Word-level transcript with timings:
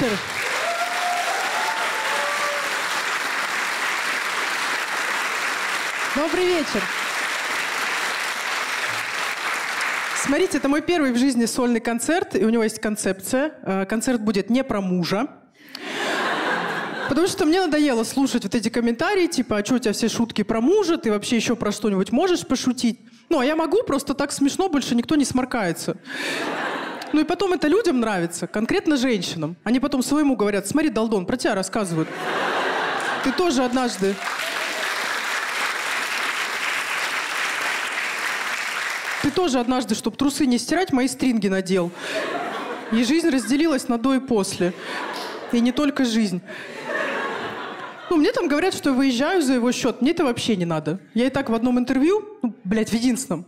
вечер. 0.00 0.18
Добрый 6.16 6.46
вечер. 6.46 6.82
Смотрите, 10.16 10.58
это 10.58 10.68
мой 10.68 10.82
первый 10.82 11.12
в 11.12 11.16
жизни 11.16 11.46
сольный 11.46 11.80
концерт, 11.80 12.36
и 12.36 12.44
у 12.44 12.50
него 12.50 12.62
есть 12.62 12.80
концепция. 12.80 13.54
Э, 13.62 13.86
концерт 13.86 14.20
будет 14.20 14.50
не 14.50 14.62
про 14.62 14.80
мужа. 14.80 15.28
Потому 17.08 17.26
что 17.26 17.44
мне 17.44 17.60
надоело 17.60 18.04
слушать 18.04 18.44
вот 18.44 18.54
эти 18.54 18.68
комментарии, 18.68 19.26
типа, 19.26 19.58
а 19.58 19.64
что 19.64 19.74
у 19.74 19.78
тебя 19.78 19.92
все 19.92 20.08
шутки 20.08 20.42
про 20.42 20.60
мужа, 20.60 20.96
ты 20.96 21.10
вообще 21.10 21.36
еще 21.36 21.56
про 21.56 21.72
что-нибудь 21.72 22.12
можешь 22.12 22.46
пошутить? 22.46 23.00
Ну, 23.28 23.40
а 23.40 23.44
я 23.44 23.56
могу, 23.56 23.82
просто 23.82 24.14
так 24.14 24.30
смешно, 24.30 24.68
больше 24.68 24.94
никто 24.94 25.16
не 25.16 25.24
сморкается. 25.24 25.96
Ну 27.12 27.20
и 27.20 27.24
потом 27.24 27.52
это 27.52 27.66
людям 27.66 28.00
нравится, 28.00 28.46
конкретно 28.46 28.96
женщинам. 28.96 29.56
Они 29.64 29.80
потом 29.80 30.02
своему 30.02 30.36
говорят, 30.36 30.68
смотри, 30.68 30.90
Долдон, 30.90 31.26
про 31.26 31.36
тебя 31.36 31.54
рассказывают. 31.54 32.08
Ты 33.24 33.32
тоже 33.32 33.64
однажды 33.64 34.14
Ты 39.22 39.30
тоже 39.30 39.60
однажды, 39.60 39.94
чтобы 39.94 40.16
трусы 40.16 40.46
не 40.46 40.56
стирать, 40.56 40.92
мои 40.92 41.06
стринги 41.06 41.48
надел. 41.48 41.90
И 42.90 43.04
жизнь 43.04 43.28
разделилась 43.28 43.86
на 43.86 43.98
до 43.98 44.14
и 44.14 44.18
после. 44.18 44.72
И 45.52 45.60
не 45.60 45.72
только 45.72 46.06
жизнь. 46.06 46.40
Ну, 48.08 48.16
мне 48.16 48.32
там 48.32 48.48
говорят, 48.48 48.74
что 48.74 48.90
я 48.90 48.96
выезжаю 48.96 49.42
за 49.42 49.54
его 49.54 49.70
счет. 49.72 50.00
Мне 50.00 50.12
это 50.12 50.24
вообще 50.24 50.56
не 50.56 50.64
надо. 50.64 50.98
Я 51.12 51.26
и 51.26 51.30
так 51.30 51.50
в 51.50 51.54
одном 51.54 51.78
интервью, 51.78 52.24
ну, 52.42 52.54
блядь, 52.64 52.88
в 52.88 52.94
единственном, 52.94 53.46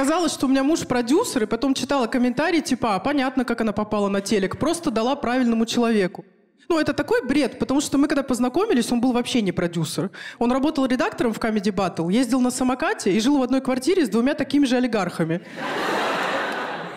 сказала, 0.00 0.30
что 0.30 0.46
у 0.46 0.48
меня 0.48 0.64
муж 0.64 0.86
продюсер, 0.86 1.42
и 1.42 1.46
потом 1.46 1.74
читала 1.74 2.06
комментарии, 2.06 2.60
типа, 2.60 2.94
а, 2.94 3.00
понятно, 3.00 3.44
как 3.44 3.60
она 3.60 3.72
попала 3.72 4.08
на 4.08 4.22
телек, 4.22 4.58
просто 4.58 4.90
дала 4.90 5.14
правильному 5.14 5.66
человеку. 5.66 6.24
Ну, 6.70 6.78
это 6.78 6.94
такой 6.94 7.22
бред, 7.22 7.58
потому 7.58 7.82
что 7.82 7.98
мы 7.98 8.08
когда 8.08 8.22
познакомились, 8.22 8.90
он 8.90 9.02
был 9.02 9.12
вообще 9.12 9.42
не 9.42 9.52
продюсер. 9.52 10.10
Он 10.38 10.52
работал 10.52 10.86
редактором 10.86 11.34
в 11.34 11.38
Comedy 11.38 11.70
Battle, 11.70 12.10
ездил 12.10 12.40
на 12.40 12.50
самокате 12.50 13.12
и 13.12 13.20
жил 13.20 13.36
в 13.36 13.42
одной 13.42 13.60
квартире 13.60 14.06
с 14.06 14.08
двумя 14.08 14.32
такими 14.32 14.64
же 14.64 14.76
олигархами. 14.76 15.42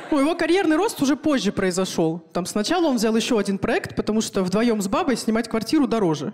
Ну, 0.09 0.19
его 0.19 0.35
карьерный 0.35 0.77
рост 0.77 1.01
уже 1.01 1.17
позже 1.17 1.51
произошел. 1.51 2.23
Там 2.31 2.45
сначала 2.45 2.85
он 2.85 2.95
взял 2.95 3.13
еще 3.17 3.37
один 3.37 3.57
проект, 3.57 3.97
потому 3.97 4.21
что 4.21 4.43
вдвоем 4.43 4.81
с 4.81 4.87
бабой 4.87 5.17
снимать 5.17 5.49
квартиру 5.49 5.87
дороже. 5.87 6.33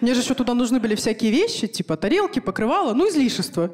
Мне 0.00 0.14
же 0.14 0.22
еще 0.22 0.34
туда 0.34 0.54
нужны 0.54 0.80
были 0.80 0.96
всякие 0.96 1.30
вещи, 1.30 1.68
типа 1.68 1.96
тарелки, 1.96 2.40
покрывала, 2.40 2.92
ну, 2.92 3.08
излишества. 3.08 3.70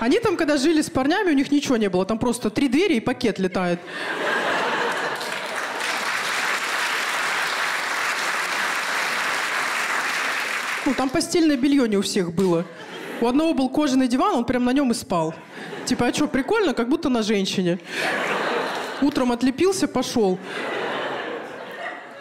Они 0.00 0.18
там, 0.18 0.36
когда 0.36 0.56
жили 0.56 0.82
с 0.82 0.90
парнями, 0.90 1.30
у 1.30 1.34
них 1.34 1.50
ничего 1.50 1.76
не 1.76 1.88
было. 1.88 2.04
Там 2.04 2.18
просто 2.18 2.50
три 2.50 2.68
двери 2.68 2.94
и 2.94 3.00
пакет 3.00 3.38
летает. 3.38 3.80
Ну, 10.86 10.92
там 10.94 11.08
постельное 11.08 11.56
белье 11.56 11.88
не 11.88 11.96
у 11.96 12.02
всех 12.02 12.32
было. 12.32 12.66
У 13.20 13.26
одного 13.26 13.54
был 13.54 13.70
кожаный 13.70 14.06
диван, 14.06 14.34
он 14.36 14.44
прям 14.44 14.64
на 14.64 14.72
нем 14.72 14.90
и 14.90 14.94
спал. 14.94 15.34
Типа, 15.86 16.08
а 16.08 16.12
что, 16.12 16.26
прикольно, 16.26 16.74
как 16.74 16.88
будто 16.88 17.08
на 17.08 17.22
женщине. 17.22 17.78
Утром 19.00 19.32
отлепился, 19.32 19.88
пошел. 19.88 20.38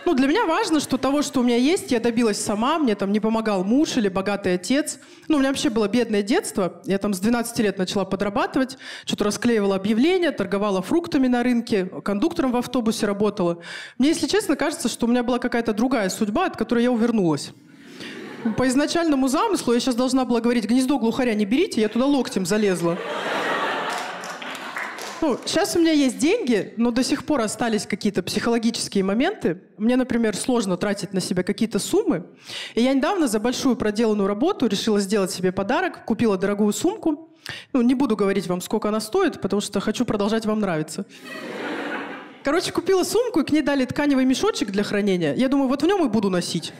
Ну, 0.06 0.14
для 0.16 0.28
меня 0.28 0.46
важно, 0.46 0.80
что 0.82 0.98
того, 0.98 1.22
что 1.22 1.40
у 1.40 1.44
меня 1.44 1.56
есть, 1.56 1.92
я 1.92 2.00
добилась 2.00 2.40
сама. 2.40 2.78
Мне 2.78 2.96
там 2.96 3.12
не 3.12 3.20
помогал 3.20 3.64
муж 3.64 3.96
или 3.96 4.10
богатый 4.10 4.56
отец. 4.56 5.00
Ну, 5.30 5.38
у 5.38 5.40
меня 5.40 5.50
вообще 5.50 5.70
было 5.70 5.88
бедное 5.88 6.22
детство. 6.22 6.82
Я 6.86 6.98
там 6.98 7.14
с 7.14 7.20
12 7.20 7.58
лет 7.60 7.78
начала 7.78 8.04
подрабатывать. 8.04 8.77
Что-то 9.05 9.26
расклеивала 9.26 9.76
объявления, 9.76 10.32
торговала 10.32 10.82
фруктами 10.82 11.27
на 11.27 11.42
рынке, 11.42 11.86
кондуктором 11.86 12.52
в 12.52 12.58
автобусе 12.58 13.05
работала. 13.05 13.60
Мне, 13.98 14.10
если 14.10 14.27
честно, 14.27 14.58
кажется, 14.58 14.89
что 14.89 15.05
у 15.05 15.10
меня 15.10 15.23
была 15.23 15.39
какая-то 15.39 15.73
другая 15.73 16.10
судьба, 16.10 16.48
от 16.48 16.58
которой 16.58 16.83
я 16.83 16.92
увернулась. 16.92 17.54
По 18.58 18.67
изначальному 18.67 19.30
замыслу 19.30 19.73
я 19.73 19.80
сейчас 19.80 19.95
должна 19.95 20.26
была 20.26 20.42
говорить, 20.42 20.66
гнездо 20.66 21.00
глухаря 21.00 21.33
не 21.33 21.45
берите, 21.45 21.80
я 21.80 21.88
туда 21.88 22.06
локтем 22.06 22.45
залезла. 22.45 22.98
Ну, 25.23 25.39
сейчас 25.45 25.73
у 25.78 25.80
меня 25.80 25.94
есть 25.94 26.17
деньги, 26.17 26.73
но 26.76 26.92
до 26.92 27.02
сих 27.02 27.26
пор 27.26 27.39
остались 27.39 27.86
какие-то 27.86 28.22
психологические 28.23 29.06
моменты. 29.06 29.61
Мне, 29.78 29.95
например, 29.95 30.36
сложно 30.36 30.76
тратить 30.76 31.14
на 31.14 31.22
себя 31.22 31.44
какие-то 31.44 31.80
суммы. 31.80 32.26
И 32.76 32.82
я 32.82 32.94
недавно 32.94 33.30
за 33.30 33.39
большую 33.39 33.78
проделанную 33.78 34.28
работу 34.28 34.67
решила 34.67 35.00
сделать 35.00 35.32
себе 35.32 35.54
подарок, 35.54 36.04
купила 36.04 36.38
дорогую 36.38 36.73
сумку. 36.73 37.30
Ну, 37.72 37.82
не 37.82 37.95
буду 37.95 38.17
говорить 38.17 38.48
вам, 38.48 38.60
сколько 38.60 38.89
она 38.89 39.00
стоит, 39.00 39.39
потому 39.39 39.62
что 39.62 39.80
хочу 39.80 40.04
продолжать 40.04 40.45
вам 40.45 40.60
нравиться. 40.60 41.06
Короче, 42.44 42.73
купила 42.73 43.06
сумку, 43.06 43.39
и 43.39 43.45
к 43.45 43.52
ней 43.54 43.62
дали 43.62 43.86
тканевый 43.86 44.26
мешочек 44.26 44.72
для 44.72 44.83
хранения. 44.83 45.33
Я 45.36 45.48
думаю, 45.48 45.70
вот 45.70 45.83
в 45.83 45.88
нем 45.88 46.04
и 46.06 46.10
буду 46.10 46.30
носить. 46.30 46.73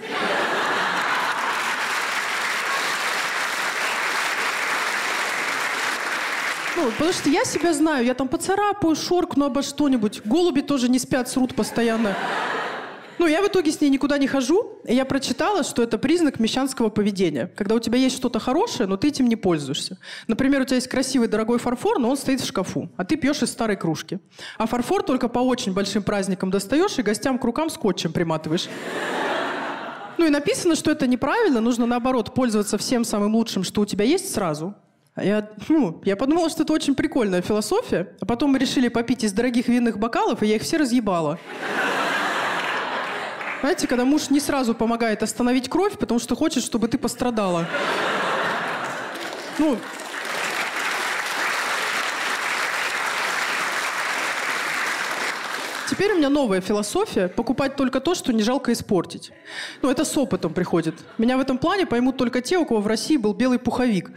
Ну, 6.76 6.90
потому 6.92 7.14
что 7.14 7.30
я 7.30 7.46
себя 7.46 7.74
знаю, 7.74 8.06
я 8.06 8.16
там 8.16 8.28
поцарапаю, 8.28 8.96
шоркну 8.96 9.46
обо 9.46 9.62
что-нибудь. 9.62 10.22
Голуби 10.26 10.62
тоже 10.62 10.90
не 10.90 10.98
спят, 10.98 11.30
срут 11.30 11.54
постоянно. 11.54 12.16
Ну, 13.20 13.28
я 13.28 13.44
в 13.44 13.48
итоге 13.48 13.72
с 13.72 13.80
ней 13.80 13.90
никуда 13.90 14.18
не 14.18 14.26
хожу, 14.28 14.80
и 14.86 14.96
я 14.96 15.06
прочитала, 15.06 15.64
что 15.64 15.84
это 15.84 16.00
признак 16.00 16.40
мещанского 16.40 16.90
поведения. 16.90 17.50
Когда 17.56 17.76
у 17.76 17.80
тебя 17.80 17.98
есть 17.98 18.16
что-то 18.16 18.40
хорошее, 18.40 18.90
но 18.90 18.98
ты 18.98 19.10
этим 19.10 19.28
не 19.28 19.36
пользуешься. 19.36 20.00
Например, 20.28 20.62
у 20.62 20.66
тебя 20.66 20.76
есть 20.76 20.88
красивый 20.88 21.28
дорогой 21.28 21.60
фарфор, 21.60 22.00
но 22.00 22.10
он 22.10 22.18
стоит 22.18 22.42
в 22.42 22.46
шкафу, 22.46 22.90
а 22.98 23.06
ты 23.06 23.18
пьешь 23.18 23.44
из 23.44 23.52
старой 23.52 23.78
кружки. 23.78 24.20
А 24.58 24.66
фарфор 24.66 25.04
только 25.04 25.30
по 25.30 25.40
очень 25.40 25.74
большим 25.74 26.02
праздникам 26.02 26.50
достаешь 26.50 26.98
и 26.98 27.04
гостям 27.04 27.38
к 27.38 27.44
рукам 27.44 27.70
скотчем 27.70 28.12
приматываешь. 28.12 28.68
Ну 30.18 30.26
и 30.26 30.30
написано, 30.30 30.76
что 30.76 30.92
это 30.92 31.06
неправильно, 31.06 31.62
нужно 31.62 31.86
наоборот 31.86 32.34
пользоваться 32.34 32.78
всем 32.78 33.04
самым 33.04 33.36
лучшим, 33.36 33.64
что 33.64 33.82
у 33.82 33.86
тебя 33.86 34.06
есть 34.06 34.34
сразу. 34.34 34.76
Я, 35.16 35.48
ну, 35.70 36.02
я 36.06 36.16
подумала, 36.16 36.50
что 36.50 36.64
это 36.64 36.74
очень 36.74 36.96
прикольная 36.96 37.42
философия. 37.42 38.16
А 38.20 38.26
потом 38.26 38.52
мы 38.52 38.60
решили 38.60 38.88
попить 38.88 39.24
из 39.24 39.32
дорогих 39.32 39.68
винных 39.68 40.00
бокалов, 40.00 40.42
и 40.42 40.48
я 40.48 40.56
их 40.56 40.64
все 40.64 40.78
разъебала. 40.78 41.38
Знаете, 43.62 43.88
когда 43.88 44.06
муж 44.06 44.30
не 44.30 44.40
сразу 44.40 44.74
помогает 44.74 45.24
остановить 45.24 45.70
кровь, 45.70 45.98
потому 45.98 46.20
что 46.20 46.36
хочет, 46.36 46.64
чтобы 46.64 46.88
ты 46.88 46.98
пострадала. 46.98 47.66
Ну, 49.60 49.78
Теперь 55.90 56.14
у 56.14 56.18
меня 56.18 56.30
новая 56.30 56.62
философия– 56.62 57.28
покупать 57.36 57.76
только 57.76 58.00
то, 58.00 58.16
что 58.16 58.32
не 58.32 58.44
жалко 58.44 58.72
испортить. 58.72 59.32
Ну, 59.82 59.90
это 59.90 60.06
с 60.06 60.18
опытом 60.18 60.54
приходит. 60.54 60.96
Меня 61.18 61.38
в 61.38 61.42
этом 61.42 61.58
плане 61.58 61.86
поймут 61.86 62.18
только 62.18 62.42
те, 62.42 62.58
у 62.58 62.66
кого 62.66 62.80
в 62.80 62.88
России 62.88 63.18
был 63.18 63.34
белый 63.34 63.60
пуховик. 63.60 64.12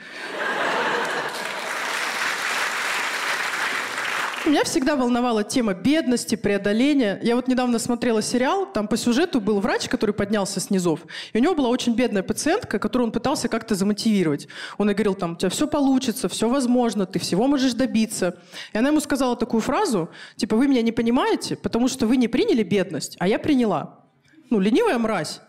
Меня 4.47 4.63
всегда 4.63 4.95
волновала 4.95 5.43
тема 5.43 5.75
бедности, 5.75 6.37
преодоления. 6.37 7.19
Я 7.21 7.35
вот 7.35 7.49
недавно 7.49 7.81
смотрела 7.81 8.23
сериал, 8.23 8.65
там 8.65 8.87
по 8.87 8.97
сюжету 8.97 9.41
был 9.41 9.59
врач, 9.59 9.89
который 9.89 10.15
поднялся 10.15 10.61
с 10.61 10.71
низов, 10.71 11.01
и 11.33 11.39
у 11.39 11.41
него 11.41 11.57
была 11.57 11.69
очень 11.69 11.97
бедная 11.97 12.23
пациентка, 12.23 12.79
которую 12.79 13.07
он 13.07 13.13
пытался 13.13 13.49
как-то 13.49 13.75
замотивировать. 13.75 14.47
Он 14.79 14.89
ей 14.89 14.95
говорил, 14.95 15.15
там, 15.17 15.33
у 15.33 15.37
тебя 15.37 15.51
все 15.51 15.67
получится, 15.67 16.29
все 16.29 16.49
возможно, 16.49 17.07
ты 17.07 17.19
всего 17.19 17.49
можешь 17.49 17.75
добиться. 17.75 18.39
И 18.73 18.79
она 18.79 18.91
ему 18.91 19.01
сказала 19.01 19.35
такую 19.35 19.63
фразу, 19.63 20.11
типа, 20.37 20.55
вы 20.55 20.69
меня 20.69 20.83
не 20.83 20.93
понимаете, 20.93 21.57
потому 21.57 21.89
что 21.89 22.07
вы 22.07 22.17
не 22.17 22.29
приняли 22.29 22.63
бедность, 22.63 23.17
а 23.19 23.27
я 23.27 23.41
приняла. 23.41 24.05
Ну, 24.51 24.61
ленивая 24.61 24.99
мразь 24.99 25.41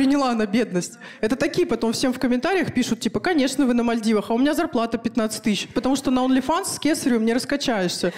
приняла 0.00 0.34
на 0.34 0.46
бедность. 0.46 0.94
Это 1.20 1.36
такие 1.36 1.66
потом 1.66 1.92
всем 1.92 2.14
в 2.14 2.18
комментариях 2.18 2.72
пишут, 2.72 3.00
типа, 3.00 3.20
конечно, 3.20 3.66
вы 3.66 3.74
на 3.74 3.82
Мальдивах, 3.82 4.30
а 4.30 4.32
у 4.32 4.38
меня 4.38 4.54
зарплата 4.54 4.96
15 4.96 5.42
тысяч, 5.42 5.68
потому 5.74 5.94
что 5.94 6.10
на 6.10 6.20
OnlyFans 6.20 6.64
с 6.64 6.78
кесарем 6.78 7.26
не 7.26 7.34
раскачаешься. 7.34 8.14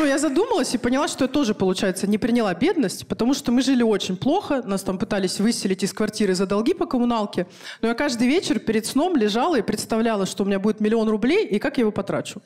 Ну, 0.00 0.06
я 0.06 0.16
задумалась 0.16 0.74
и 0.74 0.78
поняла, 0.78 1.08
что 1.08 1.24
я 1.24 1.28
тоже, 1.28 1.52
получается, 1.52 2.06
не 2.06 2.16
приняла 2.16 2.54
бедность, 2.54 3.06
потому 3.06 3.34
что 3.34 3.52
мы 3.52 3.60
жили 3.60 3.82
очень 3.82 4.16
плохо, 4.16 4.62
нас 4.64 4.82
там 4.82 4.96
пытались 4.96 5.38
выселить 5.40 5.82
из 5.82 5.92
квартиры 5.92 6.34
за 6.34 6.46
долги 6.46 6.72
по 6.72 6.86
коммуналке, 6.86 7.46
но 7.82 7.88
я 7.88 7.94
каждый 7.94 8.26
вечер 8.26 8.60
перед 8.60 8.86
сном 8.86 9.14
лежала 9.14 9.56
и 9.56 9.62
представляла, 9.62 10.24
что 10.24 10.42
у 10.44 10.46
меня 10.46 10.58
будет 10.58 10.80
миллион 10.80 11.10
рублей 11.10 11.46
и 11.46 11.58
как 11.58 11.76
я 11.76 11.82
его 11.82 11.92
потрачу. 11.92 12.40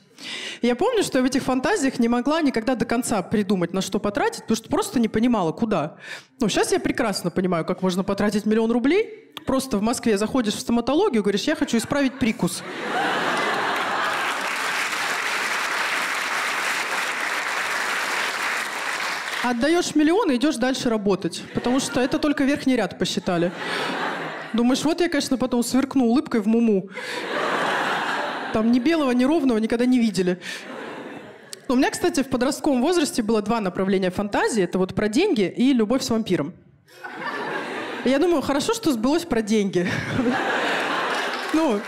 И 0.62 0.66
я 0.66 0.74
помню, 0.74 1.04
что 1.04 1.18
я 1.18 1.22
в 1.22 1.26
этих 1.28 1.44
фантазиях 1.44 2.00
не 2.00 2.08
могла 2.08 2.42
никогда 2.42 2.74
до 2.74 2.86
конца 2.86 3.22
придумать, 3.22 3.72
на 3.72 3.82
что 3.82 4.00
потратить, 4.00 4.40
потому 4.40 4.56
что 4.56 4.68
просто 4.68 4.98
не 4.98 5.06
понимала, 5.06 5.52
куда. 5.52 5.94
Ну, 6.40 6.48
сейчас 6.48 6.72
я 6.72 6.80
прекрасно 6.80 7.30
понимаю, 7.30 7.64
как 7.64 7.82
можно 7.82 8.02
потратить 8.02 8.46
миллион 8.46 8.72
рублей. 8.72 9.32
Просто 9.46 9.78
в 9.78 9.82
Москве 9.82 10.18
заходишь 10.18 10.54
в 10.54 10.60
стоматологию, 10.60 11.22
говоришь, 11.22 11.44
я 11.44 11.54
хочу 11.54 11.76
исправить 11.76 12.18
прикус. 12.18 12.64
Отдаешь 19.44 19.94
миллион 19.94 20.30
и 20.30 20.36
идешь 20.36 20.56
дальше 20.56 20.88
работать. 20.88 21.42
Потому 21.52 21.78
что 21.78 22.00
это 22.00 22.18
только 22.18 22.44
верхний 22.44 22.76
ряд 22.76 22.98
посчитали. 22.98 23.52
Думаешь, 24.54 24.82
вот 24.84 25.02
я, 25.02 25.08
конечно, 25.10 25.36
потом 25.36 25.62
сверкну 25.62 26.06
улыбкой 26.06 26.40
в 26.40 26.46
муму. 26.46 26.88
Там 28.54 28.72
ни 28.72 28.78
белого, 28.78 29.10
ни 29.10 29.24
ровного 29.24 29.58
никогда 29.58 29.84
не 29.84 29.98
видели. 29.98 30.40
У 31.68 31.74
меня, 31.74 31.90
кстати, 31.90 32.22
в 32.22 32.28
подростковом 32.28 32.80
возрасте 32.80 33.22
было 33.22 33.42
два 33.42 33.60
направления 33.60 34.10
фантазии. 34.10 34.62
Это 34.62 34.78
вот 34.78 34.94
про 34.94 35.08
деньги 35.08 35.52
и 35.54 35.74
любовь 35.74 36.02
с 36.02 36.08
вампиром. 36.08 36.54
Я 38.06 38.18
думаю, 38.18 38.40
хорошо, 38.40 38.72
что 38.72 38.92
сбылось 38.92 39.24
про 39.24 39.42
деньги. 39.42 39.86
Ну, 41.52 41.80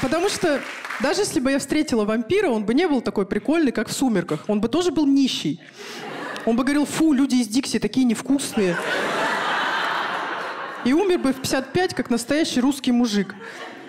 потому 0.00 0.30
что 0.30 0.60
даже 1.00 1.20
если 1.20 1.40
бы 1.40 1.50
я 1.50 1.58
встретила 1.58 2.04
вампира, 2.04 2.48
он 2.48 2.64
бы 2.64 2.72
не 2.72 2.88
был 2.88 3.02
такой 3.02 3.26
прикольный, 3.26 3.72
как 3.72 3.88
в 3.88 3.92
«Сумерках». 3.92 4.44
Он 4.48 4.60
бы 4.60 4.68
тоже 4.68 4.92
был 4.92 5.06
нищий. 5.06 5.60
Он 6.44 6.56
бы 6.56 6.64
говорил, 6.64 6.84
фу, 6.84 7.12
люди 7.12 7.36
из 7.36 7.48
Дикси 7.48 7.78
такие 7.78 8.04
невкусные. 8.04 8.76
И 10.84 10.92
умер 10.92 11.18
бы 11.18 11.32
в 11.32 11.36
55, 11.36 11.94
как 11.94 12.10
настоящий 12.10 12.60
русский 12.60 12.90
мужик. 12.90 13.34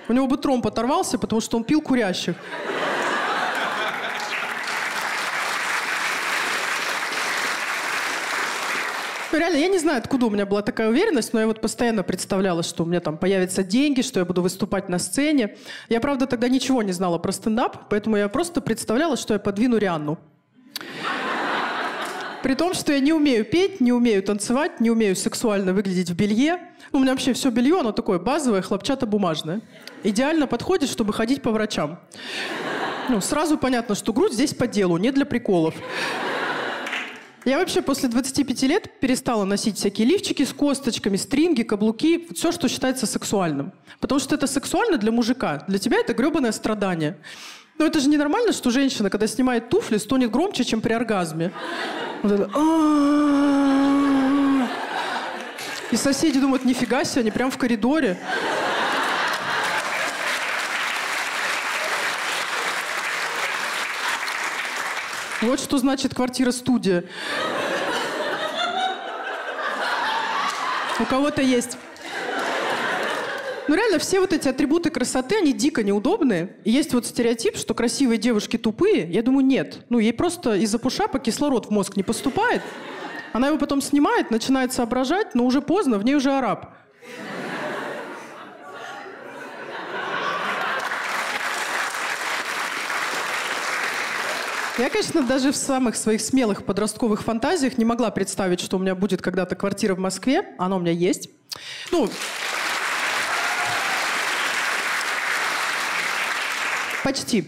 У 0.08 0.14
него 0.14 0.28
бы 0.28 0.38
тромб 0.38 0.68
оторвался, 0.68 1.18
потому 1.18 1.42
что 1.42 1.58
он 1.58 1.64
пил 1.64 1.82
курящих. 1.82 2.36
Ну, 9.32 9.40
реально, 9.40 9.58
я 9.58 9.68
не 9.68 9.80
знаю, 9.80 9.98
откуда 9.98 10.28
у 10.28 10.30
меня 10.30 10.46
была 10.46 10.62
такая 10.62 10.90
уверенность, 10.90 11.34
но 11.34 11.40
я 11.40 11.48
вот 11.48 11.60
постоянно 11.60 12.04
представляла, 12.04 12.62
что 12.62 12.84
у 12.84 12.86
меня 12.86 13.00
там 13.00 13.18
появятся 13.18 13.64
деньги, 13.64 14.04
что 14.04 14.20
я 14.20 14.26
буду 14.26 14.44
выступать 14.44 14.90
на 14.90 15.00
сцене. 15.00 15.56
Я, 15.90 16.00
правда, 16.02 16.28
тогда 16.28 16.48
ничего 16.48 16.84
не 16.84 16.92
знала 16.92 17.18
про 17.18 17.32
стендап, 17.32 17.90
поэтому 17.90 18.16
я 18.16 18.30
просто 18.30 18.62
представляла, 18.62 19.18
что 19.18 19.34
я 19.34 19.40
подвину 19.40 19.78
Рианну. 19.78 20.20
При 22.44 22.56
том, 22.56 22.74
что 22.74 22.92
я 22.92 23.00
не 23.00 23.14
умею 23.14 23.46
петь, 23.46 23.80
не 23.80 23.94
умею 23.94 24.22
танцевать, 24.22 24.82
не 24.82 24.92
умею 24.92 25.16
сексуально 25.16 25.72
выглядеть 25.72 26.10
в 26.10 26.16
белье. 26.16 26.60
У 26.92 27.00
меня 27.00 27.12
вообще 27.12 27.32
все 27.32 27.50
белье, 27.50 27.80
оно 27.80 27.94
такое 27.94 28.20
базовое, 28.20 28.62
хлопчатобумажное. 28.62 29.62
Идеально 30.04 30.46
подходит, 30.46 30.90
чтобы 30.90 31.14
ходить 31.14 31.42
по 31.42 31.52
врачам. 31.52 32.02
Ну, 33.08 33.22
сразу 33.22 33.58
понятно, 33.58 33.96
что 33.96 34.12
грудь 34.12 34.34
здесь 34.34 34.54
по 34.54 34.68
делу, 34.68 34.98
не 34.98 35.12
для 35.12 35.26
приколов. 35.26 35.74
Я 37.46 37.60
вообще 37.60 37.82
после 37.82 38.10
25 38.10 38.64
лет 38.64 39.00
перестала 39.00 39.46
носить 39.46 39.78
всякие 39.78 40.06
лифчики 40.06 40.44
с 40.44 40.52
косточками, 40.52 41.16
стринги, 41.16 41.64
каблуки, 41.64 42.28
все, 42.34 42.52
что 42.52 42.68
считается 42.68 43.06
сексуальным. 43.06 43.72
Потому 44.02 44.20
что 44.20 44.36
это 44.36 44.48
сексуально 44.48 44.98
для 44.98 45.14
мужика. 45.14 45.64
Для 45.70 45.80
тебя 45.80 45.98
это 45.98 46.14
гребаное 46.14 46.52
страдание. 46.52 47.18
Но 47.78 47.86
это 47.86 48.00
же 48.00 48.08
ненормально, 48.08 48.54
что 48.54 48.70
женщина, 48.70 49.10
когда 49.10 49.28
снимает 49.28 49.70
туфли, 49.70 49.98
стонет 49.98 50.32
громче, 50.32 50.64
чем 50.64 50.82
при 50.82 50.94
оргазме. 50.94 51.52
Вот 52.22 52.32
это... 52.32 52.50
И 55.92 55.96
соседи 55.96 56.40
думают, 56.40 56.66
нифига 56.66 57.04
себе, 57.04 57.22
они 57.22 57.32
прям 57.32 57.52
в 57.52 57.58
коридоре. 57.58 58.18
Вот 65.42 65.60
что 65.60 65.78
значит 65.78 66.16
квартира-студия. 66.16 67.04
У 71.00 71.06
кого-то 71.06 71.42
есть. 71.42 71.78
Ну 73.70 73.76
реально, 73.76 73.98
все 73.98 74.20
вот 74.20 74.34
эти 74.34 74.50
атрибуты 74.50 74.90
красоты, 74.90 75.38
они 75.38 75.54
дико 75.54 75.84
неудобные. 75.84 76.58
И 76.66 76.72
есть 76.72 76.94
вот 76.94 77.06
стереотип, 77.06 77.56
что 77.56 77.74
красивые 77.74 78.18
девушки 78.18 78.58
тупые. 78.58 79.10
Я 79.10 79.24
думаю, 79.24 79.46
нет. 79.46 79.86
Ну, 79.90 80.00
ей 80.00 80.12
просто 80.12 80.56
из-за 80.56 80.80
пушапа 80.80 81.18
кислород 81.18 81.68
в 81.68 81.70
мозг 81.70 81.96
не 81.96 82.04
поступает. 82.04 82.62
Она 83.32 83.48
его 83.48 83.58
потом 83.58 83.82
снимает, 83.82 84.32
начинает 84.32 84.74
соображать, 84.74 85.34
но 85.34 85.46
уже 85.46 85.62
поздно, 85.62 85.98
в 85.98 86.04
ней 86.04 86.16
уже 86.16 86.32
араб. 86.32 86.74
Я, 94.78 94.90
конечно, 94.90 95.22
даже 95.22 95.52
в 95.52 95.56
самых 95.56 95.96
своих 95.96 96.20
смелых 96.20 96.66
подростковых 96.66 97.24
фантазиях 97.24 97.78
не 97.78 97.86
могла 97.86 98.12
представить, 98.12 98.60
что 98.60 98.78
у 98.78 98.80
меня 98.80 98.96
будет 98.96 99.22
когда-то 99.22 99.56
квартира 99.56 99.96
в 99.96 100.00
Москве. 100.00 100.56
Она 100.58 100.76
у 100.76 100.80
меня 100.80 100.92
есть. 100.92 101.30
Ну, 101.92 102.10
почти. 107.04 107.46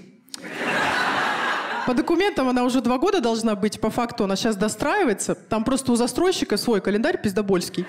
По 1.85 1.93
документам 1.93 2.49
она 2.49 2.63
уже 2.63 2.81
два 2.81 2.97
года 2.97 3.21
должна 3.21 3.55
быть, 3.55 3.79
по 3.79 3.91
факту 3.91 4.23
она 4.23 4.35
сейчас 4.35 4.55
достраивается. 4.55 5.35
Там 5.35 5.63
просто 5.63 5.91
у 5.91 5.95
застройщика 5.95 6.57
свой 6.57 6.81
календарь 6.81 7.21
пиздобольский. 7.21 7.85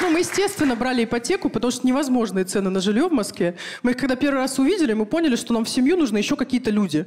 Ну, 0.00 0.10
мы, 0.10 0.20
естественно, 0.20 0.74
брали 0.74 1.04
ипотеку, 1.04 1.48
потому 1.48 1.70
что 1.70 1.86
невозможные 1.86 2.44
цены 2.44 2.70
на 2.70 2.80
жилье 2.80 3.08
в 3.08 3.12
Москве. 3.12 3.56
Мы 3.82 3.92
их 3.92 3.96
когда 3.96 4.16
первый 4.16 4.38
раз 4.38 4.58
увидели, 4.58 4.92
мы 4.92 5.06
поняли, 5.06 5.36
что 5.36 5.54
нам 5.54 5.64
в 5.64 5.68
семью 5.68 5.96
нужны 5.96 6.18
еще 6.18 6.34
какие-то 6.34 6.70
люди. 6.70 7.06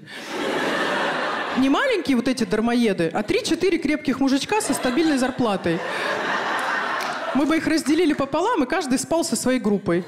Не 1.58 1.70
маленькие 1.70 2.16
вот 2.16 2.30
эти 2.30 2.46
дармоеды, 2.46 3.10
а 3.14 3.22
3-4 3.22 3.78
крепких 3.80 4.22
мужичка 4.22 4.62
со 4.62 4.74
стабильной 4.74 5.18
зарплатой. 5.18 5.80
Мы 7.34 7.46
бы 7.46 7.58
их 7.58 7.68
разделили 7.68 8.14
пополам, 8.14 8.64
и 8.64 8.68
каждый 8.68 9.00
спал 9.00 9.24
со 9.24 9.36
своей 9.36 9.60
группой. 9.60 10.04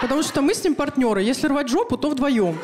Потому 0.00 0.22
что 0.22 0.42
мы 0.42 0.54
с 0.54 0.62
ним 0.64 0.74
партнеры. 0.74 1.22
Если 1.22 1.46
рвать 1.48 1.68
жопу, 1.68 1.96
то 1.96 2.10
вдвоем. 2.10 2.58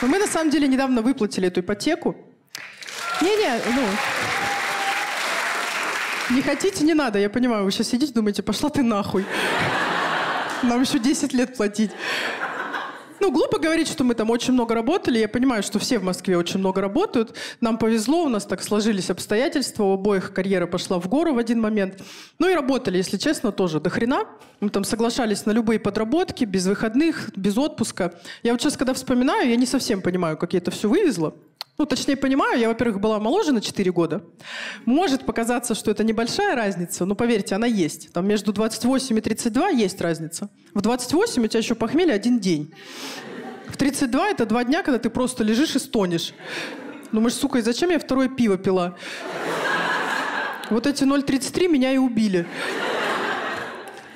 Но 0.00 0.08
мы 0.08 0.18
на 0.18 0.26
самом 0.26 0.50
деле 0.50 0.68
недавно 0.68 1.02
выплатили 1.02 1.48
эту 1.48 1.60
ипотеку. 1.60 2.16
Не-не, 3.20 3.60
ну... 3.74 3.82
Не 6.30 6.42
хотите, 6.42 6.84
не 6.84 6.94
надо. 6.94 7.18
Я 7.18 7.30
понимаю, 7.30 7.64
вы 7.64 7.70
сейчас 7.70 7.88
сидите, 7.88 8.12
думаете, 8.12 8.42
пошла 8.42 8.68
ты 8.68 8.82
нахуй. 8.82 9.24
Нам 10.62 10.82
еще 10.82 10.98
10 10.98 11.32
лет 11.32 11.56
платить. 11.56 11.92
Ну, 13.26 13.32
глупо 13.32 13.58
говорить, 13.58 13.88
что 13.88 14.04
мы 14.04 14.14
там 14.14 14.30
очень 14.30 14.52
много 14.52 14.72
работали. 14.72 15.18
Я 15.18 15.28
понимаю, 15.28 15.64
что 15.64 15.80
все 15.80 15.98
в 15.98 16.04
Москве 16.04 16.38
очень 16.38 16.60
много 16.60 16.80
работают. 16.80 17.34
Нам 17.60 17.76
повезло, 17.76 18.22
у 18.22 18.28
нас 18.28 18.46
так 18.46 18.62
сложились 18.62 19.10
обстоятельства. 19.10 19.82
У 19.82 19.94
обоих 19.94 20.32
карьера 20.32 20.68
пошла 20.68 21.00
в 21.00 21.08
гору 21.08 21.34
в 21.34 21.38
один 21.38 21.60
момент. 21.60 22.00
Ну 22.38 22.48
и 22.48 22.54
работали, 22.54 22.98
если 22.98 23.16
честно, 23.16 23.50
тоже 23.50 23.80
до 23.80 23.90
хрена. 23.90 24.26
Мы 24.60 24.70
там 24.70 24.84
соглашались 24.84 25.44
на 25.44 25.50
любые 25.50 25.80
подработки, 25.80 26.44
без 26.44 26.66
выходных, 26.66 27.32
без 27.34 27.58
отпуска. 27.58 28.14
Я 28.44 28.52
вот 28.52 28.60
сейчас, 28.60 28.76
когда 28.76 28.94
вспоминаю, 28.94 29.50
я 29.50 29.56
не 29.56 29.66
совсем 29.66 30.02
понимаю, 30.02 30.36
как 30.36 30.52
я 30.52 30.60
это 30.60 30.70
все 30.70 30.88
вывезла. 30.88 31.34
Ну, 31.78 31.84
точнее, 31.84 32.16
понимаю, 32.16 32.58
я, 32.58 32.68
во-первых, 32.68 33.00
была 33.00 33.20
моложе 33.20 33.52
на 33.52 33.60
4 33.60 33.92
года. 33.92 34.24
Может 34.86 35.26
показаться, 35.26 35.74
что 35.74 35.90
это 35.90 36.04
небольшая 36.04 36.56
разница, 36.56 37.04
но 37.04 37.14
поверьте, 37.14 37.54
она 37.54 37.66
есть. 37.66 38.12
Там 38.12 38.26
между 38.26 38.52
28 38.52 39.18
и 39.18 39.20
32 39.20 39.68
есть 39.70 40.00
разница. 40.00 40.48
В 40.72 40.80
28 40.80 41.44
у 41.44 41.46
тебя 41.46 41.58
еще 41.58 41.74
похмелье 41.74 42.14
один 42.14 42.40
день. 42.40 42.72
В 43.68 43.76
32 43.76 44.30
это 44.30 44.46
два 44.46 44.64
дня, 44.64 44.82
когда 44.82 44.98
ты 44.98 45.10
просто 45.10 45.44
лежишь 45.44 45.76
и 45.76 45.78
стонешь. 45.78 46.32
Думаешь, 47.12 47.34
сука, 47.34 47.58
и 47.58 47.62
зачем 47.62 47.90
я 47.90 47.98
второе 47.98 48.28
пиво 48.28 48.56
пила? 48.56 48.94
Вот 50.70 50.86
эти 50.86 51.04
0,33 51.04 51.68
меня 51.68 51.92
и 51.92 51.98
убили. 51.98 52.46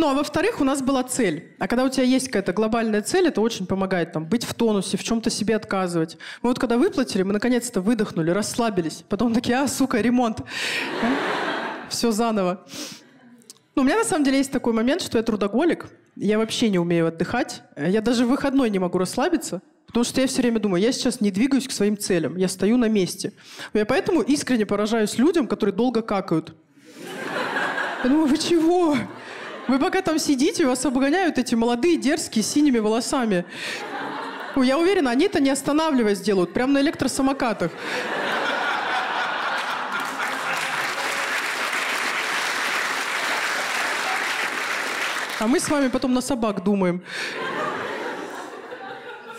Ну, 0.00 0.08
а 0.08 0.14
во-вторых, 0.14 0.62
у 0.62 0.64
нас 0.64 0.80
была 0.80 1.02
цель. 1.02 1.52
А 1.58 1.68
когда 1.68 1.84
у 1.84 1.90
тебя 1.90 2.04
есть 2.04 2.28
какая-то 2.28 2.54
глобальная 2.54 3.02
цель, 3.02 3.28
это 3.28 3.42
очень 3.42 3.66
помогает 3.66 4.12
там 4.12 4.24
быть 4.24 4.44
в 4.44 4.54
тонусе, 4.54 4.96
в 4.96 5.04
чем-то 5.04 5.28
себе 5.28 5.54
отказывать. 5.54 6.16
Мы 6.40 6.48
вот 6.48 6.58
когда 6.58 6.78
выплатили, 6.78 7.22
мы 7.22 7.34
наконец-то 7.34 7.82
выдохнули, 7.82 8.30
расслабились. 8.30 9.04
Потом 9.10 9.34
такие, 9.34 9.58
а, 9.58 9.68
сука, 9.68 10.00
ремонт. 10.00 10.40
Все 11.90 12.12
заново. 12.12 12.66
Ну, 13.74 13.82
у 13.82 13.84
меня 13.84 13.98
на 13.98 14.04
самом 14.04 14.24
деле 14.24 14.38
есть 14.38 14.50
такой 14.50 14.72
момент, 14.72 15.02
что 15.02 15.18
я 15.18 15.22
трудоголик. 15.22 15.90
Я 16.16 16.38
вообще 16.38 16.70
не 16.70 16.78
умею 16.78 17.08
отдыхать. 17.08 17.62
Я 17.76 18.00
даже 18.00 18.24
в 18.24 18.30
выходной 18.30 18.70
не 18.70 18.78
могу 18.78 18.96
расслабиться. 18.96 19.60
Потому 19.86 20.04
что 20.04 20.22
я 20.22 20.26
все 20.26 20.40
время 20.40 20.60
думаю, 20.60 20.80
я 20.80 20.92
сейчас 20.92 21.20
не 21.20 21.30
двигаюсь 21.30 21.68
к 21.68 21.72
своим 21.72 21.98
целям, 21.98 22.38
я 22.38 22.48
стою 22.48 22.78
на 22.78 22.88
месте. 22.88 23.34
Я 23.74 23.84
поэтому 23.84 24.22
искренне 24.22 24.64
поражаюсь 24.64 25.18
людям, 25.18 25.46
которые 25.46 25.74
долго 25.74 26.00
какают. 26.00 26.54
Я 28.02 28.08
думаю, 28.08 28.28
вы 28.28 28.38
чего? 28.38 28.96
Вы 29.68 29.78
пока 29.78 30.02
там 30.02 30.18
сидите, 30.18 30.66
вас 30.66 30.84
обгоняют 30.84 31.38
эти 31.38 31.54
молодые, 31.54 31.96
дерзкие, 31.96 32.42
с 32.42 32.48
синими 32.48 32.78
волосами. 32.78 33.44
Я 34.56 34.78
уверена, 34.78 35.10
они 35.10 35.26
это 35.26 35.40
не 35.40 35.50
останавливаясь 35.50 36.20
делают, 36.20 36.52
прямо 36.52 36.72
на 36.72 36.80
электросамокатах. 36.80 37.70
А 45.38 45.46
мы 45.46 45.58
с 45.58 45.68
вами 45.70 45.88
потом 45.88 46.12
на 46.12 46.20
собак 46.20 46.62
думаем. 46.62 47.02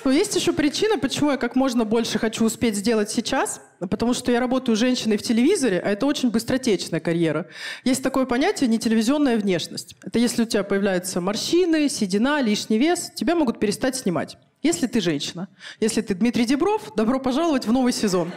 Но 0.03 0.11
есть 0.11 0.35
еще 0.35 0.51
причина, 0.51 0.97
почему 0.97 1.31
я 1.31 1.37
как 1.37 1.55
можно 1.55 1.85
больше 1.85 2.17
хочу 2.17 2.43
успеть 2.45 2.75
сделать 2.75 3.11
сейчас. 3.11 3.61
Потому 3.79 4.13
что 4.13 4.31
я 4.31 4.39
работаю 4.39 4.75
женщиной 4.75 5.17
в 5.17 5.23
телевизоре, 5.23 5.79
а 5.79 5.91
это 5.91 6.05
очень 6.05 6.29
быстротечная 6.29 6.99
карьера. 6.99 7.47
Есть 7.83 8.03
такое 8.03 8.25
понятие 8.25 8.67
нетелевизионная 8.69 9.37
внешность. 9.37 9.95
Это 10.03 10.19
если 10.19 10.43
у 10.43 10.45
тебя 10.45 10.63
появляются 10.63 11.21
морщины, 11.21 11.89
седина, 11.89 12.41
лишний 12.41 12.77
вес, 12.77 13.11
тебя 13.15 13.35
могут 13.35 13.59
перестать 13.59 13.95
снимать. 13.95 14.37
Если 14.63 14.85
ты 14.85 15.01
женщина. 15.01 15.47
Если 15.79 16.01
ты 16.01 16.13
Дмитрий 16.13 16.45
Дебров, 16.45 16.93
добро 16.95 17.19
пожаловать 17.19 17.65
в 17.65 17.71
новый 17.71 17.93
сезон. 17.93 18.31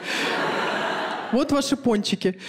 Вот 1.32 1.52
ваши 1.52 1.76
пончики. 1.76 2.40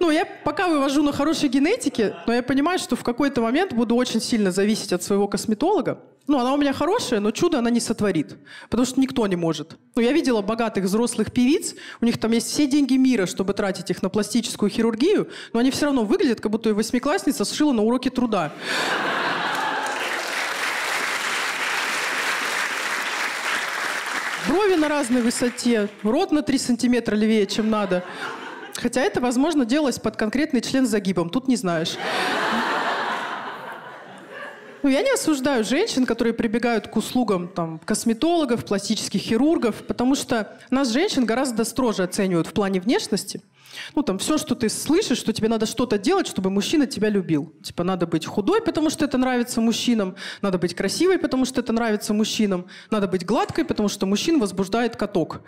Ну, 0.00 0.10
я 0.10 0.26
пока 0.44 0.68
вывожу 0.68 1.02
на 1.04 1.12
хорошей 1.12 1.48
генетике, 1.48 2.16
но 2.26 2.32
я 2.32 2.42
понимаю, 2.42 2.80
что 2.80 2.96
в 2.96 3.04
какой-то 3.04 3.40
момент 3.40 3.72
буду 3.72 3.94
очень 3.94 4.20
сильно 4.20 4.50
зависеть 4.50 4.92
от 4.92 5.04
своего 5.04 5.28
косметолога. 5.28 6.00
Ну, 6.28 6.38
она 6.38 6.54
у 6.54 6.56
меня 6.56 6.72
хорошая, 6.72 7.20
но 7.20 7.32
чудо 7.32 7.58
она 7.58 7.68
не 7.70 7.80
сотворит. 7.80 8.36
Потому 8.70 8.86
что 8.86 9.00
никто 9.00 9.26
не 9.26 9.36
может. 9.36 9.76
Ну, 9.96 10.02
я 10.02 10.12
видела 10.12 10.40
богатых 10.40 10.84
взрослых 10.84 11.32
певиц, 11.32 11.74
у 12.00 12.04
них 12.04 12.18
там 12.18 12.30
есть 12.32 12.48
все 12.48 12.66
деньги 12.66 12.94
мира, 12.94 13.26
чтобы 13.26 13.54
тратить 13.54 13.90
их 13.90 14.02
на 14.02 14.08
пластическую 14.08 14.70
хирургию, 14.70 15.28
но 15.52 15.60
они 15.60 15.70
все 15.70 15.86
равно 15.86 16.04
выглядят, 16.04 16.40
как 16.40 16.52
будто 16.52 16.70
и 16.70 16.72
восьмиклассница 16.72 17.44
сшила 17.44 17.72
на 17.72 17.82
уроке 17.82 18.10
труда. 18.10 18.52
Брови 24.48 24.74
на 24.74 24.88
разной 24.88 25.22
высоте, 25.22 25.88
рот 26.02 26.30
на 26.30 26.42
3 26.42 26.58
сантиметра 26.58 27.16
левее, 27.16 27.46
чем 27.46 27.70
надо. 27.70 28.04
Хотя 28.74 29.00
это, 29.02 29.20
возможно, 29.20 29.64
делалось 29.64 29.98
под 29.98 30.16
конкретный 30.16 30.60
член 30.60 30.86
с 30.86 30.90
загибом. 30.90 31.30
Тут 31.30 31.48
не 31.48 31.56
знаешь. 31.56 31.96
Ну, 34.82 34.88
я 34.88 35.02
не 35.02 35.12
осуждаю 35.12 35.62
женщин, 35.62 36.06
которые 36.06 36.34
прибегают 36.34 36.88
к 36.88 36.96
услугам 36.96 37.48
там, 37.48 37.78
косметологов, 37.84 38.64
пластических 38.64 39.20
хирургов, 39.20 39.76
потому 39.86 40.16
что 40.16 40.58
нас, 40.70 40.88
женщин, 40.88 41.24
гораздо 41.24 41.64
строже 41.64 42.02
оценивают 42.02 42.48
в 42.48 42.52
плане 42.52 42.80
внешности. 42.80 43.42
Ну, 43.94 44.02
там, 44.02 44.18
все, 44.18 44.38
что 44.38 44.54
ты 44.56 44.68
слышишь, 44.68 45.18
что 45.18 45.32
тебе 45.32 45.48
надо 45.48 45.66
что-то 45.66 45.98
делать, 45.98 46.26
чтобы 46.26 46.50
мужчина 46.50 46.86
тебя 46.86 47.08
любил. 47.10 47.52
Типа, 47.62 47.84
надо 47.84 48.06
быть 48.06 48.26
худой, 48.26 48.60
потому 48.60 48.90
что 48.90 49.04
это 49.04 49.18
нравится 49.18 49.60
мужчинам, 49.60 50.16
надо 50.42 50.58
быть 50.58 50.74
красивой, 50.74 51.18
потому 51.18 51.44
что 51.44 51.60
это 51.60 51.72
нравится 51.72 52.12
мужчинам, 52.12 52.66
надо 52.90 53.06
быть 53.06 53.24
гладкой, 53.24 53.64
потому 53.64 53.88
что 53.88 54.06
мужчин 54.06 54.40
возбуждает 54.40 54.96
каток. 54.96 55.42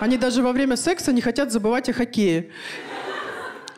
Они 0.00 0.16
даже 0.16 0.42
во 0.42 0.52
время 0.52 0.76
секса 0.76 1.12
не 1.12 1.20
хотят 1.20 1.52
забывать 1.52 1.88
о 1.88 1.92
хоккее. 1.92 2.50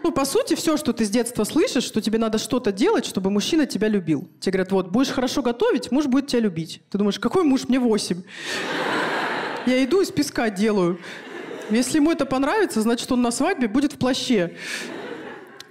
Ну, 0.02 0.12
по 0.12 0.24
сути, 0.24 0.54
все, 0.54 0.76
что 0.76 0.92
ты 0.92 1.04
с 1.04 1.10
детства 1.10 1.44
слышишь, 1.44 1.84
что 1.84 2.00
тебе 2.00 2.18
надо 2.18 2.38
что-то 2.38 2.72
делать, 2.72 3.04
чтобы 3.04 3.30
мужчина 3.30 3.66
тебя 3.66 3.88
любил. 3.88 4.28
Тебе 4.40 4.52
говорят, 4.52 4.72
вот, 4.72 4.88
будешь 4.90 5.10
хорошо 5.10 5.42
готовить, 5.42 5.90
муж 5.92 6.06
будет 6.06 6.28
тебя 6.28 6.40
любить. 6.40 6.82
Ты 6.90 6.98
думаешь, 6.98 7.18
какой 7.18 7.44
муж? 7.44 7.68
Мне 7.68 7.78
восемь. 7.78 8.22
Я 9.66 9.84
иду 9.84 10.00
из 10.00 10.10
песка 10.10 10.48
делаю. 10.48 10.98
Если 11.68 11.98
ему 11.98 12.10
это 12.10 12.24
понравится, 12.24 12.80
значит, 12.80 13.12
он 13.12 13.20
на 13.20 13.30
свадьбе 13.30 13.68
будет 13.68 13.92
в 13.92 13.98
плаще. 13.98 14.56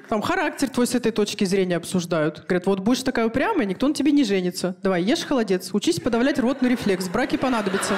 Там 0.08 0.22
характер 0.22 0.70
твой 0.70 0.88
с 0.88 0.96
этой 0.96 1.12
точки 1.12 1.44
зрения 1.44 1.76
обсуждают. 1.76 2.46
Говорят, 2.48 2.66
вот 2.66 2.80
будешь 2.80 3.04
такая 3.04 3.28
упрямая, 3.28 3.66
никто 3.66 3.88
на 3.88 3.94
тебе 3.94 4.12
не 4.12 4.24
женится. 4.24 4.76
Давай, 4.82 5.04
ешь 5.04 5.24
холодец, 5.24 5.70
учись 5.74 6.00
подавлять 6.00 6.40
ротный 6.40 6.70
рефлекс, 6.70 7.08
браки 7.08 7.36
понадобится. 7.36 7.96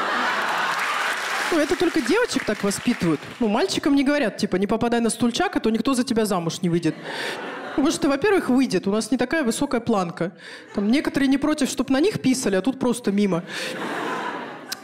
Ну, 1.51 1.59
это 1.59 1.75
только 1.75 2.01
девочек 2.01 2.45
так 2.45 2.63
воспитывают. 2.63 3.19
Ну, 3.39 3.47
мальчикам 3.47 3.95
не 3.95 4.03
говорят, 4.03 4.37
типа, 4.37 4.55
не 4.55 4.67
попадай 4.67 5.01
на 5.01 5.09
стульчак, 5.09 5.55
а 5.55 5.59
то 5.59 5.69
никто 5.69 5.93
за 5.93 6.03
тебя 6.03 6.25
замуж 6.25 6.61
не 6.61 6.69
выйдет. 6.69 6.95
Потому 7.71 7.91
что, 7.91 8.09
во-первых, 8.09 8.49
выйдет. 8.49 8.87
У 8.87 8.91
нас 8.91 9.11
не 9.11 9.17
такая 9.17 9.43
высокая 9.43 9.81
планка. 9.81 10.31
Там 10.75 10.89
некоторые 10.89 11.27
не 11.27 11.37
против, 11.37 11.69
чтобы 11.69 11.93
на 11.93 11.99
них 11.99 12.21
писали, 12.21 12.55
а 12.55 12.61
тут 12.61 12.79
просто 12.79 13.11
мимо. 13.11 13.43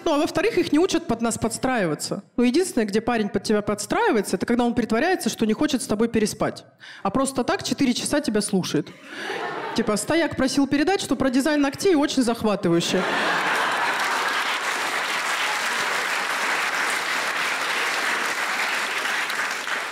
Ну, 0.04 0.14
а 0.14 0.18
во-вторых, 0.18 0.58
их 0.58 0.72
не 0.72 0.80
учат 0.80 1.06
под 1.06 1.22
нас 1.22 1.38
подстраиваться. 1.38 2.24
Ну, 2.38 2.44
единственное, 2.44 2.88
где 2.88 3.02
парень 3.02 3.28
под 3.28 3.44
тебя 3.44 3.62
подстраивается, 3.62 4.38
это 4.38 4.46
когда 4.46 4.64
он 4.64 4.74
притворяется, 4.74 5.30
что 5.30 5.46
не 5.46 5.54
хочет 5.54 5.82
с 5.82 5.86
тобой 5.86 6.08
переспать. 6.08 6.66
А 7.04 7.10
просто 7.10 7.44
так 7.44 7.64
4 7.64 7.94
часа 7.94 8.22
тебя 8.22 8.42
слушает. 8.42 8.88
Типа, 9.76 9.98
стояк 9.98 10.38
просил 10.38 10.66
передать, 10.66 11.02
что 11.02 11.16
про 11.16 11.30
дизайн 11.30 11.62
ногтей 11.62 11.96
очень 11.96 12.24
захватывающе. 12.24 13.02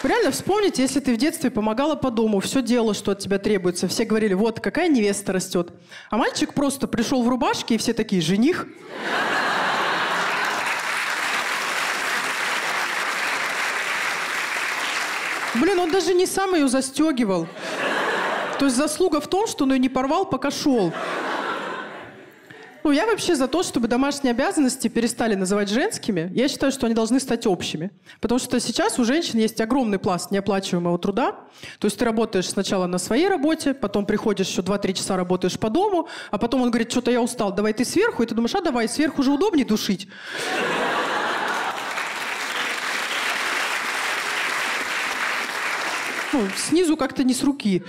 Реально 0.06 0.30
вспомните, 0.30 0.84
если 0.84 1.00
ты 1.00 1.16
в 1.16 1.18
детстве 1.18 1.50
помогала 1.50 1.96
по 1.96 2.12
дому, 2.12 2.40
все 2.40 2.62
делала, 2.62 2.94
что 2.94 3.14
от 3.14 3.20
тебя 3.20 3.40
требуется. 3.40 3.88
Все 3.88 4.06
говорили, 4.06 4.36
вот, 4.36 4.60
какая 4.60 4.88
невеста 4.88 5.34
растет. 5.34 5.70
А 6.12 6.18
мальчик 6.18 6.54
просто 6.54 6.88
пришел 6.88 7.24
в 7.24 7.28
рубашке, 7.28 7.74
и 7.74 7.78
все 7.80 7.92
такие, 7.92 8.22
жених. 8.22 8.68
Блин, 15.56 15.80
он 15.80 15.90
даже 15.90 16.14
не 16.14 16.28
сам 16.28 16.54
ее 16.54 16.68
застегивал. 16.68 17.48
То 18.60 18.66
есть 18.66 18.78
заслуга 18.78 19.20
в 19.20 19.28
том, 19.28 19.48
что 19.48 19.64
он 19.64 19.74
ее 19.74 19.80
не 19.80 19.90
порвал, 19.90 20.26
пока 20.26 20.52
шел. 20.52 20.94
Ну, 22.86 22.92
я 22.92 23.08
вообще 23.08 23.36
за 23.36 23.48
то, 23.48 23.64
чтобы 23.64 23.88
домашние 23.88 24.30
обязанности 24.30 24.90
перестали 24.90 25.34
называть 25.34 25.70
женскими. 25.70 26.32
Я 26.36 26.48
считаю, 26.48 26.72
что 26.72 26.86
они 26.86 26.94
должны 26.94 27.20
стать 27.20 27.48
общими. 27.48 27.90
Потому 28.22 28.38
что 28.38 28.60
сейчас 28.60 29.00
у 29.00 29.04
женщин 29.04 29.40
есть 29.40 29.60
огромный 29.60 29.98
пласт 29.98 30.30
неоплачиваемого 30.30 31.00
труда. 31.00 31.32
То 31.80 31.88
есть 31.88 31.98
ты 31.98 32.06
работаешь 32.06 32.48
сначала 32.48 32.86
на 32.86 33.00
своей 33.00 33.28
работе, 33.28 33.74
потом 33.74 34.06
приходишь 34.06 34.50
еще 34.50 34.62
2-3 34.62 34.94
часа 34.94 35.18
работаешь 35.18 35.58
по 35.58 35.72
дому, 35.72 36.08
а 36.30 36.38
потом 36.38 36.62
он 36.62 36.70
говорит, 36.70 36.92
что-то 36.92 37.10
я 37.10 37.24
устал, 37.24 37.52
давай 37.52 37.74
ты 37.74 37.86
сверху. 37.86 38.22
И 38.22 38.28
ты 38.28 38.36
думаешь, 38.36 38.54
а 38.54 38.62
давай, 38.62 38.88
сверху 38.88 39.22
уже 39.22 39.32
удобнее 39.32 39.66
душить. 39.66 40.08
Ну, 46.34 46.42
снизу 46.56 46.98
как-то 46.98 47.24
не 47.24 47.34
с 47.34 47.42
руки. 47.42 47.82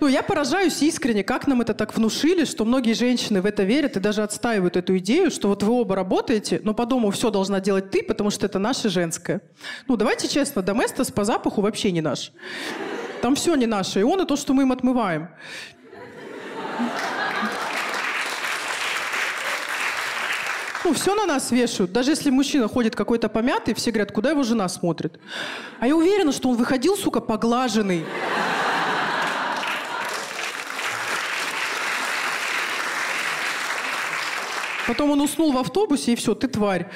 Ну, 0.00 0.06
я 0.06 0.22
поражаюсь 0.22 0.80
искренне, 0.82 1.24
как 1.24 1.46
нам 1.46 1.60
это 1.60 1.74
так 1.74 1.96
внушили, 1.96 2.44
что 2.44 2.64
многие 2.64 2.92
женщины 2.92 3.42
в 3.42 3.46
это 3.46 3.64
верят 3.64 3.96
и 3.96 4.00
даже 4.00 4.22
отстаивают 4.22 4.76
эту 4.76 4.96
идею, 4.98 5.30
что 5.30 5.48
вот 5.48 5.62
вы 5.62 5.72
оба 5.72 5.96
работаете, 5.96 6.60
но 6.62 6.72
по 6.72 6.86
дому 6.86 7.10
все 7.10 7.30
должна 7.30 7.60
делать 7.60 7.90
ты, 7.90 8.02
потому 8.04 8.30
что 8.30 8.46
это 8.46 8.58
наше 8.58 8.88
женское. 8.88 9.40
Ну, 9.88 9.96
давайте 9.96 10.28
честно, 10.28 10.62
доместос 10.62 11.10
по 11.10 11.24
запаху 11.24 11.62
вообще 11.62 11.90
не 11.90 12.00
наш. 12.00 12.32
Там 13.22 13.34
все 13.34 13.56
не 13.56 13.66
наше, 13.66 14.00
и 14.00 14.02
он, 14.04 14.20
и 14.20 14.26
то, 14.26 14.36
что 14.36 14.54
мы 14.54 14.62
им 14.62 14.70
отмываем. 14.70 15.28
Ну, 20.84 20.94
все 20.94 21.14
на 21.14 21.26
нас 21.26 21.50
вешают. 21.50 21.92
Даже 21.92 22.12
если 22.12 22.30
мужчина 22.30 22.68
ходит 22.68 22.94
какой-то 22.94 23.28
помятый, 23.28 23.74
все 23.74 23.90
говорят, 23.90 24.12
куда 24.12 24.30
его 24.30 24.44
жена 24.44 24.68
смотрит. 24.68 25.18
А 25.80 25.88
я 25.88 25.96
уверена, 25.96 26.30
что 26.30 26.48
он 26.48 26.56
выходил, 26.56 26.96
сука, 26.96 27.20
поглаженный. 27.20 28.04
Потом 34.88 35.10
он 35.10 35.20
уснул 35.20 35.52
в 35.52 35.58
автобусе, 35.58 36.14
и 36.14 36.16
все, 36.16 36.34
ты 36.34 36.48
тварь. 36.48 36.88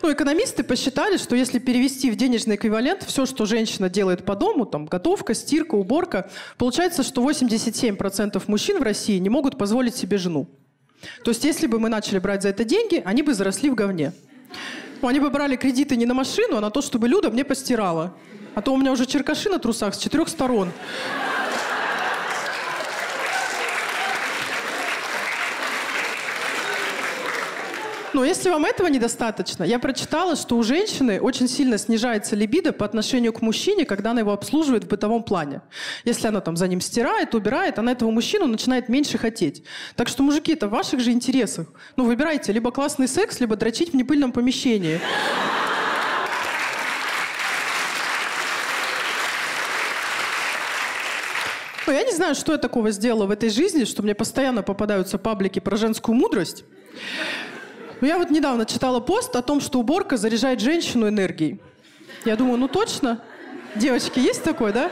Ну, 0.00 0.12
экономисты 0.12 0.62
посчитали, 0.62 1.16
что 1.16 1.34
если 1.34 1.58
перевести 1.58 2.08
в 2.08 2.14
денежный 2.14 2.54
эквивалент 2.54 3.02
все, 3.02 3.26
что 3.26 3.46
женщина 3.46 3.88
делает 3.88 4.24
по 4.24 4.36
дому, 4.36 4.64
там, 4.64 4.86
готовка, 4.86 5.34
стирка, 5.34 5.74
уборка, 5.74 6.30
получается, 6.58 7.02
что 7.02 7.28
87% 7.28 8.42
мужчин 8.46 8.78
в 8.78 8.82
России 8.82 9.18
не 9.18 9.28
могут 9.28 9.58
позволить 9.58 9.96
себе 9.96 10.18
жену. 10.18 10.48
То 11.24 11.32
есть, 11.32 11.42
если 11.42 11.66
бы 11.66 11.80
мы 11.80 11.88
начали 11.88 12.20
брать 12.20 12.42
за 12.42 12.50
это 12.50 12.62
деньги, 12.62 13.02
они 13.04 13.22
бы 13.22 13.34
заросли 13.34 13.68
в 13.68 13.74
говне. 13.74 14.12
Ну, 15.00 15.08
они 15.08 15.18
бы 15.18 15.30
брали 15.30 15.56
кредиты 15.56 15.96
не 15.96 16.06
на 16.06 16.14
машину, 16.14 16.58
а 16.58 16.60
на 16.60 16.70
то, 16.70 16.80
чтобы 16.80 17.08
Люда 17.08 17.30
мне 17.30 17.44
постирала. 17.44 18.14
А 18.54 18.62
то 18.62 18.72
у 18.72 18.76
меня 18.76 18.92
уже 18.92 19.06
черкаши 19.06 19.50
на 19.50 19.58
трусах 19.58 19.96
с 19.96 19.98
четырех 19.98 20.28
сторон. 20.28 20.70
Но 28.12 28.26
если 28.26 28.50
вам 28.50 28.66
этого 28.66 28.88
недостаточно, 28.88 29.64
я 29.64 29.78
прочитала, 29.78 30.36
что 30.36 30.58
у 30.58 30.62
женщины 30.62 31.18
очень 31.18 31.48
сильно 31.48 31.78
снижается 31.78 32.36
либидо 32.36 32.72
по 32.72 32.84
отношению 32.84 33.32
к 33.32 33.40
мужчине, 33.40 33.86
когда 33.86 34.10
она 34.10 34.20
его 34.20 34.32
обслуживает 34.32 34.84
в 34.84 34.88
бытовом 34.88 35.22
плане. 35.22 35.62
Если 36.04 36.28
она 36.28 36.40
там 36.40 36.56
за 36.56 36.68
ним 36.68 36.82
стирает, 36.82 37.34
убирает, 37.34 37.78
она 37.78 37.92
этого 37.92 38.10
мужчину 38.10 38.46
начинает 38.46 38.90
меньше 38.90 39.16
хотеть. 39.16 39.64
Так 39.96 40.08
что, 40.08 40.22
мужики, 40.22 40.52
это 40.52 40.68
в 40.68 40.70
ваших 40.70 41.00
же 41.00 41.10
интересах. 41.10 41.68
Ну, 41.96 42.04
выбирайте 42.04 42.52
либо 42.52 42.70
классный 42.70 43.08
секс, 43.08 43.40
либо 43.40 43.56
дрочить 43.56 43.92
в 43.92 43.96
непыльном 43.96 44.32
помещении. 44.32 45.00
Ну, 51.86 51.92
я 51.94 52.04
не 52.04 52.12
знаю, 52.12 52.34
что 52.34 52.52
я 52.52 52.58
такого 52.58 52.90
сделала 52.90 53.26
в 53.26 53.30
этой 53.30 53.48
жизни, 53.48 53.84
что 53.84 54.02
мне 54.02 54.14
постоянно 54.14 54.62
попадаются 54.62 55.16
паблики 55.18 55.60
про 55.60 55.76
женскую 55.76 56.14
мудрость. 56.14 56.64
Но 58.02 58.08
я 58.08 58.18
вот 58.18 58.30
недавно 58.30 58.66
читала 58.66 58.98
пост 58.98 59.36
о 59.36 59.42
том, 59.42 59.60
что 59.60 59.78
уборка 59.78 60.16
заряжает 60.16 60.58
женщину 60.58 61.08
энергией. 61.08 61.60
Я 62.24 62.34
думаю, 62.34 62.58
ну 62.58 62.66
точно? 62.66 63.22
Девочки, 63.76 64.18
есть 64.18 64.42
такое, 64.42 64.72
да? 64.72 64.90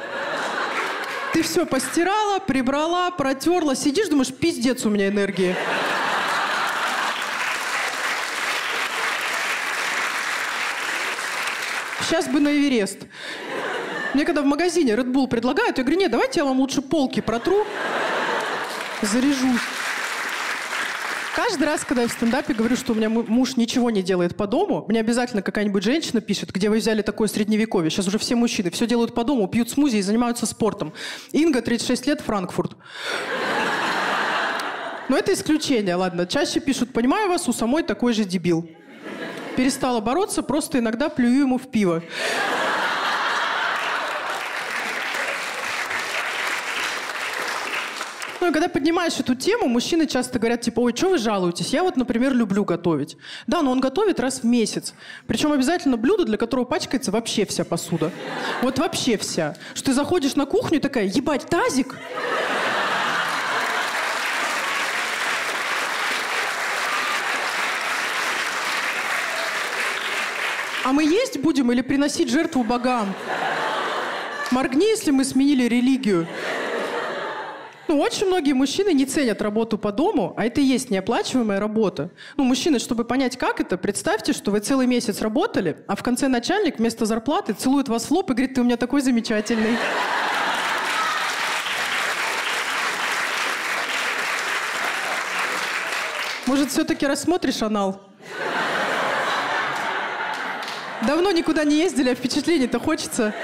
Ты 1.33 1.43
все 1.43 1.67
постирала, 1.67 2.39
прибрала, 2.39 3.11
протерла, 3.11 3.75
сидишь, 3.75 4.07
думаешь, 4.07 4.33
пиздец 4.33 4.87
у 4.87 4.91
меня 4.91 5.09
энергии. 5.09 5.57
Сейчас 12.03 12.29
бы 12.29 12.39
на 12.39 12.57
Эверест. 12.57 12.99
Мне 14.15 14.25
когда 14.25 14.43
в 14.43 14.47
магазине 14.47 14.93
Red 14.93 15.13
Bull 15.13 15.27
предлагают, 15.27 15.79
я 15.79 15.83
говорю, 15.83 15.99
нет, 15.99 16.13
давайте 16.13 16.39
я 16.39 16.45
вам 16.45 16.61
лучше 16.61 16.81
полки 16.81 17.21
протру, 17.21 17.67
заряжусь. 19.03 19.80
Каждый 21.35 21.65
раз, 21.65 21.85
когда 21.85 22.03
я 22.03 22.09
в 22.09 22.13
стендапе 22.13 22.55
говорю, 22.55 22.77
что 22.77 22.93
у 22.93 22.97
меня 22.97 23.09
муж 23.09 23.57
ничего 23.57 23.91
не 23.91 24.03
делает 24.03 24.37
по 24.37 24.49
дому, 24.49 24.85
мне 24.89 24.99
обязательно 24.99 25.43
какая-нибудь 25.43 25.83
женщина 25.83 26.21
пишет, 26.21 26.51
где 26.53 26.69
вы 26.69 26.79
взяли 26.79 27.03
такое 27.03 27.29
средневековье. 27.29 27.89
Сейчас 27.89 28.09
уже 28.09 28.19
все 28.19 28.35
мужчины 28.35 28.71
все 28.71 28.87
делают 28.87 29.15
по 29.15 29.23
дому, 29.23 29.47
пьют 29.47 29.71
смузи 29.71 29.97
и 29.97 30.03
занимаются 30.03 30.47
спортом. 30.47 30.93
Инга, 31.31 31.63
36 31.63 32.07
лет, 32.07 32.21
Франкфурт. 32.21 32.77
Но 35.09 35.17
это 35.17 35.33
исключение, 35.33 35.95
ладно. 35.95 36.27
Чаще 36.27 36.59
пишут, 36.61 36.93
понимаю 36.93 37.29
вас, 37.29 37.49
у 37.49 37.53
самой 37.53 37.85
такой 37.85 38.13
же 38.13 38.25
дебил. 38.25 38.69
Перестала 39.57 40.01
бороться, 40.01 40.43
просто 40.43 40.79
иногда 40.79 41.09
плюю 41.09 41.41
ему 41.41 41.59
в 41.59 41.71
пиво. 41.71 42.03
Ну 48.41 48.49
и 48.49 48.53
когда 48.53 48.69
поднимаешь 48.69 49.21
эту 49.21 49.35
тему, 49.35 49.69
мужчины 49.69 50.07
часто 50.07 50.39
говорят, 50.39 50.63
типа, 50.63 50.81
ой, 50.81 50.97
что 50.97 51.11
вы 51.11 51.19
жалуетесь? 51.19 51.75
Я 51.75 51.83
вот, 51.83 51.97
например, 51.97 52.33
люблю 52.33 52.65
готовить. 52.65 53.19
Да, 53.47 53.61
но 53.61 53.71
он 53.71 53.81
готовит 53.81 54.19
раз 54.19 54.41
в 54.41 54.45
месяц. 54.45 54.95
Причем 55.27 55.53
обязательно 55.53 55.99
блюдо, 55.99 56.25
для 56.25 56.39
которого 56.39 56.65
пачкается 56.65 57.11
вообще 57.11 57.45
вся 57.45 57.65
посуда. 57.65 58.11
Вот 58.63 58.79
вообще 58.79 59.19
вся. 59.19 59.57
Что 59.75 59.87
ты 59.87 59.93
заходишь 59.93 60.37
на 60.37 60.47
кухню 60.47 60.79
и 60.79 60.81
такая, 60.81 61.05
ебать, 61.05 61.47
тазик? 61.47 61.97
А 70.83 70.93
мы 70.93 71.05
есть 71.05 71.39
будем 71.41 71.71
или 71.73 71.83
приносить 71.83 72.31
жертву 72.31 72.65
богам? 72.65 73.15
Моргни, 74.51 74.87
если 74.89 75.11
мы 75.11 75.25
сменили 75.25 75.65
религию. 75.65 76.27
Ну, 77.91 77.99
очень 77.99 78.29
многие 78.29 78.53
мужчины 78.53 78.93
не 78.93 79.05
ценят 79.05 79.43
работу 79.43 79.77
по 79.77 79.91
дому, 79.91 80.33
а 80.37 80.45
это 80.47 80.61
и 80.61 80.65
есть 80.65 80.91
неоплачиваемая 80.91 81.59
работа. 81.59 82.11
Ну, 82.37 82.45
мужчины, 82.45 82.79
чтобы 82.79 83.03
понять, 83.03 83.37
как 83.37 83.59
это, 83.59 83.77
представьте, 83.77 84.33
что 84.33 84.53
вы 84.53 84.61
целый 84.61 84.87
месяц 84.87 85.21
работали, 85.21 85.77
а 85.89 85.97
в 85.97 86.03
конце 86.05 86.29
начальник 86.29 86.79
вместо 86.79 87.05
зарплаты 87.05 87.53
целует 87.53 87.89
вас 87.89 88.05
в 88.05 88.13
лоб 88.13 88.31
и 88.31 88.35
говорит, 88.35 88.55
ты 88.55 88.61
у 88.61 88.65
меня 88.65 88.77
такой 88.77 89.01
замечательный. 89.01 89.77
Может, 96.47 96.71
все-таки 96.71 97.09
рассмотришь 97.09 97.61
анал? 97.61 98.01
Давно 101.05 101.33
никуда 101.33 101.65
не 101.65 101.75
ездили, 101.75 102.11
а 102.11 102.15
впечатлений-то 102.15 102.79
хочется. 102.79 103.35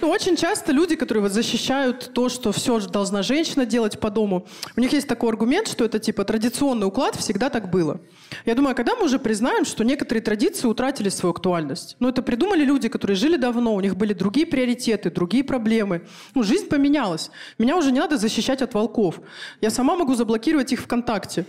Ну, 0.00 0.08
очень 0.08 0.36
часто 0.36 0.72
люди, 0.72 0.96
которые 0.96 1.22
вот 1.22 1.32
защищают 1.32 2.12
то, 2.14 2.30
что 2.30 2.52
все 2.52 2.80
должна 2.80 3.22
женщина 3.22 3.66
делать 3.66 4.00
по 4.00 4.10
дому, 4.10 4.46
у 4.76 4.80
них 4.80 4.92
есть 4.92 5.06
такой 5.06 5.28
аргумент, 5.28 5.68
что 5.68 5.84
это 5.84 5.98
типа 5.98 6.24
традиционный 6.24 6.86
уклад, 6.86 7.16
всегда 7.16 7.50
так 7.50 7.70
было. 7.70 8.00
Я 8.46 8.54
думаю, 8.54 8.72
а 8.72 8.74
когда 8.74 8.96
мы 8.96 9.04
уже 9.04 9.18
признаем, 9.18 9.66
что 9.66 9.84
некоторые 9.84 10.22
традиции 10.22 10.66
утратили 10.66 11.10
свою 11.10 11.32
актуальность? 11.32 11.96
Ну, 12.00 12.08
это 12.08 12.22
придумали 12.22 12.64
люди, 12.64 12.88
которые 12.88 13.16
жили 13.16 13.36
давно, 13.36 13.74
у 13.74 13.80
них 13.80 13.96
были 13.96 14.14
другие 14.14 14.46
приоритеты, 14.46 15.10
другие 15.10 15.44
проблемы. 15.44 16.06
Ну, 16.34 16.42
жизнь 16.42 16.68
поменялась. 16.68 17.30
Меня 17.58 17.76
уже 17.76 17.92
не 17.92 18.00
надо 18.00 18.16
защищать 18.16 18.62
от 18.62 18.72
волков. 18.72 19.20
Я 19.60 19.68
сама 19.68 19.96
могу 19.96 20.14
заблокировать 20.14 20.72
их 20.72 20.80
ВКонтакте. 20.80 21.44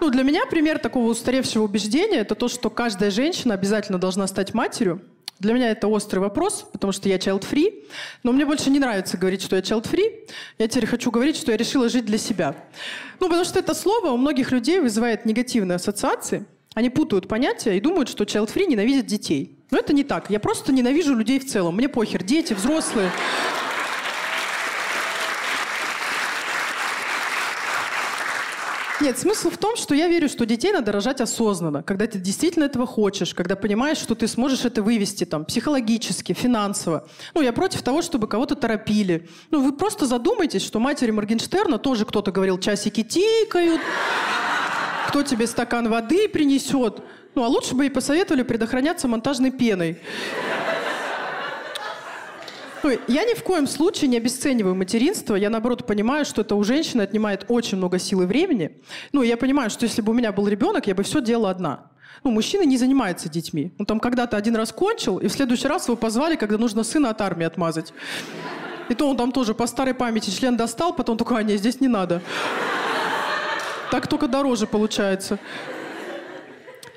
Ну, 0.00 0.10
для 0.10 0.22
меня 0.22 0.44
пример 0.44 0.78
такого 0.78 1.08
устаревшего 1.08 1.62
убеждения– 1.62 2.16
это 2.18 2.34
то, 2.34 2.48
что 2.48 2.68
каждая 2.68 3.10
женщина 3.10 3.54
обязательно 3.54 3.98
должна 3.98 4.26
стать 4.26 4.52
матерью, 4.52 5.00
для 5.40 5.52
меня 5.52 5.70
это 5.70 5.88
острый 5.88 6.20
вопрос, 6.20 6.66
потому 6.72 6.92
что 6.92 7.08
я 7.08 7.16
child-free, 7.16 7.86
но 8.22 8.32
мне 8.32 8.46
больше 8.46 8.70
не 8.70 8.78
нравится 8.78 9.16
говорить, 9.18 9.42
что 9.42 9.56
я 9.56 9.62
child-free. 9.62 10.28
Я 10.58 10.68
теперь 10.68 10.86
хочу 10.86 11.10
говорить, 11.10 11.36
что 11.36 11.50
я 11.50 11.56
решила 11.56 11.88
жить 11.88 12.06
для 12.06 12.18
себя. 12.18 12.54
Ну, 13.20 13.28
потому 13.28 13.44
что 13.44 13.58
это 13.58 13.74
слово 13.74 14.10
у 14.10 14.16
многих 14.16 14.52
людей 14.52 14.80
вызывает 14.80 15.26
негативные 15.26 15.76
ассоциации. 15.76 16.44
Они 16.74 16.90
путают 16.90 17.28
понятия 17.28 17.76
и 17.76 17.80
думают, 17.80 18.08
что 18.08 18.24
child-free 18.24 18.66
ненавидит 18.66 19.06
детей. 19.06 19.58
Но 19.70 19.78
это 19.78 19.92
не 19.92 20.04
так. 20.04 20.30
Я 20.30 20.40
просто 20.40 20.72
ненавижу 20.72 21.14
людей 21.14 21.38
в 21.38 21.46
целом. 21.46 21.76
Мне 21.76 21.88
похер. 21.88 22.22
Дети, 22.22 22.52
взрослые. 22.52 23.10
Нет, 29.04 29.18
смысл 29.18 29.50
в 29.50 29.58
том, 29.58 29.76
что 29.76 29.94
я 29.94 30.08
верю, 30.08 30.30
что 30.30 30.46
детей 30.46 30.72
надо 30.72 30.90
рожать 30.90 31.20
осознанно, 31.20 31.82
когда 31.82 32.06
ты 32.06 32.18
действительно 32.18 32.64
этого 32.64 32.86
хочешь, 32.86 33.34
когда 33.34 33.54
понимаешь, 33.54 33.98
что 33.98 34.14
ты 34.14 34.26
сможешь 34.26 34.64
это 34.64 34.82
вывести 34.82 35.24
там 35.24 35.44
психологически, 35.44 36.32
финансово. 36.32 37.06
Ну, 37.34 37.42
я 37.42 37.52
против 37.52 37.82
того, 37.82 38.00
чтобы 38.00 38.28
кого-то 38.28 38.54
торопили. 38.54 39.28
Ну, 39.50 39.62
вы 39.62 39.76
просто 39.76 40.06
задумайтесь, 40.06 40.62
что 40.62 40.80
матери 40.80 41.10
Моргенштерна 41.10 41.76
тоже 41.76 42.06
кто-то 42.06 42.32
говорил, 42.32 42.58
часики 42.58 43.02
тикают, 43.02 43.82
кто 45.08 45.22
тебе 45.22 45.46
стакан 45.48 45.90
воды 45.90 46.26
принесет. 46.26 47.02
Ну, 47.34 47.44
а 47.44 47.48
лучше 47.48 47.74
бы 47.74 47.84
ей 47.84 47.90
посоветовали 47.90 48.42
предохраняться 48.42 49.06
монтажной 49.06 49.50
пеной. 49.50 49.98
Ну, 52.84 52.90
я 53.08 53.24
ни 53.24 53.32
в 53.32 53.42
коем 53.42 53.66
случае 53.66 54.08
не 54.08 54.18
обесцениваю 54.18 54.74
материнство. 54.74 55.36
Я, 55.36 55.48
наоборот, 55.48 55.86
понимаю, 55.86 56.26
что 56.26 56.42
это 56.42 56.54
у 56.54 56.62
женщины 56.64 57.00
отнимает 57.00 57.46
очень 57.48 57.78
много 57.78 57.98
сил 57.98 58.20
и 58.20 58.26
времени. 58.26 58.78
Ну, 59.12 59.22
я 59.22 59.38
понимаю, 59.38 59.70
что 59.70 59.86
если 59.86 60.02
бы 60.02 60.12
у 60.12 60.14
меня 60.14 60.32
был 60.32 60.46
ребенок, 60.46 60.86
я 60.86 60.94
бы 60.94 61.02
все 61.02 61.22
делала 61.22 61.48
одна. 61.48 61.90
Ну, 62.24 62.30
мужчина 62.30 62.62
не 62.64 62.76
занимается 62.76 63.30
детьми. 63.30 63.72
Он 63.78 63.86
там 63.86 64.00
когда-то 64.00 64.36
один 64.36 64.54
раз 64.54 64.70
кончил, 64.70 65.16
и 65.16 65.28
в 65.28 65.32
следующий 65.32 65.66
раз 65.66 65.88
его 65.88 65.96
позвали, 65.96 66.36
когда 66.36 66.58
нужно 66.58 66.84
сына 66.84 67.08
от 67.08 67.22
армии 67.22 67.46
отмазать. 67.46 67.94
И 68.90 68.94
то 68.94 69.08
он 69.08 69.16
там 69.16 69.32
тоже 69.32 69.54
по 69.54 69.66
старой 69.66 69.94
памяти 69.94 70.28
член 70.28 70.54
достал, 70.54 70.94
потом 70.94 71.16
только, 71.16 71.38
а, 71.38 71.42
нет, 71.42 71.60
здесь 71.60 71.80
не 71.80 71.88
надо. 71.88 72.20
Так 73.90 74.08
только 74.08 74.28
дороже 74.28 74.66
получается. 74.66 75.38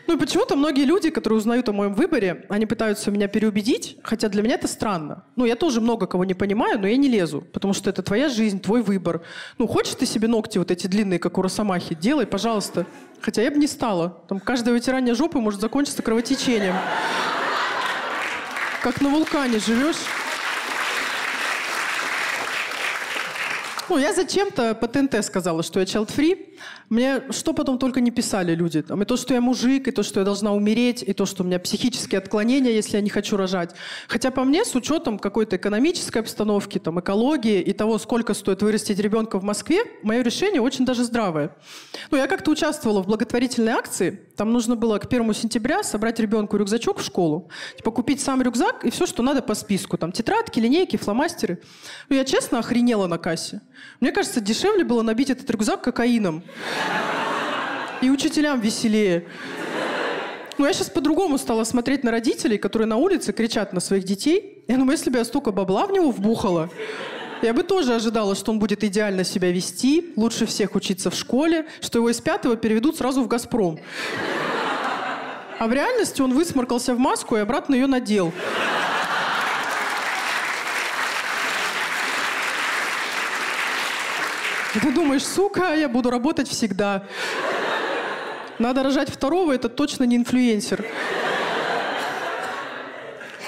Ну 0.08 0.18
почему-то 0.18 0.56
многие 0.56 0.86
люди, 0.86 1.10
которые 1.10 1.38
узнают 1.38 1.68
о 1.68 1.74
моем 1.74 1.94
выборе, 1.94 2.46
они 2.48 2.66
пытаются 2.66 3.12
меня 3.12 3.28
переубедить, 3.28 3.98
хотя 4.04 4.30
для 4.30 4.42
меня 4.42 4.56
это 4.56 4.68
странно. 4.68 5.26
Ну, 5.36 5.44
я 5.44 5.58
тоже 5.58 5.82
много 5.82 6.08
кого 6.08 6.24
не 6.24 6.34
понимаю, 6.34 6.80
но 6.80 6.88
я 6.88 6.96
не 6.96 7.10
лезу, 7.10 7.42
потому 7.52 7.74
что 7.74 7.90
это 7.90 8.02
твоя 8.02 8.30
жизнь, 8.30 8.62
твой 8.62 8.82
выбор. 8.82 9.22
Ну, 9.58 9.68
хочешь 9.68 9.96
ты 9.96 10.06
себе 10.06 10.30
ногти 10.30 10.60
вот 10.60 10.72
эти 10.72 10.88
длинные, 10.88 11.20
как 11.20 11.38
у 11.38 11.42
Росомахи, 11.42 11.94
делай, 11.94 12.26
пожалуйста. 12.26 12.86
Хотя 13.20 13.42
я 13.42 13.52
бы 13.52 13.58
не 13.58 13.68
стала. 13.68 14.24
Там 14.30 14.40
каждое 14.40 14.72
вытирание 14.72 15.14
жопы 15.14 15.40
может 15.40 15.60
закончиться 15.60 16.02
кровотечением. 16.02 16.76
Как 18.82 19.02
на 19.02 19.10
вулкане 19.10 19.60
живешь. 19.60 19.98
Ну, 23.90 23.98
я 23.98 24.14
зачем-то 24.14 24.76
по 24.76 24.88
ТНТ 24.88 25.24
сказала, 25.24 25.64
что 25.64 25.80
я 25.80 25.86
child-free. 25.86 26.56
Мне 26.90 27.24
что 27.32 27.54
потом 27.54 27.78
только 27.78 28.02
не 28.02 28.12
писали 28.12 28.54
люди. 28.54 28.82
Там, 28.82 29.02
и 29.02 29.06
то, 29.06 29.16
что 29.16 29.34
я 29.34 29.42
мужик, 29.42 29.88
и 29.88 29.92
то, 29.92 30.04
что 30.04 30.20
я 30.20 30.26
должна 30.26 30.54
умереть, 30.54 31.04
и 31.04 31.14
то, 31.14 31.26
что 31.26 31.44
у 31.44 31.46
меня 31.46 31.60
психические 31.60 32.20
отклонения, 32.20 32.72
если 32.72 32.98
я 32.98 33.02
не 33.02 33.10
хочу 33.10 33.38
рожать. 33.38 33.76
Хотя 34.08 34.32
по 34.32 34.44
мне, 34.44 34.66
с 34.66 34.76
учетом 34.76 35.20
какой-то 35.20 35.56
экономической 35.56 36.20
обстановки, 36.20 36.80
там, 36.80 37.00
экологии 37.00 37.62
и 37.62 37.74
того, 37.74 37.98
сколько 37.98 38.34
стоит 38.34 38.62
вырастить 38.62 39.00
ребенка 39.00 39.40
в 39.40 39.44
Москве, 39.44 39.84
мое 40.04 40.22
решение 40.22 40.62
очень 40.62 40.86
даже 40.86 41.04
здравое. 41.04 41.56
Ну, 42.12 42.18
я 42.18 42.28
как-то 42.28 42.52
участвовала 42.52 43.02
в 43.04 43.08
благотворительной 43.08 43.74
акции. 43.74 44.22
Там 44.36 44.52
нужно 44.52 44.76
было 44.76 44.98
к 44.98 45.06
1 45.06 45.34
сентября 45.34 45.84
собрать 45.84 46.20
ребенку 46.20 46.58
рюкзачок 46.58 47.00
в 47.00 47.04
школу. 47.04 47.50
Типа 47.78 47.92
купить 47.92 48.22
сам 48.22 48.42
рюкзак 48.42 48.86
и 48.86 48.92
все, 48.92 49.06
что 49.06 49.24
надо 49.24 49.42
по 49.42 49.56
списку. 49.56 49.98
Там 49.98 50.12
тетрадки, 50.12 50.60
линейки, 50.60 50.98
фломастеры. 50.98 51.62
Ну, 52.10 52.16
я 52.16 52.26
честно 52.26 52.60
охренела 52.60 53.08
на 53.08 53.18
кассе. 53.18 53.62
Мне 54.00 54.12
кажется, 54.12 54.42
дешевле 54.42 54.84
было 54.84 55.02
набить 55.02 55.30
этот 55.30 55.50
рюкзак 55.50 55.82
кокаином. 55.82 56.44
И 58.02 58.10
учителям 58.10 58.60
веселее. 58.60 59.26
Ну, 60.58 60.66
я 60.66 60.74
сейчас 60.74 60.90
по-другому 60.90 61.38
стала 61.38 61.64
смотреть 61.64 62.04
на 62.04 62.12
родителей, 62.12 62.58
которые 62.58 62.88
на 62.88 62.98
улице 62.98 63.32
кричат 63.32 63.74
на 63.74 63.80
своих 63.80 64.04
детей. 64.04 64.64
Я 64.68 64.78
думаю, 64.78 64.94
если 64.94 65.10
бы 65.10 65.20
я 65.20 65.26
столько 65.26 65.52
бабла 65.52 65.86
в 65.86 65.92
него 65.92 66.12
вбухала, 66.12 66.70
я 67.42 67.54
бы 67.54 67.62
тоже 67.62 67.94
ожидала, 67.94 68.36
что 68.36 68.52
он 68.52 68.60
будет 68.60 68.84
идеально 68.84 69.24
себя 69.24 69.52
вести, 69.52 70.14
лучше 70.16 70.48
всех 70.48 70.74
учиться 70.74 71.12
в 71.12 71.16
школе, 71.16 71.68
что 71.82 72.00
его 72.00 72.10
из 72.10 72.20
пятого 72.20 72.56
переведут 72.56 72.98
сразу 72.98 73.22
в 73.22 73.28
«Газпром». 73.28 73.80
А 75.60 75.68
в 75.68 75.74
реальности 75.74 76.22
он 76.22 76.34
высморкался 76.34 76.94
в 76.94 77.00
маску 77.00 77.36
и 77.36 77.40
обратно 77.40 77.76
ее 77.76 77.88
надел. 77.88 78.32
И 84.78 84.80
ты 84.82 84.92
думаешь, 84.92 85.26
сука, 85.26 85.74
я 85.74 85.90
буду 85.90 86.12
работать 86.12 86.48
всегда. 86.48 87.04
Надо 88.60 88.84
рожать 88.84 89.10
второго, 89.10 89.54
это 89.54 89.70
точно 89.70 90.04
не 90.04 90.16
инфлюенсер. 90.16 90.86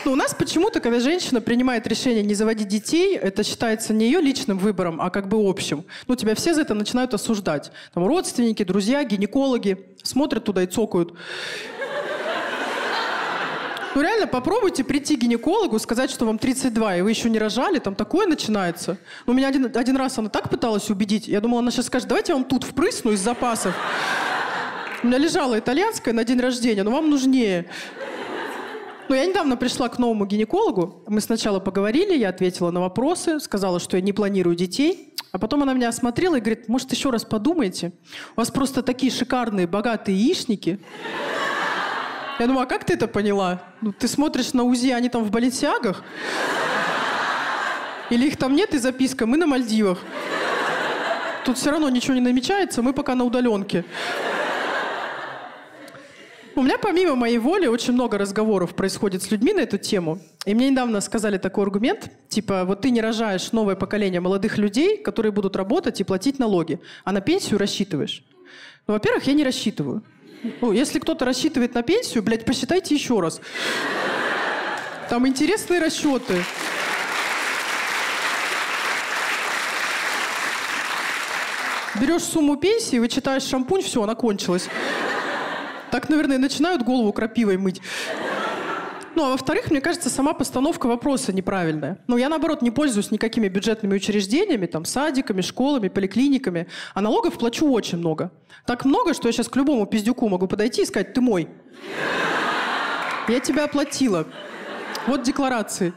Но 0.05 0.13
у 0.13 0.15
нас 0.15 0.33
почему-то, 0.33 0.79
когда 0.79 0.99
женщина 0.99 1.41
принимает 1.41 1.85
решение 1.85 2.23
не 2.23 2.33
заводить 2.33 2.67
детей, 2.67 3.15
это 3.15 3.43
считается 3.43 3.93
не 3.93 4.05
ее 4.05 4.21
личным 4.21 4.57
выбором, 4.57 4.99
а 5.01 5.09
как 5.11 5.27
бы 5.27 5.37
общим. 5.37 5.85
Ну, 6.07 6.15
тебя 6.15 6.33
все 6.33 6.53
за 6.53 6.61
это 6.61 6.73
начинают 6.73 7.13
осуждать. 7.13 7.71
Там 7.93 8.07
родственники, 8.07 8.63
друзья, 8.63 9.03
гинекологи 9.03 9.85
смотрят 10.01 10.45
туда 10.45 10.63
и 10.63 10.67
цокают. 10.67 11.13
Ну 13.95 14.01
реально, 14.01 14.27
попробуйте 14.27 14.83
прийти 14.83 15.15
к 15.15 15.21
гинекологу, 15.21 15.79
сказать, 15.79 16.11
что 16.11 16.25
вам 16.25 16.37
32, 16.37 16.97
и 16.97 17.01
вы 17.01 17.09
еще 17.09 17.29
не 17.29 17.39
рожали, 17.39 17.79
там 17.79 17.95
такое 17.95 18.27
начинается. 18.27 18.99
Ну, 19.25 19.33
меня 19.33 19.47
один, 19.47 19.65
один 19.75 19.97
раз 19.97 20.19
она 20.19 20.29
так 20.29 20.49
пыталась 20.49 20.89
убедить, 20.91 21.27
я 21.27 21.41
думала, 21.41 21.61
она 21.61 21.71
сейчас 21.71 21.87
скажет, 21.87 22.07
давайте 22.07 22.31
я 22.31 22.35
вам 22.35 22.45
тут 22.45 22.63
впрысну 22.63 23.11
из 23.11 23.19
запасов. 23.19 23.73
У 25.01 25.07
меня 25.07 25.17
лежала 25.17 25.57
итальянская 25.57 26.13
на 26.13 26.23
день 26.23 26.39
рождения, 26.39 26.83
но 26.83 26.91
вам 26.91 27.09
нужнее. 27.09 27.65
Ну, 29.07 29.15
я 29.15 29.25
недавно 29.25 29.57
пришла 29.57 29.89
к 29.89 29.97
новому 29.97 30.27
гинекологу. 30.27 31.03
Мы 31.07 31.19
сначала 31.19 31.59
поговорили, 31.59 32.15
я 32.15 32.29
ответила 32.29 32.69
на 32.69 32.81
вопросы, 32.81 33.39
сказала, 33.39 33.79
что 33.79 33.97
я 33.97 34.03
не 34.03 34.13
планирую 34.13 34.55
детей. 34.55 35.15
А 35.31 35.39
потом 35.39 35.63
она 35.63 35.73
меня 35.73 35.89
осмотрела 35.89 36.35
и 36.35 36.39
говорит, 36.39 36.67
может, 36.67 36.91
еще 36.91 37.09
раз 37.09 37.23
подумайте? 37.23 37.93
У 38.35 38.39
вас 38.39 38.51
просто 38.51 38.83
такие 38.83 39.11
шикарные, 39.11 39.65
богатые 39.65 40.15
яичники. 40.15 40.79
Я 42.39 42.47
думаю, 42.47 42.63
а 42.63 42.65
как 42.65 42.85
ты 42.85 42.93
это 42.93 43.09
поняла? 43.09 43.61
Ну, 43.81 43.91
ты 43.91 44.07
смотришь 44.07 44.53
на 44.53 44.63
УЗИ, 44.63 44.91
они 44.91 45.09
там 45.09 45.25
в 45.25 45.29
балетсиагах? 45.29 46.03
Или 48.09 48.27
их 48.27 48.37
там 48.37 48.55
нет 48.55 48.73
и 48.73 48.77
записка 48.77 49.25
«Мы 49.25 49.37
на 49.37 49.45
Мальдивах». 49.45 49.99
Тут 51.43 51.57
все 51.57 51.71
равно 51.71 51.89
ничего 51.89 52.13
не 52.13 52.21
намечается, 52.21 52.81
мы 52.81 52.93
пока 52.93 53.13
на 53.13 53.25
удаленке. 53.25 53.83
У 56.55 56.61
меня 56.61 56.77
помимо 56.77 57.15
моей 57.15 57.39
воли 57.39 57.67
очень 57.67 57.93
много 57.93 58.17
разговоров 58.17 58.73
происходит 58.73 59.21
с 59.21 59.31
людьми 59.31 59.51
на 59.51 59.59
эту 59.59 59.77
тему. 59.77 60.19
И 60.45 60.53
мне 60.53 60.69
недавно 60.69 61.01
сказали 61.01 61.37
такой 61.37 61.65
аргумент, 61.65 62.09
типа, 62.29 62.63
вот 62.63 62.81
ты 62.81 62.89
не 62.89 63.01
рожаешь 63.01 63.51
новое 63.51 63.75
поколение 63.75 64.21
молодых 64.21 64.57
людей, 64.57 64.97
которые 64.97 65.33
будут 65.33 65.57
работать 65.57 65.99
и 65.99 66.05
платить 66.05 66.39
налоги, 66.39 66.79
а 67.03 67.11
на 67.11 67.19
пенсию 67.19 67.59
рассчитываешь. 67.59 68.23
Ну, 68.87 68.93
во-первых, 68.93 69.25
я 69.25 69.33
не 69.33 69.43
рассчитываю. 69.43 70.03
Ну, 70.61 70.71
если 70.71 70.99
кто-то 70.99 71.25
рассчитывает 71.25 71.73
на 71.73 71.83
пенсию, 71.83 72.23
блядь, 72.23 72.45
посчитайте 72.45 72.95
еще 72.95 73.19
раз. 73.19 73.41
Там 75.09 75.27
интересные 75.27 75.79
расчеты. 75.81 76.43
Берешь 81.99 82.23
сумму 82.23 82.55
пенсии, 82.55 82.97
вычитаешь 82.97 83.43
шампунь, 83.43 83.81
все, 83.81 84.03
она 84.03 84.15
кончилась. 84.15 84.69
Так, 85.91 86.07
наверное, 86.07 86.37
начинают 86.37 86.83
голову 86.83 87.11
крапивой 87.11 87.57
мыть. 87.57 87.81
Ну, 89.19 89.25
а 89.25 89.29
во-вторых, 89.31 89.69
мне 89.69 89.81
кажется, 89.81 90.09
сама 90.09 90.31
постановка 90.31 90.87
вопроса 90.87 91.33
неправильная. 91.33 91.97
Ну, 92.07 92.15
я, 92.15 92.29
наоборот, 92.29 92.61
не 92.61 92.71
пользуюсь 92.71 93.11
никакими 93.11 93.49
бюджетными 93.49 93.93
учреждениями, 93.93 94.65
там, 94.65 94.85
садиками, 94.85 95.41
школами, 95.41 95.89
поликлиниками, 95.89 96.67
а 96.93 97.01
налогов 97.01 97.37
плачу 97.37 97.69
очень 97.69 97.97
много. 97.97 98.31
Так 98.65 98.85
много, 98.85 99.13
что 99.13 99.27
я 99.27 99.33
сейчас 99.33 99.49
к 99.49 99.57
любому 99.57 99.85
пиздюку 99.87 100.29
могу 100.29 100.47
подойти 100.47 100.83
и 100.83 100.85
сказать, 100.85 101.13
ты 101.13 101.19
мой. 101.19 101.49
Я 103.27 103.41
тебя 103.41 103.65
оплатила. 103.65 104.25
Вот 105.05 105.23
декларации. 105.23 105.91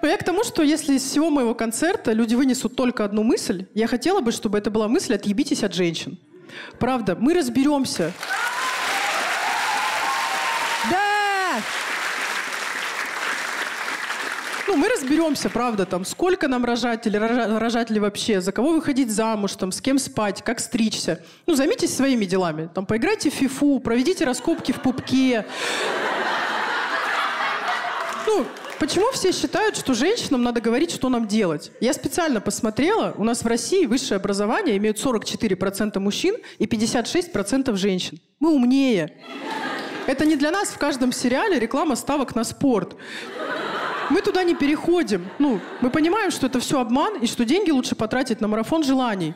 Но 0.00 0.08
я 0.08 0.16
к 0.16 0.24
тому, 0.24 0.42
что 0.42 0.62
если 0.62 0.94
из 0.94 1.04
всего 1.04 1.28
моего 1.28 1.54
концерта 1.54 2.12
люди 2.12 2.34
вынесут 2.34 2.76
только 2.76 3.04
одну 3.04 3.24
мысль, 3.24 3.66
я 3.74 3.86
хотела 3.86 4.22
бы, 4.22 4.32
чтобы 4.32 4.56
это 4.56 4.70
была 4.70 4.88
мысль 4.88 5.16
«отъебитесь 5.16 5.62
от 5.64 5.74
женщин». 5.74 6.18
Правда, 6.78 7.14
мы 7.14 7.34
разберемся. 7.34 8.14
Ну, 14.70 14.76
мы 14.76 14.88
разберемся, 14.88 15.50
правда, 15.50 15.84
там, 15.84 16.04
сколько 16.04 16.46
нам 16.46 16.64
рожать 16.64 17.04
или 17.04 17.16
рожать 17.16 17.90
ли 17.90 17.98
вообще, 17.98 18.40
за 18.40 18.52
кого 18.52 18.70
выходить 18.70 19.10
замуж, 19.10 19.56
там, 19.56 19.72
с 19.72 19.80
кем 19.80 19.98
спать, 19.98 20.42
как 20.44 20.60
стричься. 20.60 21.24
Ну, 21.46 21.56
займитесь 21.56 21.92
своими 21.92 22.24
делами. 22.24 22.70
Там, 22.72 22.86
поиграйте 22.86 23.30
в 23.30 23.34
фифу, 23.34 23.80
проведите 23.80 24.24
раскопки 24.24 24.70
в 24.70 24.80
пупке. 24.80 25.44
Ну, 28.28 28.46
Почему 28.78 29.10
все 29.10 29.32
считают, 29.32 29.76
что 29.76 29.92
женщинам 29.92 30.42
надо 30.42 30.60
говорить, 30.60 30.92
что 30.92 31.08
нам 31.08 31.26
делать? 31.26 31.72
Я 31.80 31.92
специально 31.92 32.40
посмотрела, 32.40 33.12
у 33.18 33.24
нас 33.24 33.42
в 33.42 33.46
России 33.46 33.84
высшее 33.86 34.16
образование 34.16 34.76
имеют 34.78 35.04
44% 35.04 35.98
мужчин 35.98 36.36
и 36.58 36.64
56% 36.64 37.74
женщин. 37.76 38.20
Мы 38.38 38.54
умнее. 38.54 39.18
Это 40.06 40.24
не 40.24 40.36
для 40.36 40.50
нас 40.50 40.68
в 40.68 40.78
каждом 40.78 41.12
сериале 41.12 41.58
реклама 41.58 41.94
ставок 41.96 42.34
на 42.34 42.44
спорт. 42.44 42.96
Мы 44.10 44.22
туда 44.22 44.42
не 44.42 44.56
переходим. 44.56 45.28
Ну, 45.38 45.60
мы 45.80 45.88
понимаем, 45.88 46.32
что 46.32 46.48
это 46.48 46.58
все 46.58 46.80
обман, 46.80 47.16
и 47.18 47.26
что 47.26 47.44
деньги 47.44 47.70
лучше 47.70 47.94
потратить 47.94 48.40
на 48.40 48.48
марафон 48.48 48.82
желаний. 48.82 49.34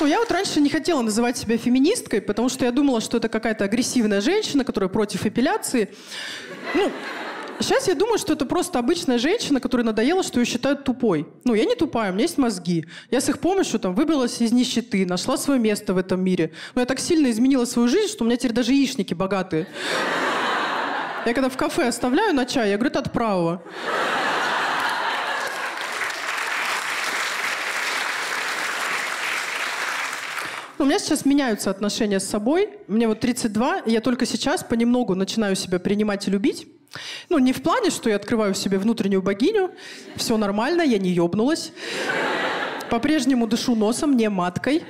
Ну, 0.00 0.06
я 0.06 0.18
вот 0.18 0.30
раньше 0.30 0.60
не 0.60 0.68
хотела 0.68 1.00
называть 1.00 1.36
себя 1.36 1.56
феминисткой, 1.56 2.20
потому 2.20 2.48
что 2.48 2.64
я 2.64 2.70
думала, 2.70 3.00
что 3.00 3.16
это 3.16 3.28
какая-то 3.28 3.64
агрессивная 3.64 4.20
женщина, 4.20 4.62
которая 4.62 4.88
против 4.88 5.26
эпиляции. 5.26 5.88
Ну, 6.74 6.92
Сейчас 7.60 7.88
я 7.88 7.94
думаю, 7.94 8.18
что 8.18 8.32
это 8.32 8.46
просто 8.46 8.78
обычная 8.78 9.18
женщина, 9.18 9.60
которая 9.60 9.86
надоела, 9.86 10.22
что 10.22 10.40
ее 10.40 10.46
считают 10.46 10.84
тупой. 10.84 11.26
Ну, 11.44 11.54
я 11.54 11.64
не 11.64 11.74
тупая, 11.74 12.10
у 12.10 12.14
меня 12.14 12.24
есть 12.24 12.36
мозги. 12.36 12.84
Я 13.10 13.20
с 13.20 13.28
их 13.28 13.38
помощью 13.38 13.78
там 13.78 13.94
выбралась 13.94 14.40
из 14.40 14.52
нищеты, 14.52 15.06
нашла 15.06 15.36
свое 15.36 15.60
место 15.60 15.94
в 15.94 15.98
этом 15.98 16.22
мире. 16.22 16.52
Но 16.74 16.80
я 16.80 16.86
так 16.86 16.98
сильно 16.98 17.30
изменила 17.30 17.64
свою 17.64 17.88
жизнь, 17.88 18.12
что 18.12 18.24
у 18.24 18.26
меня 18.26 18.36
теперь 18.36 18.52
даже 18.52 18.72
яичники 18.72 19.14
богатые. 19.14 19.66
Я 21.24 21.32
когда 21.32 21.48
в 21.48 21.56
кафе 21.56 21.88
оставляю 21.88 22.34
на 22.34 22.44
чай, 22.44 22.70
я 22.70 22.76
говорю, 22.76 22.90
это 22.90 22.98
от 22.98 23.12
правого. 23.12 23.62
У 30.78 30.84
меня 30.84 30.98
сейчас 30.98 31.24
меняются 31.24 31.70
отношения 31.70 32.20
с 32.20 32.28
собой. 32.28 32.68
Мне 32.88 33.08
вот 33.08 33.20
32, 33.20 33.78
и 33.86 33.92
я 33.92 34.02
только 34.02 34.26
сейчас 34.26 34.62
понемногу 34.62 35.14
начинаю 35.14 35.56
себя 35.56 35.78
принимать 35.78 36.28
и 36.28 36.30
любить. 36.30 36.66
Ну, 37.28 37.38
не 37.38 37.52
в 37.52 37.62
плане, 37.62 37.90
что 37.90 38.08
я 38.10 38.16
открываю 38.16 38.54
в 38.54 38.58
себе 38.58 38.78
внутреннюю 38.78 39.22
богиню. 39.22 39.70
Все 40.16 40.36
нормально, 40.36 40.82
я 40.82 40.98
не 40.98 41.10
ёбнулась. 41.10 41.72
По-прежнему 42.90 43.46
дышу 43.46 43.74
носом, 43.74 44.16
не 44.16 44.28
маткой. 44.28 44.84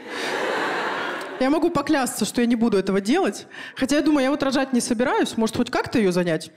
Я 1.40 1.50
могу 1.50 1.70
поклясться, 1.70 2.24
что 2.24 2.40
я 2.40 2.46
не 2.46 2.56
буду 2.56 2.78
этого 2.78 3.00
делать. 3.00 3.46
Хотя 3.74 3.96
я 3.96 4.02
думаю, 4.02 4.24
я 4.24 4.30
вот 4.30 4.42
рожать 4.42 4.72
не 4.72 4.80
собираюсь. 4.80 5.36
Может, 5.36 5.56
хоть 5.56 5.70
как-то 5.70 5.98
ее 5.98 6.12
занять? 6.12 6.50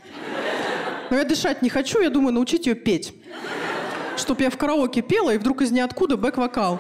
Но 1.10 1.18
я 1.18 1.24
дышать 1.24 1.62
не 1.62 1.70
хочу, 1.70 2.00
я 2.02 2.10
думаю, 2.10 2.34
научить 2.34 2.68
ее 2.68 2.76
петь. 2.76 3.14
Чтоб 4.18 4.40
я 4.42 4.50
в 4.50 4.58
караоке 4.58 5.02
пела, 5.02 5.34
и 5.34 5.38
вдруг 5.38 5.62
из 5.62 5.72
ниоткуда 5.72 6.16
бэк-вокал. 6.18 6.80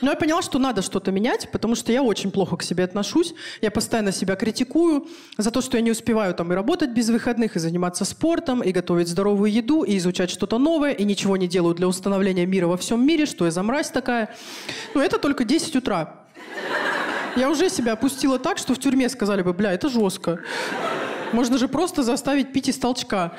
Но 0.00 0.10
я 0.10 0.16
поняла, 0.16 0.42
что 0.42 0.58
надо 0.58 0.82
что-то 0.82 1.10
менять, 1.10 1.50
потому 1.50 1.74
что 1.74 1.92
я 1.92 2.02
очень 2.02 2.30
плохо 2.30 2.56
к 2.56 2.62
себе 2.62 2.84
отношусь. 2.84 3.34
Я 3.60 3.70
постоянно 3.70 4.12
себя 4.12 4.36
критикую 4.36 5.06
за 5.38 5.50
то, 5.50 5.60
что 5.60 5.76
я 5.76 5.82
не 5.82 5.90
успеваю 5.90 6.34
там 6.34 6.52
и 6.52 6.54
работать 6.54 6.90
без 6.90 7.08
выходных, 7.08 7.56
и 7.56 7.58
заниматься 7.58 8.04
спортом, 8.04 8.62
и 8.62 8.72
готовить 8.72 9.08
здоровую 9.08 9.50
еду, 9.50 9.82
и 9.82 9.96
изучать 9.96 10.30
что-то 10.30 10.58
новое, 10.58 10.92
и 10.92 11.04
ничего 11.04 11.36
не 11.36 11.48
делаю 11.48 11.74
для 11.74 11.88
установления 11.88 12.46
мира 12.46 12.66
во 12.66 12.76
всем 12.76 13.06
мире, 13.06 13.26
что 13.26 13.44
я 13.44 13.50
за 13.50 13.62
мразь 13.62 13.90
такая. 13.90 14.34
Но 14.94 15.02
это 15.02 15.18
только 15.18 15.44
10 15.44 15.76
утра. 15.76 16.26
Я 17.36 17.50
уже 17.50 17.68
себя 17.68 17.92
опустила 17.92 18.38
так, 18.38 18.58
что 18.58 18.74
в 18.74 18.78
тюрьме 18.78 19.08
сказали 19.08 19.42
бы, 19.42 19.52
бля, 19.52 19.72
это 19.72 19.88
жестко. 19.88 20.40
Можно 21.32 21.58
же 21.58 21.68
просто 21.68 22.02
заставить 22.02 22.52
пить 22.52 22.68
из 22.68 22.78
толчка. 22.78 23.32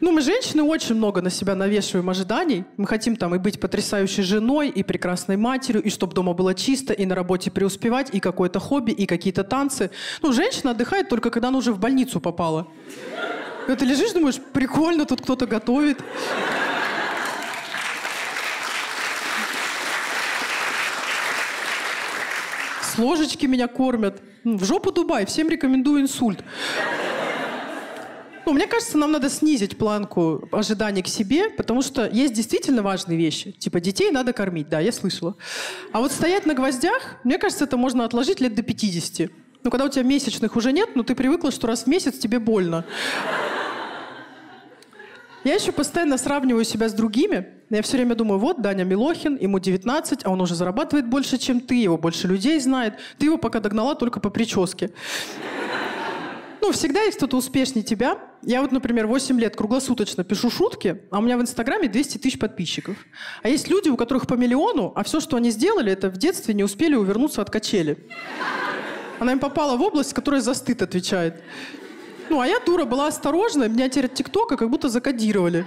Ну, 0.00 0.12
мы, 0.12 0.22
женщины, 0.22 0.62
очень 0.62 0.96
много 0.96 1.22
на 1.22 1.30
себя 1.30 1.54
навешиваем 1.54 2.10
ожиданий. 2.10 2.64
Мы 2.76 2.86
хотим 2.86 3.16
там 3.16 3.34
и 3.34 3.38
быть 3.38 3.60
потрясающей 3.60 4.22
женой, 4.22 4.68
и 4.68 4.82
прекрасной 4.82 5.36
матерью, 5.36 5.82
и 5.82 5.90
чтобы 5.90 6.14
дома 6.14 6.32
было 6.32 6.54
чисто, 6.54 6.92
и 6.92 7.06
на 7.06 7.14
работе 7.14 7.50
преуспевать, 7.50 8.10
и 8.12 8.20
какое-то 8.20 8.58
хобби, 8.58 8.90
и 8.90 9.06
какие-то 9.06 9.44
танцы. 9.44 9.90
Ну, 10.22 10.32
женщина 10.32 10.72
отдыхает 10.72 11.08
только 11.08 11.30
когда 11.30 11.48
она 11.48 11.58
уже 11.58 11.72
в 11.72 11.78
больницу 11.78 12.20
попала. 12.20 12.66
И 13.68 13.74
ты 13.74 13.84
лежишь, 13.84 14.12
думаешь, 14.12 14.38
прикольно, 14.52 15.04
тут 15.06 15.22
кто-то 15.22 15.46
готовит. 15.46 15.98
С 22.82 22.98
ложечки 22.98 23.46
меня 23.46 23.68
кормят. 23.68 24.20
В 24.44 24.64
жопу 24.64 24.92
Дубай, 24.92 25.24
всем 25.24 25.48
рекомендую 25.48 26.02
инсульт. 26.02 26.44
Ну, 28.46 28.52
мне 28.52 28.66
кажется, 28.66 28.98
нам 28.98 29.12
надо 29.12 29.30
снизить 29.30 29.78
планку 29.78 30.48
ожиданий 30.52 31.02
к 31.02 31.08
себе, 31.08 31.48
потому 31.50 31.80
что 31.80 32.06
есть 32.06 32.34
действительно 32.34 32.82
важные 32.82 33.16
вещи. 33.16 33.52
Типа 33.52 33.80
детей 33.80 34.10
надо 34.10 34.32
кормить, 34.32 34.68
да, 34.68 34.80
я 34.80 34.92
слышала. 34.92 35.36
А 35.92 36.00
вот 36.00 36.12
стоять 36.12 36.44
на 36.44 36.54
гвоздях, 36.54 37.16
мне 37.24 37.38
кажется, 37.38 37.64
это 37.64 37.76
можно 37.76 38.04
отложить 38.04 38.40
лет 38.40 38.54
до 38.54 38.62
50. 38.62 39.30
Ну, 39.62 39.70
когда 39.70 39.86
у 39.86 39.88
тебя 39.88 40.02
месячных 40.02 40.56
уже 40.56 40.72
нет, 40.72 40.90
но 40.94 41.02
ты 41.02 41.14
привыкла, 41.14 41.50
что 41.50 41.66
раз 41.66 41.84
в 41.84 41.86
месяц 41.86 42.18
тебе 42.18 42.38
больно. 42.38 42.84
Я 45.42 45.54
еще 45.54 45.72
постоянно 45.72 46.18
сравниваю 46.18 46.64
себя 46.64 46.88
с 46.88 46.92
другими. 46.92 47.48
Я 47.70 47.82
все 47.82 47.96
время 47.96 48.14
думаю, 48.14 48.38
вот 48.38 48.60
Даня 48.60 48.84
Милохин, 48.84 49.36
ему 49.36 49.58
19, 49.58 50.24
а 50.24 50.30
он 50.30 50.40
уже 50.40 50.54
зарабатывает 50.54 51.06
больше, 51.06 51.38
чем 51.38 51.60
ты, 51.60 51.74
его 51.76 51.96
больше 51.96 52.28
людей 52.28 52.58
знает. 52.60 52.94
Ты 53.18 53.26
его 53.26 53.38
пока 53.38 53.60
догнала 53.60 53.94
только 53.94 54.20
по 54.20 54.30
прическе. 54.30 54.90
Ну, 56.64 56.72
всегда 56.72 57.02
есть 57.02 57.18
кто-то 57.18 57.36
успешнее 57.36 57.82
тебя. 57.82 58.18
Я 58.40 58.62
вот, 58.62 58.72
например, 58.72 59.06
8 59.06 59.38
лет 59.38 59.54
круглосуточно 59.54 60.24
пишу 60.24 60.48
шутки, 60.48 61.02
а 61.10 61.18
у 61.18 61.20
меня 61.20 61.36
в 61.36 61.42
Инстаграме 61.42 61.88
200 61.88 62.16
тысяч 62.16 62.38
подписчиков. 62.38 62.96
А 63.42 63.50
есть 63.50 63.68
люди, 63.68 63.90
у 63.90 63.98
которых 63.98 64.26
по 64.26 64.32
миллиону, 64.32 64.90
а 64.96 65.04
все, 65.04 65.20
что 65.20 65.36
они 65.36 65.50
сделали, 65.50 65.92
это 65.92 66.08
в 66.08 66.16
детстве 66.16 66.54
не 66.54 66.64
успели 66.64 66.94
увернуться 66.94 67.42
от 67.42 67.50
качели. 67.50 67.98
Она 69.18 69.32
им 69.32 69.40
попала 69.40 69.76
в 69.76 69.82
область, 69.82 70.14
которая 70.14 70.40
за 70.40 70.54
стыд 70.54 70.80
отвечает. 70.80 71.42
Ну, 72.30 72.40
а 72.40 72.46
я, 72.46 72.58
дура, 72.60 72.86
была 72.86 73.08
осторожна, 73.08 73.68
меня 73.68 73.90
теперь 73.90 74.06
от 74.06 74.14
ТикТока 74.14 74.56
как 74.56 74.70
будто 74.70 74.88
закодировали. 74.88 75.66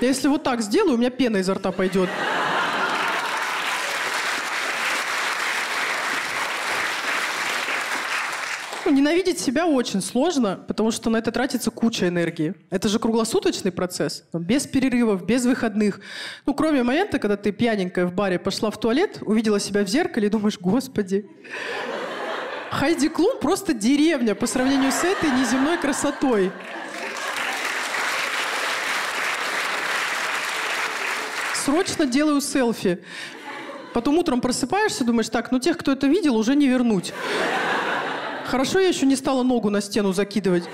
Я 0.00 0.06
если 0.06 0.28
вот 0.28 0.44
так 0.44 0.60
сделаю, 0.60 0.94
у 0.94 0.98
меня 0.98 1.10
пена 1.10 1.38
изо 1.38 1.54
рта 1.54 1.72
пойдет. 1.72 2.08
Ну, 8.86 8.92
ненавидеть 8.92 9.40
себя 9.40 9.66
очень 9.66 10.00
сложно, 10.00 10.64
потому 10.68 10.92
что 10.92 11.10
на 11.10 11.16
это 11.16 11.32
тратится 11.32 11.72
куча 11.72 12.06
энергии. 12.06 12.54
Это 12.70 12.88
же 12.88 13.00
круглосуточный 13.00 13.72
процесс, 13.72 14.22
без 14.32 14.68
перерывов, 14.68 15.26
без 15.26 15.44
выходных. 15.44 15.98
Ну, 16.46 16.54
кроме 16.54 16.84
момента, 16.84 17.18
когда 17.18 17.36
ты 17.36 17.50
пьяненькая 17.50 18.06
в 18.06 18.14
баре 18.14 18.38
пошла 18.38 18.70
в 18.70 18.78
туалет, 18.78 19.18
увидела 19.22 19.58
себя 19.58 19.82
в 19.82 19.88
зеркале 19.88 20.28
и 20.28 20.30
думаешь, 20.30 20.60
господи, 20.60 21.28
Хайди 22.70 23.08
Клум 23.08 23.40
просто 23.40 23.74
деревня 23.74 24.36
по 24.36 24.46
сравнению 24.46 24.92
с 24.92 25.02
этой 25.02 25.32
неземной 25.32 25.78
красотой. 25.78 26.52
Срочно 31.54 32.06
делаю 32.06 32.40
селфи. 32.40 33.00
Потом 33.92 34.16
утром 34.18 34.40
просыпаешься, 34.40 35.02
думаешь, 35.02 35.28
так, 35.28 35.50
ну 35.50 35.58
тех, 35.58 35.76
кто 35.76 35.90
это 35.90 36.06
видел, 36.06 36.36
уже 36.36 36.54
не 36.54 36.68
вернуть. 36.68 37.12
Хорошо, 38.46 38.78
я 38.78 38.88
еще 38.88 39.06
не 39.06 39.16
стала 39.16 39.42
ногу 39.42 39.70
на 39.70 39.80
стену 39.80 40.12
закидывать. 40.12 40.64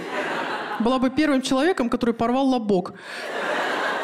Была 0.81 0.99
бы 0.99 1.11
первым 1.11 1.43
человеком, 1.43 1.89
который 1.89 2.15
порвал 2.15 2.47
лобок. 2.49 2.93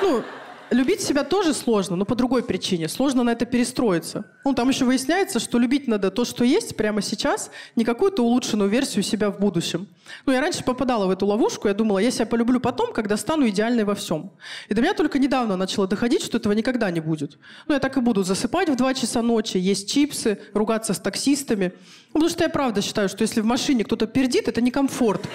Ну, 0.00 0.22
любить 0.70 1.00
себя 1.00 1.24
тоже 1.24 1.54
сложно, 1.54 1.96
но 1.96 2.04
по 2.04 2.14
другой 2.14 2.42
причине. 2.42 2.88
Сложно 2.88 3.22
на 3.22 3.30
это 3.30 3.46
перестроиться. 3.46 4.24
Ну, 4.44 4.54
там 4.54 4.68
еще 4.68 4.84
выясняется, 4.84 5.38
что 5.38 5.58
любить 5.58 5.88
надо 5.88 6.10
то, 6.10 6.24
что 6.24 6.44
есть 6.44 6.76
прямо 6.76 7.02
сейчас, 7.02 7.50
не 7.76 7.84
какую-то 7.84 8.22
улучшенную 8.22 8.68
версию 8.68 9.02
себя 9.02 9.30
в 9.30 9.38
будущем. 9.38 9.88
Ну, 10.26 10.32
я 10.32 10.40
раньше 10.40 10.64
попадала 10.64 11.06
в 11.06 11.10
эту 11.10 11.26
ловушку, 11.26 11.68
я 11.68 11.74
думала, 11.74 11.98
я 11.98 12.10
себя 12.10 12.26
полюблю 12.26 12.60
потом, 12.60 12.92
когда 12.92 13.16
стану 13.16 13.48
идеальной 13.48 13.84
во 13.84 13.94
всем. 13.94 14.30
И 14.68 14.74
до 14.74 14.82
меня 14.82 14.94
только 14.94 15.18
недавно 15.18 15.56
начало 15.56 15.86
доходить, 15.86 16.22
что 16.22 16.38
этого 16.38 16.52
никогда 16.52 16.90
не 16.90 17.00
будет. 17.00 17.38
Ну, 17.66 17.74
я 17.74 17.80
так 17.80 17.96
и 17.96 18.00
буду 18.00 18.22
засыпать 18.22 18.68
в 18.68 18.76
2 18.76 18.94
часа 18.94 19.22
ночи, 19.22 19.56
есть 19.56 19.90
чипсы, 19.90 20.38
ругаться 20.54 20.94
с 20.94 20.98
таксистами. 20.98 21.72
Ну, 22.08 22.14
потому 22.14 22.30
что 22.30 22.44
я 22.44 22.48
правда 22.50 22.82
считаю, 22.82 23.08
что 23.08 23.22
если 23.22 23.40
в 23.40 23.44
машине 23.44 23.84
кто-то 23.84 24.06
пердит, 24.06 24.48
это 24.48 24.60
не 24.60 24.70
комфорт. 24.70 25.28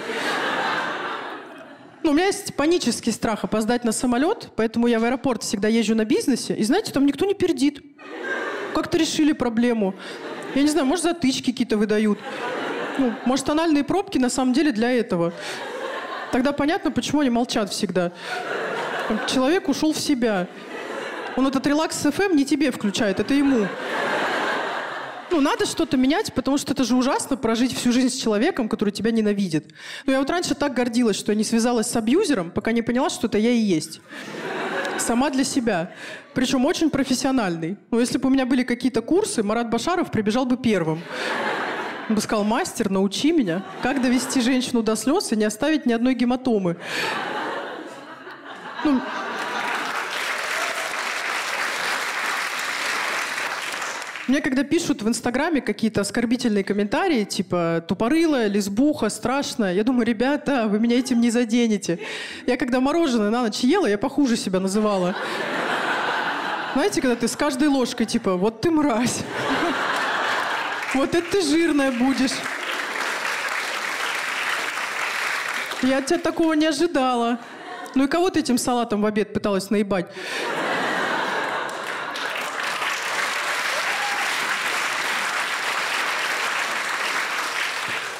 Ну, 2.04 2.10
у 2.10 2.12
меня 2.12 2.26
есть 2.26 2.54
панический 2.54 3.10
страх 3.10 3.44
опоздать 3.44 3.82
на 3.82 3.90
самолет, 3.90 4.50
поэтому 4.56 4.86
я 4.88 5.00
в 5.00 5.04
аэропорт 5.04 5.42
всегда 5.42 5.68
езжу 5.68 5.94
на 5.94 6.04
бизнесе. 6.04 6.54
И 6.54 6.62
знаете, 6.62 6.92
там 6.92 7.06
никто 7.06 7.24
не 7.24 7.32
пердит. 7.32 7.82
Как-то 8.74 8.98
решили 8.98 9.32
проблему. 9.32 9.94
Я 10.54 10.62
не 10.62 10.68
знаю, 10.68 10.86
может, 10.86 11.04
затычки 11.04 11.50
какие-то 11.50 11.78
выдают. 11.78 12.18
Ну, 12.98 13.14
может, 13.24 13.46
тональные 13.46 13.84
пробки 13.84 14.18
на 14.18 14.28
самом 14.28 14.52
деле 14.52 14.70
для 14.70 14.90
этого. 14.90 15.32
Тогда 16.30 16.52
понятно, 16.52 16.90
почему 16.90 17.22
они 17.22 17.30
молчат 17.30 17.70
всегда. 17.70 18.12
Человек 19.26 19.70
ушел 19.70 19.94
в 19.94 19.98
себя. 19.98 20.46
Он 21.36 21.46
этот 21.46 21.66
релакс 21.66 22.04
FM 22.04 22.34
не 22.34 22.44
тебе 22.44 22.70
включает, 22.70 23.18
это 23.18 23.32
ему. 23.32 23.66
Ну, 25.34 25.40
надо 25.40 25.66
что-то 25.66 25.96
менять, 25.96 26.32
потому 26.32 26.58
что 26.58 26.74
это 26.74 26.84
же 26.84 26.94
ужасно 26.94 27.36
прожить 27.36 27.76
всю 27.76 27.90
жизнь 27.90 28.10
с 28.10 28.14
человеком, 28.14 28.68
который 28.68 28.90
тебя 28.90 29.10
ненавидит. 29.10 29.66
Ну, 30.06 30.12
я 30.12 30.20
вот 30.20 30.30
раньше 30.30 30.54
так 30.54 30.74
гордилась, 30.74 31.16
что 31.16 31.32
я 31.32 31.36
не 31.36 31.42
связалась 31.42 31.88
с 31.88 31.96
абьюзером, 31.96 32.52
пока 32.52 32.70
не 32.70 32.82
поняла, 32.82 33.10
что 33.10 33.26
это 33.26 33.36
я 33.36 33.50
и 33.50 33.58
есть. 33.58 34.00
Сама 34.96 35.30
для 35.30 35.42
себя. 35.42 35.90
Причем 36.34 36.64
очень 36.64 36.88
профессиональный. 36.88 37.76
Ну, 37.90 37.98
если 37.98 38.16
бы 38.18 38.28
у 38.28 38.30
меня 38.30 38.46
были 38.46 38.62
какие-то 38.62 39.02
курсы, 39.02 39.42
Марат 39.42 39.70
Башаров 39.70 40.12
прибежал 40.12 40.46
бы 40.46 40.56
первым. 40.56 41.02
Он 42.08 42.14
бы 42.14 42.20
сказал, 42.20 42.44
мастер, 42.44 42.88
научи 42.88 43.32
меня, 43.32 43.64
как 43.82 44.00
довести 44.00 44.40
женщину 44.40 44.84
до 44.84 44.94
слез 44.94 45.32
и 45.32 45.36
не 45.36 45.46
оставить 45.46 45.84
ни 45.84 45.92
одной 45.92 46.14
гематомы. 46.14 46.76
Ну, 48.84 49.00
Мне 54.26 54.40
когда 54.40 54.64
пишут 54.64 55.02
в 55.02 55.08
Инстаграме 55.08 55.60
какие-то 55.60 56.00
оскорбительные 56.00 56.64
комментарии, 56.64 57.24
типа 57.24 57.84
«тупорылая», 57.86 58.46
«лесбуха», 58.46 59.10
«страшная», 59.10 59.74
я 59.74 59.84
думаю, 59.84 60.06
ребята, 60.06 60.66
вы 60.66 60.80
меня 60.80 60.98
этим 60.98 61.20
не 61.20 61.30
заденете. 61.30 61.98
Я 62.46 62.56
когда 62.56 62.80
мороженое 62.80 63.28
на 63.28 63.42
ночь 63.42 63.60
ела, 63.60 63.86
я 63.86 63.98
похуже 63.98 64.38
себя 64.38 64.60
называла. 64.60 65.14
Знаете, 66.72 67.02
когда 67.02 67.16
ты 67.16 67.28
с 67.28 67.36
каждой 67.36 67.68
ложкой, 67.68 68.06
типа 68.06 68.36
«вот 68.36 68.62
ты 68.62 68.70
мразь», 68.70 69.20
«вот 70.94 71.14
это 71.14 71.30
ты 71.30 71.42
жирная 71.42 71.92
будешь». 71.92 72.32
Я 75.82 75.98
от 75.98 76.06
тебя 76.06 76.18
такого 76.18 76.54
не 76.54 76.64
ожидала. 76.64 77.38
Ну 77.94 78.04
и 78.04 78.08
кого 78.08 78.30
ты 78.30 78.40
этим 78.40 78.56
салатом 78.56 79.02
в 79.02 79.06
обед 79.06 79.34
пыталась 79.34 79.68
наебать? 79.68 80.06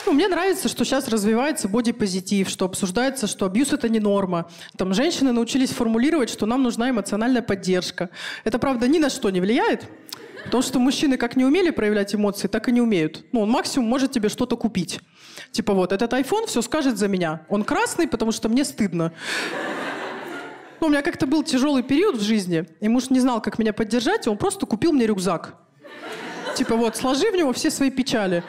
Ну, 0.06 0.12
мне 0.12 0.28
нравится, 0.28 0.68
что 0.68 0.84
сейчас 0.84 1.08
развивается 1.08 1.66
бодипозитив, 1.66 2.50
что 2.50 2.66
обсуждается, 2.66 3.26
что 3.26 3.46
абьюз— 3.46 3.72
это 3.72 3.88
не 3.88 4.00
норма. 4.00 4.50
Там 4.76 4.92
женщины 4.92 5.32
научились 5.32 5.70
формулировать, 5.70 6.28
что 6.28 6.44
нам 6.44 6.62
нужна 6.62 6.90
эмоциональная 6.90 7.40
поддержка. 7.40 8.10
Это, 8.44 8.58
правда, 8.58 8.86
ни 8.86 8.98
на 8.98 9.08
что 9.08 9.30
не 9.30 9.40
влияет, 9.40 9.88
потому 10.44 10.62
что 10.62 10.78
мужчины 10.78 11.16
как 11.16 11.36
не 11.36 11.44
умели 11.44 11.70
проявлять 11.70 12.14
эмоции, 12.14 12.48
так 12.48 12.68
и 12.68 12.72
не 12.72 12.82
умеют. 12.82 13.24
Ну, 13.32 13.40
он 13.40 13.50
максимум 13.50 13.88
может 13.88 14.12
тебе 14.12 14.28
что-то 14.28 14.58
купить. 14.58 15.00
Типа 15.52 15.72
вот, 15.72 15.90
этот 15.90 16.12
iPhone 16.12 16.46
все 16.48 16.60
скажет 16.60 16.98
за 16.98 17.08
меня. 17.08 17.46
Он 17.48 17.64
красный, 17.64 18.06
потому 18.06 18.30
что 18.30 18.50
мне 18.50 18.64
стыдно. 18.64 19.12
Ну, 20.80 20.88
у 20.88 20.90
меня 20.90 21.00
как-то 21.00 21.26
был 21.26 21.42
тяжелый 21.42 21.82
период 21.82 22.16
в 22.16 22.22
жизни, 22.22 22.66
и 22.80 22.88
муж 22.90 23.08
не 23.08 23.20
знал, 23.20 23.40
как 23.40 23.58
меня 23.58 23.72
поддержать, 23.72 24.26
и 24.26 24.30
он 24.30 24.36
просто 24.36 24.66
купил 24.66 24.92
мне 24.92 25.06
рюкзак. 25.06 25.54
Типа 26.56 26.76
вот, 26.76 26.94
сложи 26.94 27.30
в 27.30 27.36
него 27.36 27.54
все 27.54 27.70
свои 27.70 27.90
печали. 27.90 28.44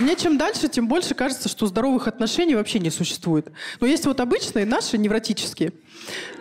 Мне 0.00 0.16
чем 0.16 0.38
дальше, 0.38 0.68
тем 0.68 0.88
больше 0.88 1.14
кажется, 1.14 1.50
что 1.50 1.66
здоровых 1.66 2.08
отношений 2.08 2.54
вообще 2.54 2.78
не 2.78 2.88
существует. 2.88 3.52
Но 3.80 3.86
есть 3.86 4.06
вот 4.06 4.18
обычные 4.20 4.64
наши, 4.64 4.96
невротические. 4.96 5.74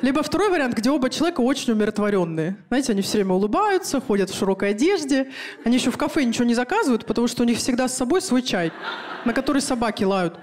Либо 0.02 0.24
второй 0.24 0.50
вариант, 0.50 0.76
где 0.76 0.90
оба 0.90 1.10
человека 1.10 1.42
очень 1.42 1.74
умиротворенные. 1.74 2.56
Знаете, 2.70 2.94
они 2.94 3.02
все 3.02 3.18
время 3.18 3.34
улыбаются, 3.34 4.00
ходят 4.00 4.30
в 4.30 4.38
широкой 4.38 4.70
одежде. 4.70 5.32
Они 5.66 5.76
еще 5.76 5.92
в 5.92 5.98
кафе 5.98 6.24
ничего 6.24 6.46
не 6.46 6.56
заказывают, 6.56 7.06
потому 7.06 7.28
что 7.28 7.44
у 7.44 7.46
них 7.46 7.58
всегда 7.58 7.90
с 7.90 7.98
собой 7.98 8.22
свой 8.22 8.44
чай, 8.44 8.72
на 9.26 9.34
который 9.34 9.62
собаки 9.62 10.06
лают. 10.06 10.40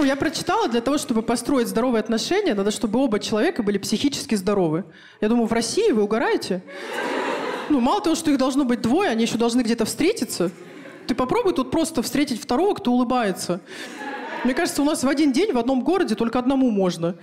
Ну, 0.00 0.06
я 0.06 0.16
прочитала, 0.16 0.66
для 0.66 0.80
того, 0.80 0.96
чтобы 0.96 1.20
построить 1.20 1.68
здоровые 1.68 2.00
отношения, 2.00 2.54
надо, 2.54 2.70
чтобы 2.70 2.98
оба 3.00 3.18
человека 3.18 3.62
были 3.62 3.76
психически 3.76 4.34
здоровы. 4.34 4.84
Я 5.20 5.28
думаю, 5.28 5.46
в 5.46 5.52
России 5.52 5.92
вы 5.92 6.02
угораете? 6.02 6.62
Ну, 7.68 7.80
мало 7.80 8.00
того, 8.00 8.16
что 8.16 8.30
их 8.30 8.38
должно 8.38 8.64
быть 8.64 8.80
двое, 8.80 9.10
они 9.10 9.24
еще 9.24 9.36
должны 9.36 9.60
где-то 9.60 9.84
встретиться. 9.84 10.52
Ты 11.06 11.14
попробуй 11.14 11.52
тут 11.52 11.70
просто 11.70 12.00
встретить 12.00 12.40
второго, 12.40 12.72
кто 12.76 12.92
улыбается. 12.92 13.60
Мне 14.42 14.54
кажется, 14.54 14.80
у 14.80 14.86
нас 14.86 15.04
в 15.04 15.08
один 15.08 15.32
день 15.32 15.52
в 15.52 15.58
одном 15.58 15.84
городе 15.84 16.14
только 16.14 16.38
одному 16.38 16.70
можно. 16.70 17.16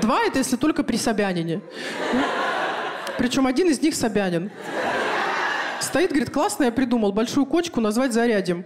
Два— 0.00 0.22
это 0.26 0.38
если 0.38 0.54
только 0.54 0.84
при 0.84 0.96
Собянине. 0.96 1.60
Причем 3.18 3.48
один 3.48 3.68
из 3.68 3.82
них 3.82 3.96
Собянин. 3.96 4.52
Стоит, 5.80 6.10
говорит, 6.10 6.30
классно 6.30 6.62
я 6.62 6.70
придумал, 6.70 7.10
большую 7.10 7.46
кочку 7.46 7.80
назвать 7.80 8.12
зарядим. 8.12 8.64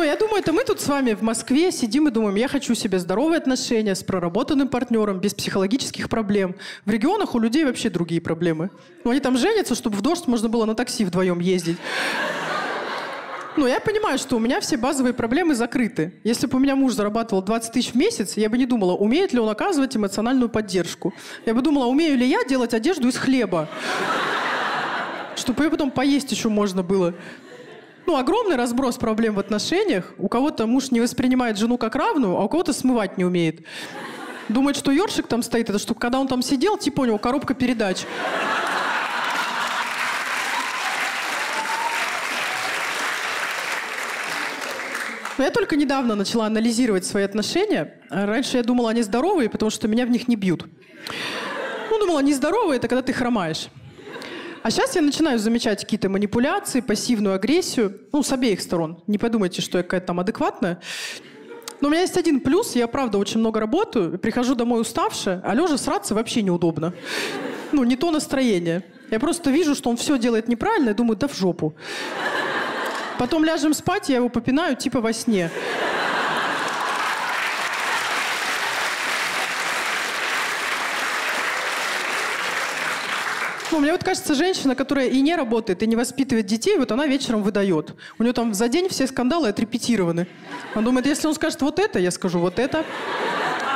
Ну, 0.00 0.06
я 0.06 0.16
думаю, 0.16 0.38
это 0.38 0.54
мы 0.54 0.64
тут 0.64 0.80
с 0.80 0.88
вами 0.88 1.12
в 1.12 1.20
Москве 1.20 1.70
сидим 1.70 2.08
и 2.08 2.10
думаем, 2.10 2.34
я 2.36 2.48
хочу 2.48 2.74
себе 2.74 2.98
здоровые 2.98 3.36
отношения 3.36 3.94
с 3.94 4.02
проработанным 4.02 4.66
партнером, 4.66 5.20
без 5.20 5.34
психологических 5.34 6.08
проблем. 6.08 6.54
В 6.86 6.90
регионах 6.90 7.34
у 7.34 7.38
людей 7.38 7.66
вообще 7.66 7.90
другие 7.90 8.22
проблемы. 8.22 8.70
Ну, 9.04 9.10
они 9.10 9.20
там 9.20 9.36
женятся, 9.36 9.74
чтобы 9.74 9.98
в 9.98 10.00
дождь 10.00 10.26
можно 10.26 10.48
было 10.48 10.64
на 10.64 10.74
такси 10.74 11.04
вдвоем 11.04 11.38
ездить. 11.38 11.76
Ну, 13.58 13.66
я 13.66 13.78
понимаю, 13.78 14.18
что 14.18 14.36
у 14.36 14.38
меня 14.38 14.62
все 14.62 14.78
базовые 14.78 15.12
проблемы 15.12 15.54
закрыты. 15.54 16.14
Если 16.24 16.46
бы 16.46 16.56
у 16.56 16.60
меня 16.60 16.76
муж 16.76 16.94
зарабатывал 16.94 17.42
20 17.42 17.70
тысяч 17.70 17.92
в 17.92 17.94
месяц, 17.94 18.38
я 18.38 18.48
бы 18.48 18.56
не 18.56 18.64
думала, 18.64 18.92
умеет 18.92 19.34
ли 19.34 19.38
он 19.38 19.50
оказывать 19.50 19.94
эмоциональную 19.98 20.48
поддержку. 20.48 21.12
Я 21.44 21.52
бы 21.52 21.60
думала, 21.60 21.84
умею 21.84 22.16
ли 22.16 22.26
я 22.26 22.42
делать 22.44 22.72
одежду 22.72 23.08
из 23.08 23.18
хлеба. 23.18 23.68
Чтобы 25.36 25.64
ее 25.64 25.68
потом 25.70 25.90
поесть 25.90 26.32
еще 26.32 26.48
можно 26.48 26.82
было. 26.82 27.12
Ну, 28.10 28.16
огромный 28.16 28.56
разброс 28.56 28.96
проблем 28.96 29.36
в 29.36 29.38
отношениях. 29.38 30.14
У 30.18 30.28
кого-то 30.28 30.66
муж 30.66 30.90
не 30.90 31.00
воспринимает 31.00 31.56
жену 31.56 31.78
как 31.78 31.94
равную, 31.94 32.36
а 32.36 32.42
у 32.42 32.48
кого-то 32.48 32.72
смывать 32.72 33.16
не 33.16 33.24
умеет. 33.24 33.64
Думает, 34.48 34.76
что 34.76 34.90
ёршик 34.90 35.28
там 35.28 35.44
стоит, 35.44 35.70
это 35.70 35.78
что 35.78 35.94
когда 35.94 36.18
он 36.18 36.26
там 36.26 36.42
сидел, 36.42 36.76
типа 36.76 37.02
у 37.02 37.04
него 37.04 37.18
коробка 37.18 37.54
передач. 37.54 37.98
Но 45.38 45.44
я 45.44 45.52
только 45.52 45.76
недавно 45.76 46.16
начала 46.16 46.46
анализировать 46.46 47.06
свои 47.06 47.22
отношения. 47.22 47.94
Раньше 48.10 48.56
я 48.56 48.64
думала, 48.64 48.90
они 48.90 49.02
здоровые, 49.02 49.48
потому 49.48 49.70
что 49.70 49.86
меня 49.86 50.04
в 50.04 50.10
них 50.10 50.26
не 50.26 50.34
бьют. 50.34 50.66
Ну, 51.90 51.98
думала, 52.00 52.18
нездоровые— 52.18 52.76
это 52.78 52.88
когда 52.88 53.02
ты 53.02 53.12
хромаешь. 53.12 53.68
А 54.62 54.70
сейчас 54.70 54.94
я 54.94 55.00
начинаю 55.00 55.38
замечать 55.38 55.80
какие-то 55.80 56.10
манипуляции, 56.10 56.80
пассивную 56.80 57.34
агрессию, 57.34 57.98
ну, 58.12 58.22
с 58.22 58.30
обеих 58.30 58.60
сторон. 58.60 59.02
Не 59.06 59.16
подумайте, 59.16 59.62
что 59.62 59.78
я 59.78 59.84
какая-то 59.84 60.08
там 60.08 60.20
адекватная. 60.20 60.80
Но 61.80 61.88
у 61.88 61.90
меня 61.90 62.02
есть 62.02 62.18
один 62.18 62.40
плюс, 62.40 62.76
я, 62.76 62.86
правда, 62.86 63.16
очень 63.16 63.40
много 63.40 63.58
работаю, 63.58 64.18
прихожу 64.18 64.54
домой 64.54 64.82
уставшая, 64.82 65.40
а 65.44 65.54
лежа 65.54 65.78
сраться 65.78 66.14
вообще 66.14 66.42
неудобно. 66.42 66.92
Ну, 67.72 67.84
не 67.84 67.96
то 67.96 68.10
настроение. 68.10 68.84
Я 69.10 69.18
просто 69.18 69.50
вижу, 69.50 69.74
что 69.74 69.88
он 69.88 69.96
все 69.96 70.18
делает 70.18 70.46
неправильно, 70.46 70.90
и 70.90 70.94
думаю, 70.94 71.16
да 71.16 71.26
в 71.26 71.34
жопу. 71.34 71.74
Потом 73.18 73.44
ляжем 73.44 73.72
спать, 73.72 74.10
я 74.10 74.16
его 74.16 74.28
попинаю 74.28 74.76
типа 74.76 75.00
во 75.00 75.14
сне. 75.14 75.50
Ну, 83.72 83.78
мне 83.78 83.92
вот 83.92 84.02
кажется, 84.02 84.34
женщина, 84.34 84.74
которая 84.74 85.08
и 85.08 85.20
не 85.20 85.36
работает, 85.36 85.82
и 85.82 85.86
не 85.86 85.94
воспитывает 85.94 86.46
детей, 86.46 86.76
вот 86.76 86.90
она 86.90 87.06
вечером 87.06 87.42
выдает. 87.42 87.94
У 88.18 88.22
нее 88.22 88.32
там 88.32 88.52
за 88.52 88.68
день 88.68 88.88
все 88.88 89.06
скандалы 89.06 89.48
отрепетированы. 89.48 90.26
Она 90.74 90.84
думает, 90.84 91.06
если 91.06 91.28
он 91.28 91.34
скажет 91.34 91.62
вот 91.62 91.78
это, 91.78 92.00
я 92.00 92.10
скажу 92.10 92.40
вот 92.40 92.58
это. 92.58 92.84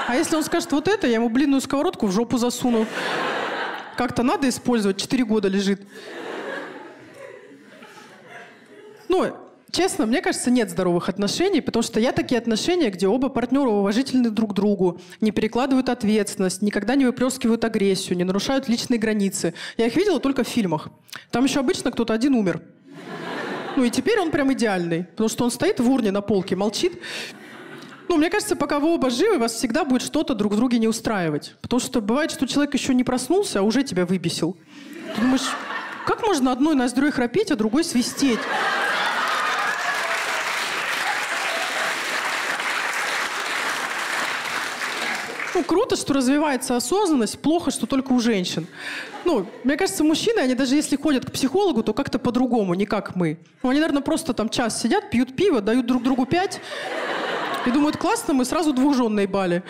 А 0.09 0.17
если 0.17 0.35
он 0.35 0.43
скажет 0.43 0.73
вот 0.73 0.89
это, 0.89 1.07
я 1.07 1.15
ему 1.15 1.29
блинную 1.29 1.61
сковородку 1.61 2.07
в 2.07 2.13
жопу 2.13 2.39
засуну. 2.39 2.87
Как-то 3.97 4.25
надо 4.25 4.49
использовать, 4.49 4.97
четыре 4.97 5.25
года 5.25 5.47
лежит. 5.47 5.81
Ну, 9.09 9.44
честно, 9.75 10.07
мне 10.07 10.23
кажется, 10.23 10.51
нет 10.51 10.71
здоровых 10.71 11.09
отношений, 11.09 11.61
потому 11.61 11.83
что 11.83 12.01
я 12.01 12.13
такие 12.13 12.39
отношения, 12.39 12.91
где 12.91 13.09
оба 13.09 13.29
партнера 13.29 13.69
уважительны 13.69 14.31
друг 14.31 14.55
другу, 14.55 15.01
не 15.21 15.33
перекладывают 15.33 15.89
ответственность, 15.89 16.63
никогда 16.63 16.95
не 16.95 17.05
выплескивают 17.05 17.65
агрессию, 17.65 18.17
не 18.17 18.25
нарушают 18.25 18.69
личные 18.69 18.99
границы. 18.99 19.55
Я 19.77 19.87
их 19.87 19.97
видела 19.97 20.21
только 20.21 20.45
в 20.45 20.49
фильмах. 20.49 20.89
Там 21.31 21.45
еще 21.45 21.61
обычно 21.61 21.91
кто-то 21.91 22.15
один 22.15 22.35
умер. 22.35 22.63
Ну 23.77 23.85
и 23.85 23.91
теперь 23.91 24.21
он 24.21 24.31
прям 24.31 24.53
идеальный, 24.53 25.05
потому 25.05 25.29
что 25.29 25.45
он 25.45 25.51
стоит 25.51 25.81
в 25.81 25.91
урне 25.91 26.13
на 26.13 26.21
полке, 26.21 26.55
молчит. 26.55 26.93
Ну, 28.09 28.17
мне 28.17 28.31
кажется, 28.31 28.55
пока 28.55 28.79
вы 28.79 28.95
оба 28.95 29.11
живы, 29.11 29.39
вас 29.39 29.55
всегда 29.55 29.85
будет 29.85 30.03
что-то 30.03 30.35
друг 30.35 30.55
друге 30.55 30.79
не 30.79 30.87
устраивать. 30.87 31.57
Потому 31.61 31.81
что 31.81 32.01
бывает, 32.01 32.31
что 32.31 32.47
человек 32.47 32.75
еще 32.75 32.95
не 32.95 33.03
проснулся, 33.03 33.59
а 33.59 33.63
уже 33.63 33.83
тебя 33.83 34.07
выбесил. 34.07 34.57
Ты 35.17 35.21
думаешь, 35.23 35.49
как 36.07 36.25
можно 36.25 36.53
одной 36.53 36.77
ноздрой 36.77 37.11
храпеть, 37.11 37.51
а 37.51 37.57
другой 37.57 37.83
свистеть? 37.83 38.39
Ну, 45.55 45.63
круто, 45.63 45.95
что 45.95 46.15
развивается 46.15 46.77
осознанность, 46.77 47.39
плохо, 47.39 47.71
что 47.71 47.87
только 47.87 48.13
у 48.13 48.19
женщин. 48.19 48.67
Ну, 49.25 49.47
мне 49.63 49.77
кажется, 49.77 50.03
мужчины, 50.03 50.41
они 50.41 50.55
даже 50.55 50.75
если 50.75 50.97
ходят 50.97 51.25
к 51.25 51.31
психологу, 51.31 51.83
то 51.85 51.95
как-то 51.95 52.19
по-другому, 52.19 52.75
не 52.75 52.87
как 52.87 53.15
мы. 53.15 53.39
Ну, 53.63 53.71
они, 53.71 53.79
наверное, 53.79 54.03
просто 54.03 54.35
там 54.35 54.49
час 54.49 54.81
сидят, 54.81 55.11
пьют 55.11 55.37
пиво, 55.37 55.61
дают 55.61 55.87
друг 55.87 56.03
другу 56.03 56.27
пять 56.27 56.61
и 57.67 57.71
думают, 57.71 57.97
классно, 57.97 58.35
мы 58.35 58.45
сразу 58.45 58.73
двух 58.73 58.97
жен 58.97 59.15
наебали. 59.15 59.63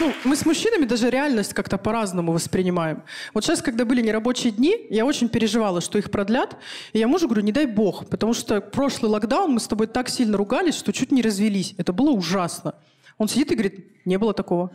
Ну, 0.00 0.12
мы 0.24 0.34
с 0.34 0.44
мужчинами 0.44 0.86
даже 0.86 1.08
реальность 1.08 1.54
как-то 1.54 1.78
по-разному 1.78 2.32
воспринимаем. 2.32 3.04
Вот 3.32 3.44
сейчас, 3.44 3.62
когда 3.62 3.84
были 3.84 4.02
нерабочие 4.02 4.52
дни, 4.52 4.86
я 4.90 5.04
очень 5.06 5.28
переживала, 5.28 5.80
что 5.80 5.98
их 5.98 6.10
продлят. 6.10 6.56
И 6.92 6.98
я 6.98 7.06
мужу 7.06 7.28
говорю, 7.28 7.42
не 7.42 7.52
дай 7.52 7.66
бог, 7.66 8.08
потому 8.08 8.34
что 8.34 8.60
прошлый 8.60 9.10
локдаун 9.10 9.52
мы 9.52 9.60
с 9.60 9.68
тобой 9.68 9.86
так 9.86 10.08
сильно 10.08 10.36
ругались, 10.36 10.74
что 10.74 10.92
чуть 10.92 11.12
не 11.12 11.22
развелись. 11.22 11.74
Это 11.78 11.92
было 11.92 12.10
ужасно. 12.10 12.74
Он 13.18 13.28
сидит 13.28 13.52
и 13.52 13.54
говорит, 13.54 13.86
не 14.04 14.18
было 14.18 14.34
такого. 14.34 14.72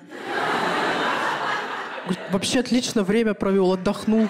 Говорит, 2.06 2.24
вообще 2.32 2.62
отлично 2.62 3.04
время 3.04 3.34
провел, 3.34 3.74
отдохнул. 3.74 4.30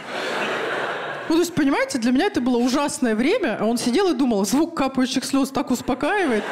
Ну, 1.30 1.36
то 1.36 1.42
есть, 1.42 1.54
понимаете, 1.54 2.00
для 2.00 2.12
меня 2.12 2.26
это 2.26 2.42
было 2.42 2.58
ужасное 2.58 3.14
время, 3.14 3.58
а 3.60 3.66
он 3.66 3.78
сидел 3.78 4.10
и 4.10 4.16
думал, 4.16 4.44
звук 4.44 4.76
капающих 4.76 5.24
слез 5.24 5.52
так 5.52 5.70
успокаивает. 5.70 6.44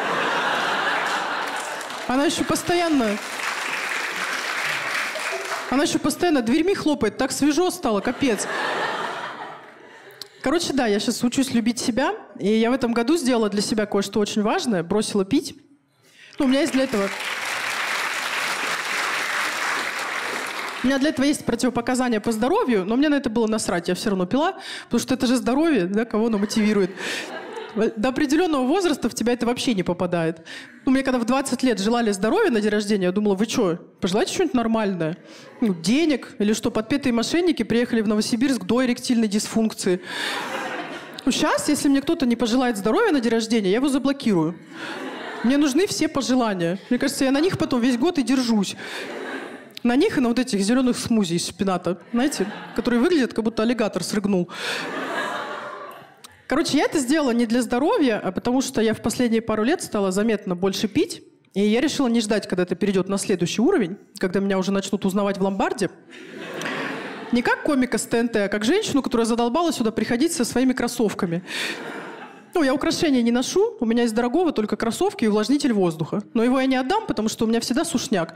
Она 2.07 2.25
еще 2.25 2.43
постоянно 2.43 3.17
она 5.69 5.83
еще 5.83 5.99
постоянно 5.99 6.41
дверьми 6.41 6.73
хлопает. 6.73 7.17
Так 7.17 7.31
свежо 7.31 7.69
стало, 7.71 7.99
капец. 8.01 8.47
Короче, 10.41 10.71
да, 10.73 10.87
я 10.87 10.99
сейчас 10.99 11.23
учусь 11.23 11.53
любить 11.53 11.79
себя. 11.79 12.13
И 12.39 12.47
я 12.47 12.71
в 12.71 12.73
этом 12.73 12.93
году 12.93 13.17
сделала 13.17 13.49
для 13.49 13.61
себя 13.61 13.85
кое-что 13.85 14.19
очень 14.19 14.43
важное. 14.43 14.83
Бросила 14.83 15.25
пить. 15.25 15.55
Ну, 16.39 16.45
у 16.45 16.47
меня 16.47 16.61
есть 16.61 16.73
для 16.73 16.83
этого... 16.83 17.09
У 20.83 20.87
меня 20.87 20.99
для 20.99 21.09
этого 21.09 21.25
есть 21.25 21.43
противопоказания 21.43 22.21
по 22.21 22.31
здоровью, 22.31 22.85
но 22.85 22.95
мне 22.95 23.09
на 23.09 23.15
это 23.15 23.29
было 23.29 23.47
насрать. 23.47 23.89
Я 23.89 23.95
все 23.95 24.09
равно 24.09 24.25
пила, 24.25 24.57
потому 24.85 25.01
что 25.01 25.15
это 25.15 25.27
же 25.27 25.35
здоровье, 25.35 25.85
да, 25.85 26.05
кого 26.05 26.27
оно 26.27 26.37
мотивирует. 26.37 26.91
До 27.75 28.09
определенного 28.09 28.65
возраста 28.65 29.09
в 29.09 29.13
тебя 29.13 29.33
это 29.33 29.45
вообще 29.45 29.73
не 29.73 29.83
попадает. 29.83 30.41
Ну, 30.85 30.91
мне 30.91 31.03
когда 31.03 31.19
в 31.19 31.25
20 31.25 31.63
лет 31.63 31.79
желали 31.79 32.11
здоровья 32.11 32.49
на 32.49 32.61
день 32.61 32.71
рождения, 32.71 33.05
я 33.05 33.11
думала, 33.11 33.35
вы 33.35 33.45
что, 33.45 33.77
пожелайте 33.99 34.33
что-нибудь 34.33 34.55
нормальное? 34.55 35.17
Ну, 35.61 35.73
денег? 35.73 36.35
Или 36.39 36.53
что, 36.53 36.71
подпетые 36.71 37.13
мошенники 37.13 37.63
приехали 37.63 38.01
в 38.01 38.07
Новосибирск 38.07 38.63
до 38.63 38.85
эректильной 38.85 39.27
дисфункции? 39.27 40.01
Ну, 41.25 41.31
сейчас, 41.31 41.67
если 41.67 41.89
мне 41.89 42.01
кто-то 42.01 42.25
не 42.25 42.35
пожелает 42.35 42.77
здоровья 42.77 43.11
на 43.11 43.19
день 43.19 43.33
рождения, 43.33 43.69
я 43.69 43.75
его 43.77 43.89
заблокирую. 43.89 44.57
Мне 45.43 45.57
нужны 45.57 45.85
все 45.87 46.07
пожелания. 46.07 46.79
Мне 46.89 46.97
кажется, 46.97 47.25
я 47.25 47.31
на 47.31 47.41
них 47.41 47.57
потом 47.57 47.81
весь 47.81 47.97
год 47.97 48.17
и 48.17 48.23
держусь. 48.23 48.75
На 49.83 49.95
них 49.95 50.17
и 50.17 50.21
на 50.21 50.29
вот 50.29 50.39
этих 50.39 50.61
зеленых 50.61 50.97
смузи 50.97 51.35
из 51.35 51.47
шпината, 51.47 51.99
знаете, 52.11 52.47
которые 52.75 52.99
выглядят, 52.99 53.33
как 53.33 53.43
будто 53.43 53.63
аллигатор 53.63 54.03
срыгнул. 54.03 54.49
Короче, 56.47 56.77
я 56.77 56.85
это 56.85 56.99
сделала 56.99 57.31
не 57.31 57.45
для 57.45 57.61
здоровья, 57.61 58.19
а 58.23 58.31
потому 58.31 58.61
что 58.61 58.81
я 58.81 58.93
в 58.93 59.01
последние 59.01 59.41
пару 59.41 59.63
лет 59.63 59.81
стала 59.81 60.11
заметно 60.11 60.55
больше 60.55 60.87
пить. 60.87 61.21
И 61.53 61.61
я 61.61 61.81
решила 61.81 62.07
не 62.07 62.21
ждать, 62.21 62.47
когда 62.47 62.63
это 62.63 62.75
перейдет 62.75 63.09
на 63.09 63.17
следующий 63.17 63.61
уровень, 63.61 63.97
когда 64.17 64.39
меня 64.39 64.57
уже 64.57 64.71
начнут 64.71 65.05
узнавать 65.05 65.37
в 65.37 65.43
ломбарде. 65.43 65.89
Не 67.33 67.41
как 67.41 67.63
комика 67.63 67.97
с 67.97 68.03
ТНТ, 68.03 68.35
а 68.37 68.47
как 68.47 68.63
женщину, 68.63 69.01
которая 69.01 69.25
задолбала 69.25 69.73
сюда 69.73 69.91
приходить 69.91 70.31
со 70.31 70.45
своими 70.45 70.71
кроссовками. 70.71 71.43
Ну, 72.53 72.63
я 72.63 72.73
украшения 72.73 73.21
не 73.21 73.31
ношу, 73.31 73.75
у 73.81 73.85
меня 73.85 74.03
из 74.03 74.13
дорогого 74.13 74.53
только 74.53 74.77
кроссовки 74.77 75.25
и 75.25 75.27
увлажнитель 75.27 75.73
воздуха. 75.73 76.23
Но 76.33 76.43
его 76.43 76.59
я 76.61 76.65
не 76.65 76.77
отдам, 76.77 77.05
потому 77.05 77.27
что 77.27 77.43
у 77.43 77.47
меня 77.47 77.59
всегда 77.59 77.83
сушняк. 77.83 78.35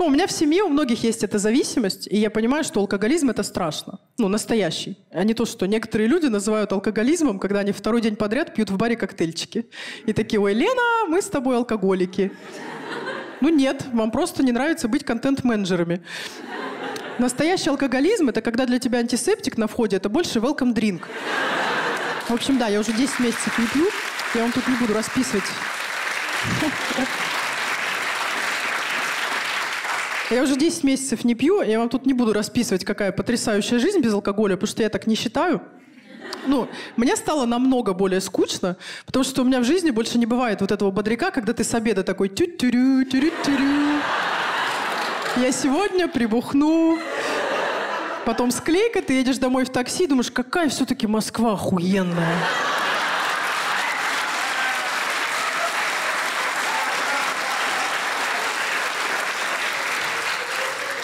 Ну, 0.00 0.06
у 0.06 0.08
меня 0.08 0.26
в 0.26 0.32
семье 0.32 0.62
у 0.62 0.68
многих 0.70 1.04
есть 1.04 1.22
эта 1.24 1.38
зависимость, 1.38 2.08
и 2.10 2.16
я 2.16 2.30
понимаю, 2.30 2.64
что 2.64 2.80
алкоголизм– 2.80 3.28
это 3.30 3.42
страшно. 3.42 3.98
Ну, 4.16 4.28
настоящий. 4.28 4.96
А 5.10 5.24
не 5.24 5.34
то, 5.34 5.44
что 5.44 5.66
некоторые 5.66 6.08
люди 6.08 6.24
называют 6.24 6.72
алкоголизмом, 6.72 7.38
когда 7.38 7.58
они 7.58 7.72
второй 7.72 8.00
день 8.00 8.16
подряд 8.16 8.54
пьют 8.54 8.70
в 8.70 8.78
баре 8.78 8.96
коктейльчики. 8.96 9.66
И 10.06 10.14
такие, 10.14 10.40
ой, 10.40 10.54
Лена, 10.54 11.06
мы 11.06 11.20
с 11.20 11.26
тобой 11.26 11.58
алкоголики. 11.58 12.32
Ну 13.42 13.50
нет, 13.50 13.84
вам 13.92 14.10
просто 14.10 14.42
не 14.42 14.52
нравится 14.52 14.88
быть 14.88 15.04
контент-менеджерами. 15.04 16.00
Настоящий 17.18 17.68
алкоголизм– 17.68 18.28
это 18.30 18.40
когда 18.40 18.64
для 18.64 18.78
тебя 18.78 19.00
антисептик 19.00 19.58
на 19.58 19.66
входе– 19.66 19.96
это 19.98 20.08
больше 20.08 20.38
welcome 20.38 20.72
drink. 20.72 21.02
В 22.26 22.32
общем, 22.32 22.56
да, 22.56 22.68
я 22.68 22.80
уже 22.80 22.94
10 22.94 23.20
месяцев 23.20 23.58
не 23.58 23.66
пью. 23.66 23.86
Я 24.34 24.44
вам 24.44 24.52
тут 24.52 24.66
не 24.66 24.76
буду 24.76 24.94
расписывать. 24.94 25.44
Я 30.30 30.44
уже 30.44 30.56
10 30.56 30.84
месяцев 30.84 31.24
не 31.24 31.34
пью, 31.34 31.60
я 31.60 31.80
вам 31.80 31.88
тут 31.88 32.06
не 32.06 32.14
буду 32.14 32.32
расписывать, 32.32 32.84
какая 32.84 33.10
потрясающая 33.10 33.80
жизнь 33.80 33.98
без 34.00 34.14
алкоголя, 34.14 34.54
потому 34.54 34.68
что 34.68 34.82
я 34.82 34.88
так 34.88 35.08
не 35.08 35.16
считаю. 35.16 35.60
Ну, 36.46 36.68
мне 36.96 37.16
стало 37.16 37.46
намного 37.46 37.94
более 37.94 38.20
скучно, 38.20 38.76
потому 39.06 39.24
что 39.24 39.42
у 39.42 39.44
меня 39.44 39.60
в 39.60 39.64
жизни 39.64 39.90
больше 39.90 40.18
не 40.18 40.26
бывает 40.26 40.60
вот 40.60 40.70
этого 40.70 40.92
бодряка, 40.92 41.32
когда 41.32 41.52
ты 41.52 41.64
с 41.64 41.74
обеда 41.74 42.04
такой 42.04 42.28
тю 42.28 42.46
тюрю 42.46 43.04
тюрю 43.04 43.32
тюрю 43.44 44.00
Я 45.36 45.50
сегодня 45.50 46.06
прибухну. 46.06 46.98
Потом 48.24 48.52
склейка, 48.52 49.02
ты 49.02 49.14
едешь 49.14 49.38
домой 49.38 49.64
в 49.64 49.70
такси, 49.70 50.06
думаешь, 50.06 50.30
какая 50.30 50.68
все-таки 50.68 51.08
Москва 51.08 51.54
охуенная. 51.54 52.36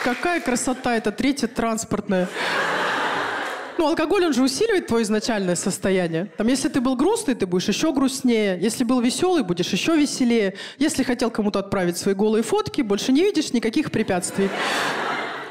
Какая 0.07 0.41
красота, 0.41 0.97
это 0.97 1.11
третья 1.11 1.49
транспортная. 1.49 2.29
Ну, 3.77 3.89
алкоголь, 3.89 4.27
он 4.27 4.33
же 4.33 4.41
усиливает 4.45 4.87
твое 4.87 5.03
изначальное 5.03 5.57
состояние. 5.57 6.31
Там, 6.37 6.47
если 6.47 6.69
ты 6.69 6.81
был 6.81 6.95
грустный, 6.95 7.35
ты 7.35 7.45
будешь 7.45 7.67
еще 7.67 7.93
грустнее. 7.93 8.57
Если 8.61 8.85
был 8.85 9.01
веселый, 9.01 9.43
будешь 9.43 9.67
еще 9.67 9.97
веселее. 9.97 10.55
Если 10.79 11.03
хотел 11.03 11.33
кому-то 11.33 11.59
отправить 11.59 11.99
свои 11.99 12.15
голые 12.15 12.45
фотки, 12.45 12.83
больше 12.83 13.11
не 13.11 13.23
видишь 13.23 13.53
никаких 13.53 13.91
препятствий. 13.91 14.49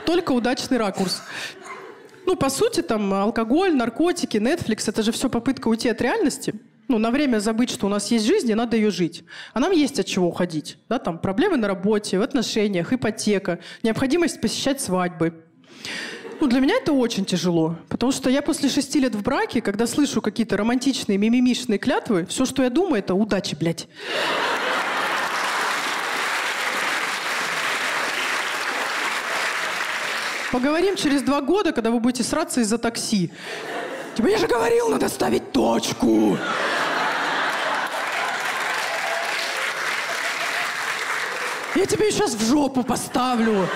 Только 0.05 0.31
удачный 0.31 0.77
ракурс. 0.77 1.21
Ну, 2.25 2.37
по 2.37 2.49
сути, 2.49 2.81
там 2.81 3.13
алкоголь, 3.13 3.75
наркотики, 3.75 4.37
Netflix— 4.37 4.85
это 4.87 5.03
же 5.03 5.11
все 5.11 5.29
попытка 5.29 5.67
уйти 5.67 5.89
от 5.89 5.99
реальности. 5.99 6.53
Ну, 6.88 6.99
на 6.99 7.09
время 7.09 7.39
забыть, 7.39 7.71
что 7.71 7.88
у 7.88 7.89
нас 7.89 8.11
есть 8.11 8.25
жизнь, 8.25 8.51
и 8.51 8.55
надо 8.55 8.77
ее 8.77 8.91
жить. 8.91 9.23
А 9.53 9.59
нам 9.59 9.71
есть 9.71 9.99
от 9.99 10.05
чего 10.05 10.27
уходить. 10.27 10.77
Да, 10.88 10.99
там 10.99 11.17
проблемы 11.17 11.57
на 11.57 11.67
работе, 11.67 12.19
в 12.19 12.21
отношениях, 12.21 12.93
ипотека, 12.93 13.59
необходимость 13.81 14.39
посещать 14.39 14.79
свадьбы. 14.81 15.33
Ну, 16.39 16.47
для 16.47 16.59
меня 16.59 16.75
это 16.75 16.91
очень 16.91 17.25
тяжело, 17.25 17.77
потому 17.89 18.11
что 18.11 18.29
я 18.29 18.41
после 18.41 18.69
шести 18.69 18.99
лет 18.99 19.15
в 19.15 19.23
браке, 19.23 19.61
когда 19.61 19.88
слышу 19.88 20.21
какие-то 20.21 20.57
романтичные, 20.57 21.17
мимимишные 21.17 21.79
клятвы, 21.79 22.25
все, 22.25 22.45
что 22.45 22.61
я 22.61 22.69
думаю, 22.69 22.99
это 22.99 23.15
удачи, 23.15 23.55
блядь. 23.55 23.88
Поговорим 30.51 30.95
через 30.95 31.21
два 31.21 31.41
года, 31.41 31.71
когда 31.71 31.89
вы 31.89 31.99
будете 31.99 32.23
сраться 32.23 32.61
из-за 32.61 32.77
такси. 32.77 33.31
Типа, 34.16 34.28
я 34.28 34.38
же 34.38 34.47
говорил, 34.47 34.88
надо 34.89 35.09
ставить 35.09 35.51
точку. 35.51 36.38
Я 41.76 41.86
тебе 41.86 42.09
сейчас 42.09 42.34
в 42.34 42.47
жопу 42.47 42.84
поставлю. 42.84 43.68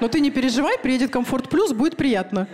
Но 0.00 0.08
ты 0.08 0.18
не 0.18 0.32
переживай, 0.32 0.76
приедет 0.78 1.12
Комфорт 1.12 1.48
Плюс, 1.48 1.72
будет 1.72 1.96
приятно. 1.96 2.48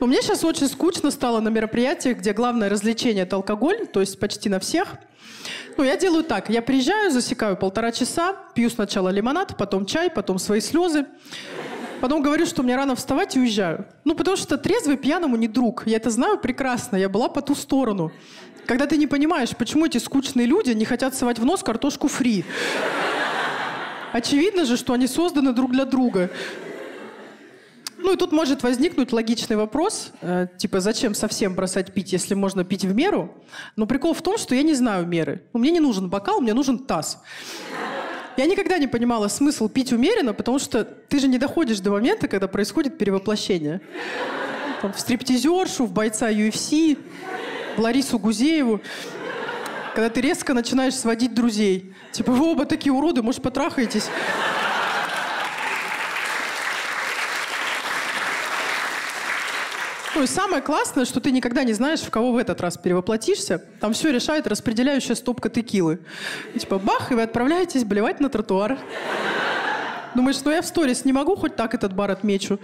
Но 0.00 0.06
мне 0.06 0.20
сейчас 0.20 0.44
очень 0.44 0.68
скучно 0.68 1.10
стало 1.10 1.40
на 1.40 1.48
мероприятиях, 1.48 2.18
где 2.18 2.34
главное 2.34 2.68
развлечение– 2.68 3.22
это 3.24 3.36
алкоголь, 3.36 3.86
то 3.86 4.00
есть 4.00 4.20
почти 4.20 4.50
на 4.50 4.60
всех. 4.60 4.96
Ну, 5.78 5.84
я 5.84 5.96
делаю 5.96 6.24
так. 6.24 6.50
Я 6.50 6.60
приезжаю, 6.60 7.10
засекаю 7.10 7.56
полтора 7.56 7.90
часа, 7.90 8.36
пью 8.54 8.68
сначала 8.68 9.08
лимонад, 9.08 9.56
потом 9.56 9.86
чай, 9.86 10.10
потом 10.10 10.38
свои 10.38 10.60
слезы. 10.60 11.06
Потом 12.00 12.22
говорю, 12.22 12.46
что 12.46 12.62
мне 12.62 12.76
рано 12.76 12.94
вставать 12.94 13.36
и 13.36 13.40
уезжаю. 13.40 13.86
Ну, 14.04 14.14
потому 14.14 14.36
что 14.36 14.56
трезвый 14.56 14.96
пьяному 14.96 15.36
не 15.36 15.48
друг. 15.48 15.86
Я 15.86 15.96
это 15.96 16.10
знаю 16.10 16.38
прекрасно. 16.38 16.96
Я 16.96 17.08
была 17.08 17.28
по 17.28 17.42
ту 17.42 17.54
сторону. 17.54 18.12
Когда 18.66 18.86
ты 18.86 18.96
не 18.96 19.06
понимаешь, 19.06 19.56
почему 19.56 19.86
эти 19.86 19.98
скучные 19.98 20.46
люди 20.46 20.70
не 20.70 20.84
хотят 20.84 21.14
совать 21.14 21.38
в 21.38 21.44
нос 21.44 21.62
картошку 21.62 22.06
фри. 22.06 22.44
Очевидно 24.12 24.64
же, 24.64 24.76
что 24.76 24.92
они 24.92 25.06
созданы 25.06 25.52
друг 25.52 25.72
для 25.72 25.84
друга. 25.84 26.30
Ну 27.98 28.12
и 28.12 28.16
тут 28.16 28.30
может 28.30 28.62
возникнуть 28.62 29.12
логичный 29.12 29.56
вопрос, 29.56 30.12
э, 30.20 30.46
типа, 30.56 30.80
зачем 30.80 31.14
совсем 31.14 31.54
бросать 31.54 31.92
пить, 31.92 32.12
если 32.12 32.34
можно 32.34 32.64
пить 32.64 32.84
в 32.84 32.94
меру? 32.94 33.34
Но 33.74 33.86
прикол 33.86 34.14
в 34.14 34.22
том, 34.22 34.38
что 34.38 34.54
я 34.54 34.62
не 34.62 34.74
знаю 34.74 35.04
меры. 35.04 35.42
Ну, 35.52 35.58
мне 35.58 35.72
не 35.72 35.80
нужен 35.80 36.08
бокал, 36.08 36.40
мне 36.40 36.54
нужен 36.54 36.78
таз. 36.78 37.20
Я 38.38 38.46
никогда 38.46 38.78
не 38.78 38.86
понимала 38.86 39.26
смысл 39.26 39.68
пить 39.68 39.92
умеренно, 39.92 40.32
потому 40.32 40.60
что 40.60 40.84
ты 40.84 41.18
же 41.18 41.26
не 41.26 41.38
доходишь 41.38 41.80
до 41.80 41.90
момента, 41.90 42.28
когда 42.28 42.46
происходит 42.46 42.96
перевоплощение. 42.96 43.80
Там, 44.80 44.92
в 44.92 45.00
стриптизершу, 45.00 45.86
в 45.86 45.92
бойца 45.92 46.30
UFC, 46.30 46.96
в 47.76 47.80
Ларису 47.80 48.16
Гузееву. 48.20 48.80
Когда 49.92 50.08
ты 50.08 50.20
резко 50.20 50.54
начинаешь 50.54 50.94
сводить 50.94 51.34
друзей. 51.34 51.92
Типа, 52.12 52.30
вы 52.30 52.48
оба 52.48 52.64
такие 52.64 52.92
уроды, 52.92 53.22
может, 53.22 53.42
потрахаетесь? 53.42 54.04
Ну 60.18 60.24
и 60.24 60.26
самое 60.26 60.60
классное, 60.60 61.04
что 61.04 61.20
ты 61.20 61.30
никогда 61.30 61.62
не 61.62 61.72
знаешь, 61.74 62.00
в 62.00 62.10
кого 62.10 62.32
в 62.32 62.38
этот 62.38 62.60
раз 62.60 62.76
перевоплотишься. 62.76 63.62
Там 63.78 63.92
все 63.92 64.10
решает 64.10 64.48
распределяющая 64.48 65.14
стопка 65.14 65.48
текилы. 65.48 66.00
И 66.54 66.58
типа 66.58 66.80
бах, 66.80 67.12
и 67.12 67.14
вы 67.14 67.22
отправляетесь 67.22 67.84
блевать 67.84 68.18
на 68.18 68.28
тротуар. 68.28 68.80
Думаешь, 70.16 70.38
ну 70.44 70.50
я 70.50 70.60
в 70.60 70.66
сторис 70.66 71.04
не 71.04 71.12
могу 71.12 71.36
хоть 71.36 71.54
так 71.54 71.72
этот 71.72 71.94
бар 71.94 72.10
отмечу. 72.10 72.58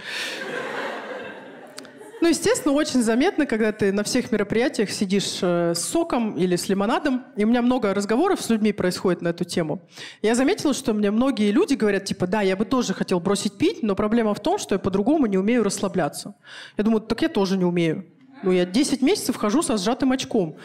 Ну, 2.24 2.30
естественно, 2.30 2.72
очень 2.72 3.02
заметно, 3.02 3.44
когда 3.44 3.70
ты 3.70 3.92
на 3.92 4.02
всех 4.02 4.32
мероприятиях 4.32 4.90
сидишь 4.90 5.40
э, 5.42 5.74
с 5.74 5.80
соком 5.80 6.38
или 6.38 6.56
с 6.56 6.70
лимонадом. 6.70 7.26
И 7.36 7.44
у 7.44 7.46
меня 7.46 7.60
много 7.60 7.92
разговоров 7.92 8.40
с 8.40 8.48
людьми 8.48 8.72
происходит 8.72 9.20
на 9.20 9.28
эту 9.28 9.44
тему. 9.44 9.82
Я 10.22 10.34
заметила, 10.34 10.72
что 10.72 10.94
мне 10.94 11.10
многие 11.10 11.50
люди 11.50 11.74
говорят, 11.74 12.06
типа, 12.06 12.26
да, 12.26 12.40
я 12.40 12.56
бы 12.56 12.64
тоже 12.64 12.94
хотел 12.94 13.20
бросить 13.20 13.58
пить, 13.58 13.82
но 13.82 13.94
проблема 13.94 14.32
в 14.32 14.40
том, 14.40 14.56
что 14.56 14.74
я 14.74 14.78
по-другому 14.78 15.26
не 15.26 15.36
умею 15.36 15.62
расслабляться. 15.64 16.34
Я 16.78 16.84
думаю, 16.84 17.02
так 17.02 17.20
я 17.20 17.28
тоже 17.28 17.58
не 17.58 17.66
умею. 17.66 18.06
Ну, 18.42 18.52
я 18.52 18.64
10 18.64 19.02
месяцев 19.02 19.36
хожу 19.36 19.60
со 19.60 19.76
сжатым 19.76 20.12
очком. 20.12 20.56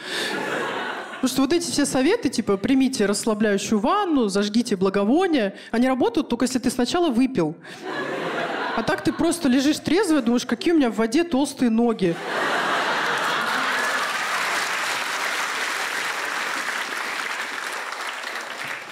Потому 1.16 1.28
что 1.28 1.42
вот 1.42 1.52
эти 1.52 1.70
все 1.70 1.84
советы, 1.84 2.30
типа, 2.30 2.56
примите 2.56 3.04
расслабляющую 3.04 3.78
ванну, 3.78 4.28
зажгите 4.28 4.76
благовония, 4.76 5.56
они 5.72 5.88
работают 5.88 6.30
только 6.30 6.46
если 6.46 6.58
ты 6.58 6.70
сначала 6.70 7.10
выпил. 7.10 7.54
А 8.76 8.82
так 8.82 9.02
ты 9.02 9.12
просто 9.12 9.48
лежишь 9.48 9.78
трезвый, 9.78 10.22
думаешь, 10.22 10.46
какие 10.46 10.72
у 10.72 10.76
меня 10.76 10.90
в 10.90 10.96
воде 10.96 11.24
толстые 11.24 11.70
ноги. 11.70 12.14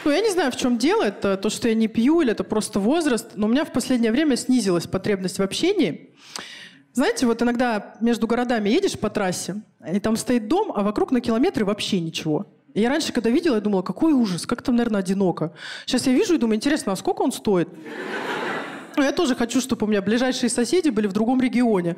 Ну, 0.05 0.11
я 0.11 0.21
не 0.21 0.31
знаю, 0.31 0.51
в 0.51 0.57
чем 0.57 0.79
дело. 0.79 1.03
Это 1.03 1.37
то, 1.37 1.51
что 1.51 1.69
я 1.69 1.75
не 1.75 1.87
пью, 1.87 2.23
или 2.23 2.33
это 2.33 2.43
просто 2.43 2.81
возраст. 2.81 3.33
Но 3.35 3.47
у 3.47 3.51
меня 3.51 3.65
в 3.65 3.73
последнее 3.73 4.11
время 4.11 4.37
снизилась 4.37 4.87
потребность 4.87 5.39
в 5.39 5.43
общении. 5.43 6.15
Знаете, 6.95 7.27
вот 7.27 7.43
иногда 7.43 7.95
между 8.01 8.27
городами 8.27 8.71
едешь 8.71 8.99
по 8.99 9.11
трассе, 9.11 9.63
и 9.87 10.01
там 10.01 10.17
стоит 10.17 10.49
дом, 10.49 10.73
а 10.75 10.83
вокруг 10.83 11.13
на 11.13 11.21
километры 11.21 11.65
вообще 11.65 12.01
ничего. 12.01 12.47
И 12.75 12.81
я 12.81 12.89
раньше, 12.89 13.13
когда 13.13 13.31
видела, 13.31 13.57
я 13.57 13.61
думала, 13.61 13.83
какой 13.83 14.13
ужас, 14.13 14.47
как 14.47 14.63
там, 14.63 14.77
наверное, 14.77 15.01
одиноко. 15.01 15.53
Сейчас 15.87 16.07
я 16.07 16.13
вижу 16.13 16.35
и 16.35 16.39
думаю, 16.39 16.57
интересно, 16.57 16.93
а 16.93 16.97
сколько 16.97 17.23
он 17.23 17.33
стоит? 17.33 17.69
Ну, 18.97 19.03
я 19.03 19.13
тоже 19.13 19.35
хочу, 19.35 19.61
чтобы 19.61 19.87
у 19.87 19.89
меня 19.89 20.03
ближайшие 20.03 20.51
соседи 20.51 20.89
были 20.89 21.07
в 21.07 21.13
другом 21.13 21.41
регионе. 21.41 21.97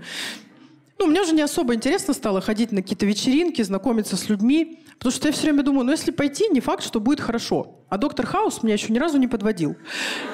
Ну, 0.98 1.06
мне 1.06 1.22
уже 1.22 1.32
не 1.32 1.40
особо 1.40 1.74
интересно 1.74 2.12
стало 2.12 2.42
ходить 2.42 2.72
на 2.72 2.82
какие-то 2.82 3.06
вечеринки, 3.06 3.62
знакомиться 3.62 4.18
с 4.18 4.28
людьми, 4.28 4.84
потому 4.98 5.12
что 5.12 5.28
я 5.28 5.32
все 5.32 5.44
время 5.44 5.62
думаю, 5.62 5.86
ну, 5.86 5.92
если 5.92 6.10
пойти, 6.10 6.48
не 6.48 6.60
факт, 6.60 6.84
что 6.84 7.00
будет 7.00 7.20
хорошо. 7.20 7.78
А 7.88 7.96
доктор 7.96 8.26
Хаус 8.26 8.62
меня 8.62 8.74
еще 8.74 8.92
ни 8.92 8.98
разу 8.98 9.16
не 9.16 9.26
подводил. 9.26 9.76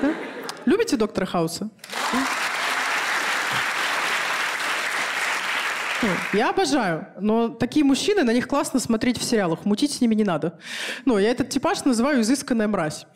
Да? 0.02 0.12
Любите 0.64 0.96
доктора 0.96 1.24
Хауса? 1.24 1.70
Ну, 6.02 6.09
я 6.32 6.50
обожаю, 6.50 7.07
но 7.20 7.48
такие 7.48 7.84
мужчины, 7.84 8.24
на 8.24 8.32
них 8.32 8.48
классно 8.48 8.80
смотреть 8.80 9.18
в 9.18 9.22
сериалах, 9.22 9.64
мутить 9.64 9.92
с 9.92 10.00
ними 10.00 10.14
не 10.16 10.24
надо. 10.24 10.59
Ну, 11.04 11.16
я 11.16 11.30
этот 11.30 11.48
типаж 11.48 11.84
называю 11.84 12.22
изысканная 12.22 12.68
мразь. 12.68 13.07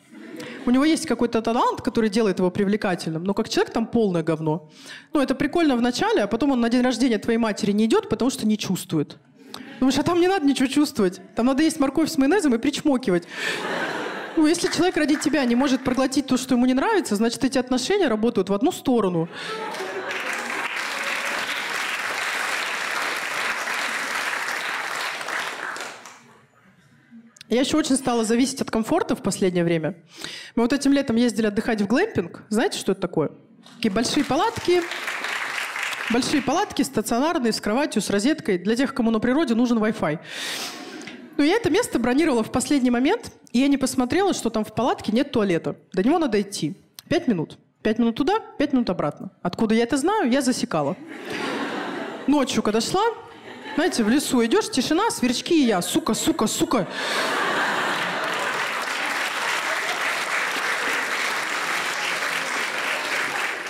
У 0.66 0.70
него 0.70 0.84
есть 0.84 1.06
какой-то 1.06 1.42
талант, 1.42 1.82
который 1.82 2.10
делает 2.10 2.38
его 2.38 2.50
привлекательным, 2.50 3.24
но 3.24 3.34
как 3.34 3.48
человек 3.48 3.72
там 3.72 3.86
полное 3.86 4.22
говно. 4.22 4.68
Ну, 5.12 5.20
это 5.20 5.34
прикольно 5.34 5.76
в 5.76 5.82
начале, 5.82 6.22
а 6.22 6.26
потом 6.26 6.52
он 6.52 6.60
на 6.60 6.68
день 6.68 6.82
рождения 6.82 7.18
твоей 7.18 7.38
матери 7.38 7.72
не 7.72 7.86
идет, 7.86 8.08
потому 8.08 8.30
что 8.30 8.46
не 8.46 8.58
чувствует. 8.58 9.18
Думаешь, 9.80 9.98
а 9.98 10.02
там 10.02 10.20
не 10.20 10.28
надо 10.28 10.46
ничего 10.46 10.68
чувствовать. 10.68 11.20
Там 11.34 11.46
надо 11.46 11.62
есть 11.62 11.80
морковь 11.80 12.10
с 12.10 12.18
майонезом 12.18 12.54
и 12.54 12.58
причмокивать. 12.58 13.24
Ну, 14.36 14.46
если 14.46 14.68
человек 14.68 14.96
ради 14.96 15.16
тебя 15.16 15.44
не 15.44 15.56
может 15.56 15.82
проглотить 15.82 16.26
то, 16.26 16.36
что 16.36 16.54
ему 16.54 16.66
не 16.66 16.74
нравится, 16.74 17.16
значит, 17.16 17.44
эти 17.44 17.58
отношения 17.58 18.08
работают 18.08 18.48
в 18.48 18.52
одну 18.52 18.72
сторону. 18.72 19.28
Я 27.50 27.60
еще 27.60 27.76
очень 27.76 27.96
стала 27.96 28.24
зависеть 28.24 28.60
от 28.60 28.70
комфорта 28.70 29.16
в 29.16 29.22
последнее 29.22 29.64
время. 29.64 29.96
Мы 30.54 30.62
вот 30.62 30.72
этим 30.72 30.92
летом 30.92 31.16
ездили 31.16 31.46
отдыхать 31.46 31.82
в 31.82 31.86
глэмпинг. 31.88 32.44
Знаете, 32.48 32.78
что 32.78 32.92
это 32.92 33.00
такое? 33.00 33.32
Такие 33.74 33.90
большие 33.90 34.24
палатки, 34.24 34.82
большие 36.10 36.42
палатки 36.42 36.82
стационарные, 36.82 37.52
с 37.52 37.60
кроватью, 37.60 38.02
с 38.02 38.08
розеткой. 38.08 38.58
Для 38.58 38.76
тех, 38.76 38.94
кому 38.94 39.10
на 39.10 39.18
природе 39.18 39.56
нужен 39.56 39.78
Wi-Fi. 39.78 40.20
Но 41.38 41.44
я 41.44 41.56
это 41.56 41.70
место 41.70 41.98
бронировала 41.98 42.44
в 42.44 42.52
последний 42.52 42.90
момент, 42.90 43.32
и 43.50 43.58
я 43.58 43.66
не 43.66 43.78
посмотрела, 43.78 44.32
что 44.32 44.48
там 44.50 44.64
в 44.64 44.72
палатке 44.72 45.10
нет 45.10 45.32
туалета. 45.32 45.74
До 45.92 46.04
него 46.04 46.20
надо 46.20 46.40
идти. 46.40 46.76
Пять 47.08 47.26
минут. 47.26 47.58
Пять 47.82 47.98
минут 47.98 48.14
туда, 48.14 48.38
пять 48.58 48.72
минут 48.72 48.90
обратно. 48.90 49.32
Откуда 49.42 49.74
я 49.74 49.82
это 49.82 49.96
знаю, 49.96 50.30
я 50.30 50.40
засекала. 50.40 50.96
Ночью, 52.28 52.62
когда 52.62 52.80
шла, 52.80 53.02
знаете, 53.74 54.04
в 54.04 54.08
лесу 54.08 54.44
идешь, 54.44 54.70
тишина, 54.70 55.10
сверчки 55.10 55.64
и 55.64 55.66
я. 55.66 55.80
Сука, 55.80 56.14
сука, 56.14 56.46
сука. 56.46 56.86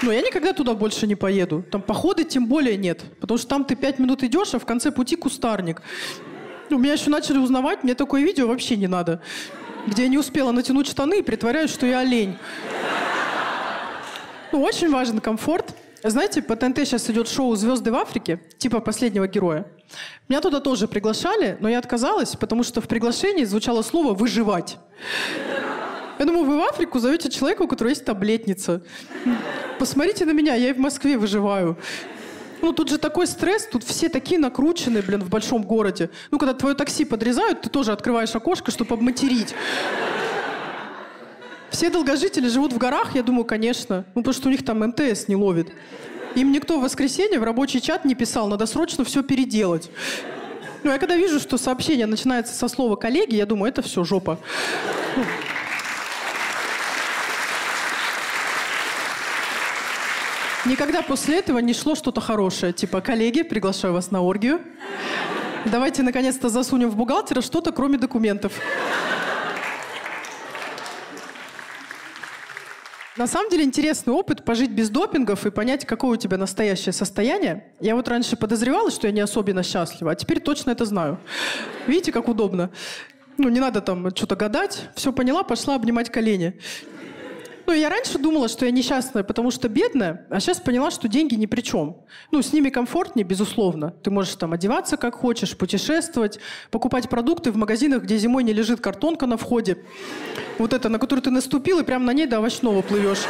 Ну, 0.02 0.10
я 0.10 0.22
никогда 0.22 0.52
туда 0.52 0.74
больше 0.74 1.06
не 1.06 1.14
поеду. 1.14 1.62
Там 1.70 1.82
походы 1.82 2.24
тем 2.24 2.46
более 2.46 2.76
нет. 2.76 3.02
Потому 3.20 3.38
что 3.38 3.48
там 3.48 3.64
ты 3.64 3.76
пять 3.76 3.98
минут 3.98 4.22
идешь, 4.22 4.54
а 4.54 4.58
в 4.58 4.64
конце 4.64 4.90
пути 4.90 5.16
кустарник. 5.16 5.82
У 6.70 6.78
меня 6.78 6.94
еще 6.94 7.10
начали 7.10 7.38
узнавать, 7.38 7.82
мне 7.82 7.94
такое 7.94 8.22
видео 8.22 8.46
вообще 8.46 8.76
не 8.76 8.86
надо. 8.86 9.20
Где 9.86 10.04
я 10.04 10.08
не 10.08 10.18
успела 10.18 10.52
натянуть 10.52 10.86
штаны 10.86 11.18
и 11.18 11.22
притворяюсь, 11.22 11.70
что 11.70 11.86
я 11.86 12.00
олень. 12.00 12.36
Ну, 14.52 14.62
очень 14.62 14.90
важен 14.90 15.20
комфорт. 15.20 15.74
Знаете, 16.02 16.40
по 16.40 16.56
ТНТ 16.56 16.78
сейчас 16.78 17.10
идет 17.10 17.28
шоу 17.28 17.54
«Звезды 17.56 17.92
в 17.92 17.96
Африке», 17.96 18.40
типа 18.56 18.80
«Последнего 18.80 19.28
героя». 19.28 19.66
Меня 20.28 20.40
туда 20.40 20.60
тоже 20.60 20.88
приглашали, 20.88 21.58
но 21.60 21.68
я 21.68 21.78
отказалась, 21.78 22.36
потому 22.36 22.62
что 22.62 22.80
в 22.80 22.88
приглашении 22.88 23.44
звучало 23.44 23.82
слово 23.82 24.14
«выживать». 24.14 24.78
Я 26.20 26.26
думаю, 26.26 26.44
вы 26.44 26.58
в 26.58 26.60
Африку 26.60 26.98
зовете 26.98 27.30
человека, 27.30 27.62
у 27.62 27.66
которого 27.66 27.88
есть 27.88 28.04
таблетница. 28.04 28.82
Посмотрите 29.78 30.26
на 30.26 30.32
меня, 30.32 30.54
я 30.54 30.68
и 30.68 30.72
в 30.74 30.78
Москве 30.78 31.16
выживаю. 31.16 31.78
Ну, 32.60 32.74
тут 32.74 32.90
же 32.90 32.98
такой 32.98 33.26
стресс, 33.26 33.66
тут 33.66 33.84
все 33.84 34.10
такие 34.10 34.38
накрученные, 34.38 35.02
блин, 35.02 35.22
в 35.22 35.30
большом 35.30 35.62
городе. 35.62 36.10
Ну, 36.30 36.38
когда 36.38 36.52
твое 36.52 36.74
такси 36.74 37.06
подрезают, 37.06 37.62
ты 37.62 37.70
тоже 37.70 37.92
открываешь 37.92 38.34
окошко, 38.34 38.70
чтобы 38.70 38.96
обматерить. 38.96 39.54
Все 41.70 41.88
долгожители 41.88 42.48
живут 42.48 42.74
в 42.74 42.76
горах, 42.76 43.14
я 43.14 43.22
думаю, 43.22 43.46
конечно. 43.46 44.04
Ну, 44.14 44.20
потому 44.20 44.34
что 44.34 44.48
у 44.48 44.52
них 44.52 44.62
там 44.62 44.86
МТС 44.86 45.26
не 45.26 45.36
ловит. 45.36 45.68
Им 46.34 46.52
никто 46.52 46.78
в 46.78 46.82
воскресенье 46.82 47.40
в 47.40 47.44
рабочий 47.44 47.80
чат 47.80 48.04
не 48.04 48.14
писал, 48.14 48.46
надо 48.46 48.66
срочно 48.66 49.04
все 49.04 49.22
переделать. 49.22 49.90
Ну, 50.82 50.90
я 50.90 50.98
когда 50.98 51.16
вижу, 51.16 51.40
что 51.40 51.56
сообщение 51.56 52.04
начинается 52.04 52.54
со 52.54 52.68
слова 52.68 52.96
«коллеги», 52.96 53.36
я 53.36 53.46
думаю, 53.46 53.72
это 53.72 53.80
все 53.80 54.04
жопа. 54.04 54.38
Никогда 60.66 61.00
после 61.02 61.38
этого 61.38 61.58
не 61.58 61.72
шло 61.72 61.94
что-то 61.94 62.20
хорошее. 62.20 62.72
Типа, 62.72 63.00
коллеги, 63.00 63.42
приглашаю 63.42 63.94
вас 63.94 64.10
на 64.10 64.20
оргию. 64.20 64.60
Давайте, 65.64 66.02
наконец-то, 66.02 66.48
засунем 66.48 66.90
в 66.90 66.96
бухгалтера 66.96 67.40
что-то, 67.40 67.72
кроме 67.72 67.96
документов. 67.96 68.52
На 73.16 73.26
самом 73.26 73.50
деле 73.50 73.64
интересный 73.64 74.12
опыт 74.12 74.44
пожить 74.44 74.70
без 74.70 74.88
допингов 74.88 75.44
и 75.44 75.50
понять, 75.50 75.84
какое 75.84 76.12
у 76.12 76.16
тебя 76.16 76.36
настоящее 76.38 76.92
состояние. 76.92 77.66
Я 77.80 77.96
вот 77.96 78.08
раньше 78.08 78.36
подозревала, 78.36 78.90
что 78.90 79.06
я 79.06 79.12
не 79.12 79.20
особенно 79.20 79.62
счастлива, 79.62 80.12
а 80.12 80.14
теперь 80.14 80.40
точно 80.40 80.70
это 80.70 80.84
знаю. 80.84 81.18
Видите, 81.86 82.12
как 82.12 82.28
удобно? 82.28 82.70
Ну, 83.36 83.48
не 83.48 83.60
надо 83.60 83.80
там 83.80 84.10
что-то 84.14 84.36
гадать. 84.36 84.88
Все 84.94 85.12
поняла, 85.12 85.42
пошла 85.42 85.74
обнимать 85.74 86.10
колени. 86.10 86.58
Ну, 87.70 87.76
я 87.76 87.88
раньше 87.88 88.18
думала, 88.18 88.48
что 88.48 88.66
я 88.66 88.72
несчастная, 88.72 89.22
потому 89.22 89.52
что 89.52 89.68
бедная, 89.68 90.26
а 90.28 90.40
сейчас 90.40 90.58
поняла, 90.58 90.90
что 90.90 91.06
деньги 91.06 91.36
ни 91.36 91.46
при 91.46 91.60
чем. 91.60 91.98
Ну, 92.32 92.42
с 92.42 92.52
ними 92.52 92.68
комфортнее, 92.68 93.24
безусловно. 93.24 93.92
Ты 94.02 94.10
можешь 94.10 94.34
там 94.34 94.52
одеваться 94.52 94.96
как 94.96 95.14
хочешь, 95.14 95.56
путешествовать, 95.56 96.40
покупать 96.72 97.08
продукты 97.08 97.52
в 97.52 97.56
магазинах, 97.56 98.02
где 98.02 98.18
зимой 98.18 98.42
не 98.42 98.52
лежит 98.52 98.80
картонка 98.80 99.26
на 99.26 99.36
входе. 99.36 99.78
Вот 100.58 100.72
это, 100.72 100.88
на 100.88 100.98
которую 100.98 101.22
ты 101.22 101.30
наступил, 101.30 101.78
и 101.78 101.84
прямо 101.84 102.06
на 102.06 102.12
ней 102.12 102.26
до 102.26 102.40
овощного 102.40 102.82
плывешь. 102.82 103.22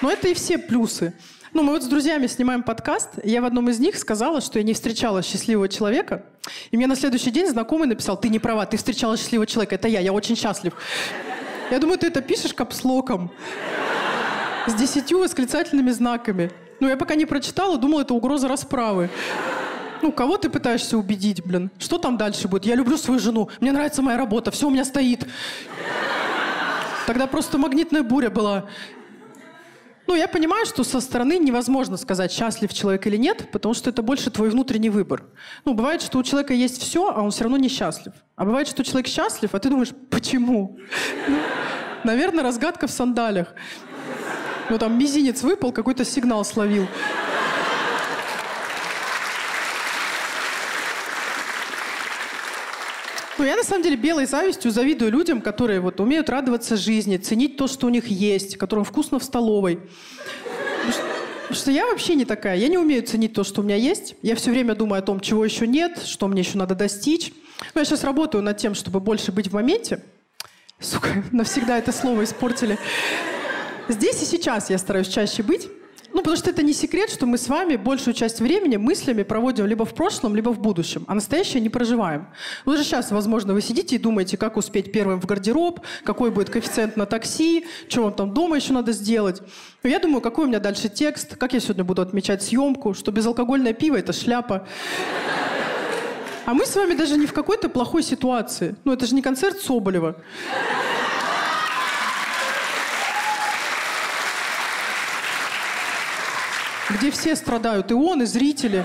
Но 0.00 0.10
это 0.10 0.28
и 0.28 0.34
все 0.34 0.56
плюсы. 0.56 1.12
Ну, 1.54 1.62
мы 1.62 1.72
вот 1.72 1.84
с 1.84 1.86
друзьями 1.86 2.26
снимаем 2.26 2.64
подкаст. 2.64 3.10
Я 3.22 3.40
в 3.40 3.44
одном 3.44 3.70
из 3.70 3.78
них 3.78 3.96
сказала, 3.96 4.40
что 4.40 4.58
я 4.58 4.64
не 4.64 4.74
встречала 4.74 5.22
счастливого 5.22 5.68
человека. 5.68 6.24
И 6.72 6.76
мне 6.76 6.88
на 6.88 6.96
следующий 6.96 7.30
день 7.30 7.46
знакомый 7.48 7.86
написал, 7.86 8.20
ты 8.20 8.28
не 8.28 8.40
права, 8.40 8.66
ты 8.66 8.76
встречала 8.76 9.16
счастливого 9.16 9.46
человека. 9.46 9.76
Это 9.76 9.86
я, 9.86 10.00
я 10.00 10.12
очень 10.12 10.34
счастлив. 10.34 10.72
Я 11.70 11.78
думаю, 11.78 11.96
ты 11.96 12.08
это 12.08 12.22
пишешь 12.22 12.52
капслоком. 12.54 13.30
С 14.66 14.74
десятью 14.74 15.20
восклицательными 15.20 15.92
знаками. 15.92 16.50
Ну, 16.80 16.88
я 16.88 16.96
пока 16.96 17.14
не 17.14 17.24
прочитала, 17.24 17.78
думала, 17.78 18.00
это 18.00 18.14
угроза 18.14 18.48
расправы. 18.48 19.08
Ну, 20.02 20.10
кого 20.10 20.38
ты 20.38 20.50
пытаешься 20.50 20.98
убедить, 20.98 21.44
блин? 21.44 21.70
Что 21.78 21.98
там 21.98 22.16
дальше 22.16 22.48
будет? 22.48 22.66
Я 22.66 22.74
люблю 22.74 22.96
свою 22.96 23.20
жену, 23.20 23.48
мне 23.60 23.70
нравится 23.70 24.02
моя 24.02 24.18
работа, 24.18 24.50
все 24.50 24.66
у 24.66 24.70
меня 24.70 24.84
стоит. 24.84 25.24
Тогда 27.06 27.28
просто 27.28 27.58
магнитная 27.58 28.02
буря 28.02 28.30
была. 28.30 28.64
Ну, 30.06 30.14
я 30.14 30.28
понимаю, 30.28 30.66
что 30.66 30.84
со 30.84 31.00
стороны 31.00 31.38
невозможно 31.38 31.96
сказать, 31.96 32.30
счастлив 32.30 32.72
человек 32.72 33.06
или 33.06 33.16
нет, 33.16 33.50
потому 33.50 33.74
что 33.74 33.90
это 33.90 34.02
больше 34.02 34.30
твой 34.30 34.50
внутренний 34.50 34.90
выбор. 34.90 35.24
Ну, 35.64 35.74
бывает, 35.74 36.02
что 36.02 36.18
у 36.18 36.22
человека 36.22 36.52
есть 36.52 36.80
все, 36.80 37.08
а 37.08 37.22
он 37.22 37.30
все 37.30 37.44
равно 37.44 37.56
несчастлив. 37.56 38.12
А 38.36 38.44
бывает, 38.44 38.68
что 38.68 38.84
человек 38.84 39.06
счастлив, 39.06 39.54
а 39.54 39.58
ты 39.58 39.70
думаешь, 39.70 39.92
почему? 40.10 40.78
Ну, 41.28 41.38
наверное, 42.04 42.42
разгадка 42.42 42.86
в 42.86 42.90
сандалях. 42.90 43.54
Ну, 44.70 44.78
там 44.78 44.98
мизинец 44.98 45.42
выпал, 45.42 45.72
какой-то 45.72 46.04
сигнал 46.04 46.44
словил. 46.44 46.86
Ну, 53.44 53.50
я 53.50 53.56
на 53.56 53.62
самом 53.62 53.82
деле 53.82 53.96
белой 53.96 54.24
завистью 54.24 54.70
завидую 54.70 55.12
людям, 55.12 55.42
которые 55.42 55.78
вот 55.78 56.00
умеют 56.00 56.30
радоваться 56.30 56.78
жизни, 56.78 57.18
ценить 57.18 57.58
то, 57.58 57.66
что 57.66 57.86
у 57.86 57.90
них 57.90 58.06
есть, 58.06 58.56
которым 58.56 58.86
вкусно 58.86 59.18
в 59.18 59.22
столовой. 59.22 59.80
Потому 61.42 61.54
что 61.54 61.70
я 61.70 61.86
вообще 61.86 62.14
не 62.14 62.24
такая. 62.24 62.56
Я 62.56 62.68
не 62.68 62.78
умею 62.78 63.02
ценить 63.02 63.34
то, 63.34 63.44
что 63.44 63.60
у 63.60 63.64
меня 63.64 63.76
есть. 63.76 64.14
Я 64.22 64.34
все 64.34 64.50
время 64.50 64.74
думаю 64.74 65.00
о 65.00 65.02
том, 65.02 65.20
чего 65.20 65.44
еще 65.44 65.66
нет, 65.66 65.98
что 66.06 66.26
мне 66.26 66.40
еще 66.40 66.56
надо 66.56 66.74
достичь. 66.74 67.34
Но 67.74 67.82
я 67.82 67.84
сейчас 67.84 68.02
работаю 68.02 68.42
над 68.42 68.56
тем, 68.56 68.74
чтобы 68.74 68.98
больше 68.98 69.30
быть 69.30 69.48
в 69.48 69.52
моменте. 69.52 70.02
Сука, 70.80 71.22
навсегда 71.30 71.76
это 71.76 71.92
слово 71.92 72.24
испортили. 72.24 72.78
Здесь 73.90 74.22
и 74.22 74.24
сейчас 74.24 74.70
я 74.70 74.78
стараюсь 74.78 75.08
чаще 75.08 75.42
быть. 75.42 75.68
Ну, 76.14 76.20
потому 76.20 76.36
что 76.36 76.50
это 76.50 76.62
не 76.62 76.72
секрет, 76.72 77.10
что 77.10 77.26
мы 77.26 77.38
с 77.38 77.48
вами 77.48 77.74
большую 77.74 78.14
часть 78.14 78.40
времени 78.40 78.76
мыслями 78.76 79.24
проводим 79.24 79.66
либо 79.66 79.84
в 79.84 79.94
прошлом, 79.94 80.36
либо 80.36 80.50
в 80.50 80.60
будущем, 80.60 81.04
а 81.08 81.14
настоящее 81.14 81.60
не 81.60 81.68
проживаем. 81.68 82.28
Ну, 82.64 82.72
даже 82.72 82.84
сейчас, 82.84 83.10
возможно, 83.10 83.52
вы 83.52 83.60
сидите 83.60 83.96
и 83.96 83.98
думаете, 83.98 84.36
как 84.36 84.56
успеть 84.56 84.92
первым 84.92 85.20
в 85.20 85.26
гардероб, 85.26 85.80
какой 86.04 86.30
будет 86.30 86.50
коэффициент 86.50 86.96
на 86.96 87.06
такси, 87.06 87.66
что 87.88 88.04
вам 88.04 88.12
там 88.12 88.32
дома 88.32 88.54
еще 88.54 88.72
надо 88.72 88.92
сделать. 88.92 89.42
Но 89.82 89.90
я 89.90 89.98
думаю, 89.98 90.20
какой 90.20 90.44
у 90.44 90.48
меня 90.48 90.60
дальше 90.60 90.88
текст, 90.88 91.34
как 91.36 91.52
я 91.52 91.58
сегодня 91.58 91.82
буду 91.82 92.00
отмечать 92.00 92.44
съемку, 92.44 92.94
что 92.94 93.10
безалкогольное 93.10 93.72
пиво– 93.72 93.96
это 93.98 94.12
шляпа. 94.12 94.68
А 96.46 96.54
мы 96.54 96.64
с 96.64 96.76
вами 96.76 96.94
даже 96.94 97.16
не 97.16 97.26
в 97.26 97.32
какой-то 97.32 97.68
плохой 97.68 98.04
ситуации. 98.04 98.76
Ну, 98.84 98.92
это 98.92 99.04
же 99.06 99.16
не 99.16 99.22
концерт 99.22 99.58
Соболева. 99.60 100.22
Где 106.90 107.10
все 107.10 107.36
страдают, 107.36 107.90
и 107.90 107.94
он, 107.94 108.22
и 108.22 108.26
зрители. 108.26 108.84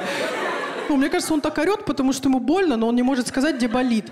Ну, 0.87 0.97
мне 0.97 1.09
кажется, 1.09 1.33
он 1.33 1.41
так 1.41 1.57
орет, 1.57 1.85
потому 1.85 2.13
что 2.13 2.29
ему 2.29 2.39
больно, 2.39 2.75
но 2.75 2.87
он 2.87 2.95
не 2.95 3.03
может 3.03 3.27
сказать, 3.27 3.57
где 3.57 3.67
болит. 3.67 4.05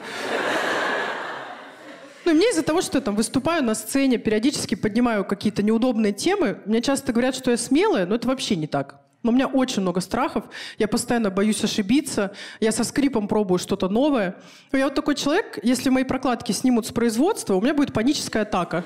Ну, 2.25 2.33
мне 2.33 2.49
из-за 2.49 2.61
того, 2.61 2.81
что 2.81 2.97
я 2.97 3.01
там 3.01 3.15
выступаю 3.15 3.63
на 3.63 3.73
сцене, 3.73 4.17
периодически 4.17 4.75
поднимаю 4.75 5.23
какие-то 5.23 5.63
неудобные 5.63 6.11
темы, 6.11 6.59
мне 6.65 6.81
часто 6.81 7.13
говорят, 7.13 7.35
что 7.35 7.51
я 7.51 7.57
смелая, 7.57 8.05
но 8.05 8.15
это 8.15 8.27
вообще 8.27 8.55
не 8.57 8.67
так. 8.67 8.99
Но 9.23 9.31
у 9.31 9.33
меня 9.33 9.47
очень 9.47 9.81
много 9.81 10.01
страхов, 10.01 10.43
я 10.77 10.87
постоянно 10.87 11.31
боюсь 11.31 11.63
ошибиться, 11.63 12.33
я 12.59 12.71
со 12.71 12.83
скрипом 12.83 13.27
пробую 13.27 13.57
что-то 13.57 13.89
новое. 13.89 14.35
Но 14.71 14.77
я 14.77 14.85
вот 14.85 14.95
такой 14.95 15.15
человек, 15.15 15.57
если 15.63 15.89
мои 15.89 16.03
прокладки 16.03 16.51
снимут 16.51 16.85
с 16.85 16.91
производства, 16.91 17.55
у 17.55 17.61
меня 17.61 17.73
будет 17.73 17.93
паническая 17.93 18.43
атака. 18.43 18.83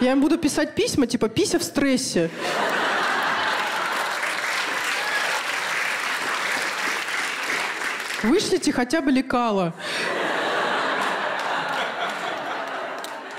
Я 0.00 0.12
им 0.12 0.20
буду 0.20 0.36
писать 0.36 0.74
письма, 0.74 1.06
типа 1.06 1.28
«пися 1.28 1.58
в 1.58 1.62
стрессе». 1.62 2.30
Вышлите 8.22 8.72
хотя 8.72 9.00
бы 9.00 9.10
лекала. 9.10 9.74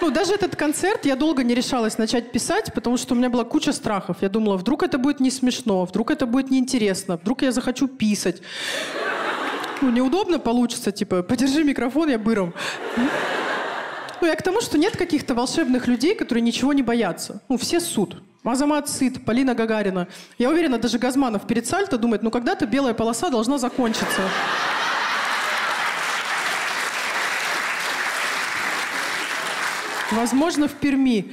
Ну, 0.01 0.09
даже 0.09 0.33
этот 0.33 0.55
концерт 0.55 1.05
я 1.05 1.15
долго 1.15 1.43
не 1.43 1.53
решалась 1.53 1.99
начать 1.99 2.31
писать, 2.31 2.73
потому 2.73 2.97
что 2.97 3.13
у 3.13 3.17
меня 3.17 3.29
была 3.29 3.43
куча 3.43 3.71
страхов. 3.71 4.17
Я 4.21 4.29
думала, 4.29 4.57
вдруг 4.57 4.81
это 4.81 4.97
будет 4.97 5.19
не 5.19 5.29
смешно, 5.29 5.85
вдруг 5.85 6.09
это 6.09 6.25
будет 6.25 6.49
неинтересно, 6.49 7.17
вдруг 7.17 7.43
я 7.43 7.51
захочу 7.51 7.87
писать. 7.87 8.41
Ну, 9.81 9.91
неудобно 9.91 10.39
получится, 10.39 10.91
типа, 10.91 11.21
подержи 11.21 11.63
микрофон, 11.63 12.09
я 12.09 12.17
быром. 12.17 12.53
Ну, 14.21 14.27
я 14.27 14.35
к 14.35 14.41
тому, 14.41 14.61
что 14.61 14.79
нет 14.79 14.97
каких-то 14.97 15.35
волшебных 15.35 15.87
людей, 15.87 16.15
которые 16.15 16.41
ничего 16.41 16.73
не 16.73 16.81
боятся. 16.81 17.41
Ну, 17.47 17.57
все 17.57 17.79
суд. 17.79 18.23
Азамат 18.43 18.89
Сыт, 18.89 19.23
Полина 19.23 19.53
Гагарина. 19.53 20.07
Я 20.37 20.49
уверена, 20.49 20.79
даже 20.79 20.97
Газманов 20.97 21.45
перед 21.45 21.67
сальто 21.67 21.97
думает, 21.97 22.23
ну 22.23 22.31
когда-то 22.31 22.65
белая 22.65 22.93
полоса 22.93 23.29
должна 23.29 23.59
закончиться. 23.59 24.21
Возможно, 30.11 30.67
в 30.67 30.73
Перми. 30.73 31.31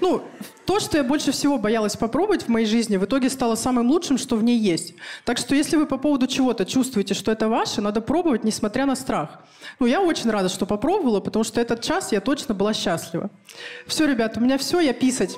Ну, 0.00 0.24
То, 0.66 0.80
что 0.80 0.96
я 0.96 1.04
больше 1.04 1.30
всего 1.32 1.58
боялась 1.58 1.96
попробовать 1.96 2.44
в 2.44 2.48
моей 2.48 2.66
жизни, 2.66 2.96
в 2.96 3.04
итоге 3.04 3.28
стало 3.28 3.54
самым 3.54 3.90
лучшим, 3.90 4.16
что 4.16 4.36
в 4.36 4.42
ней 4.42 4.58
есть. 4.58 4.94
Так 5.24 5.38
что 5.38 5.54
если 5.54 5.76
вы 5.76 5.86
по 5.86 5.98
поводу 5.98 6.26
чего-то 6.26 6.64
чувствуете, 6.64 7.14
что 7.14 7.30
это 7.32 7.48
ваше, 7.48 7.80
надо 7.80 8.00
пробовать, 8.00 8.44
несмотря 8.44 8.86
на 8.86 8.96
страх. 8.96 9.40
Ну, 9.78 9.86
я 9.86 10.00
очень 10.00 10.30
рада, 10.30 10.48
что 10.48 10.66
попробовала, 10.66 11.20
потому 11.20 11.44
что 11.44 11.60
этот 11.60 11.82
час 11.82 12.12
я 12.12 12.20
точно 12.20 12.54
была 12.54 12.72
счастлива. 12.72 13.30
Все, 13.86 14.06
ребят, 14.06 14.36
у 14.36 14.40
меня 14.40 14.56
все, 14.56 14.80
я 14.80 14.92
писать. 14.92 15.36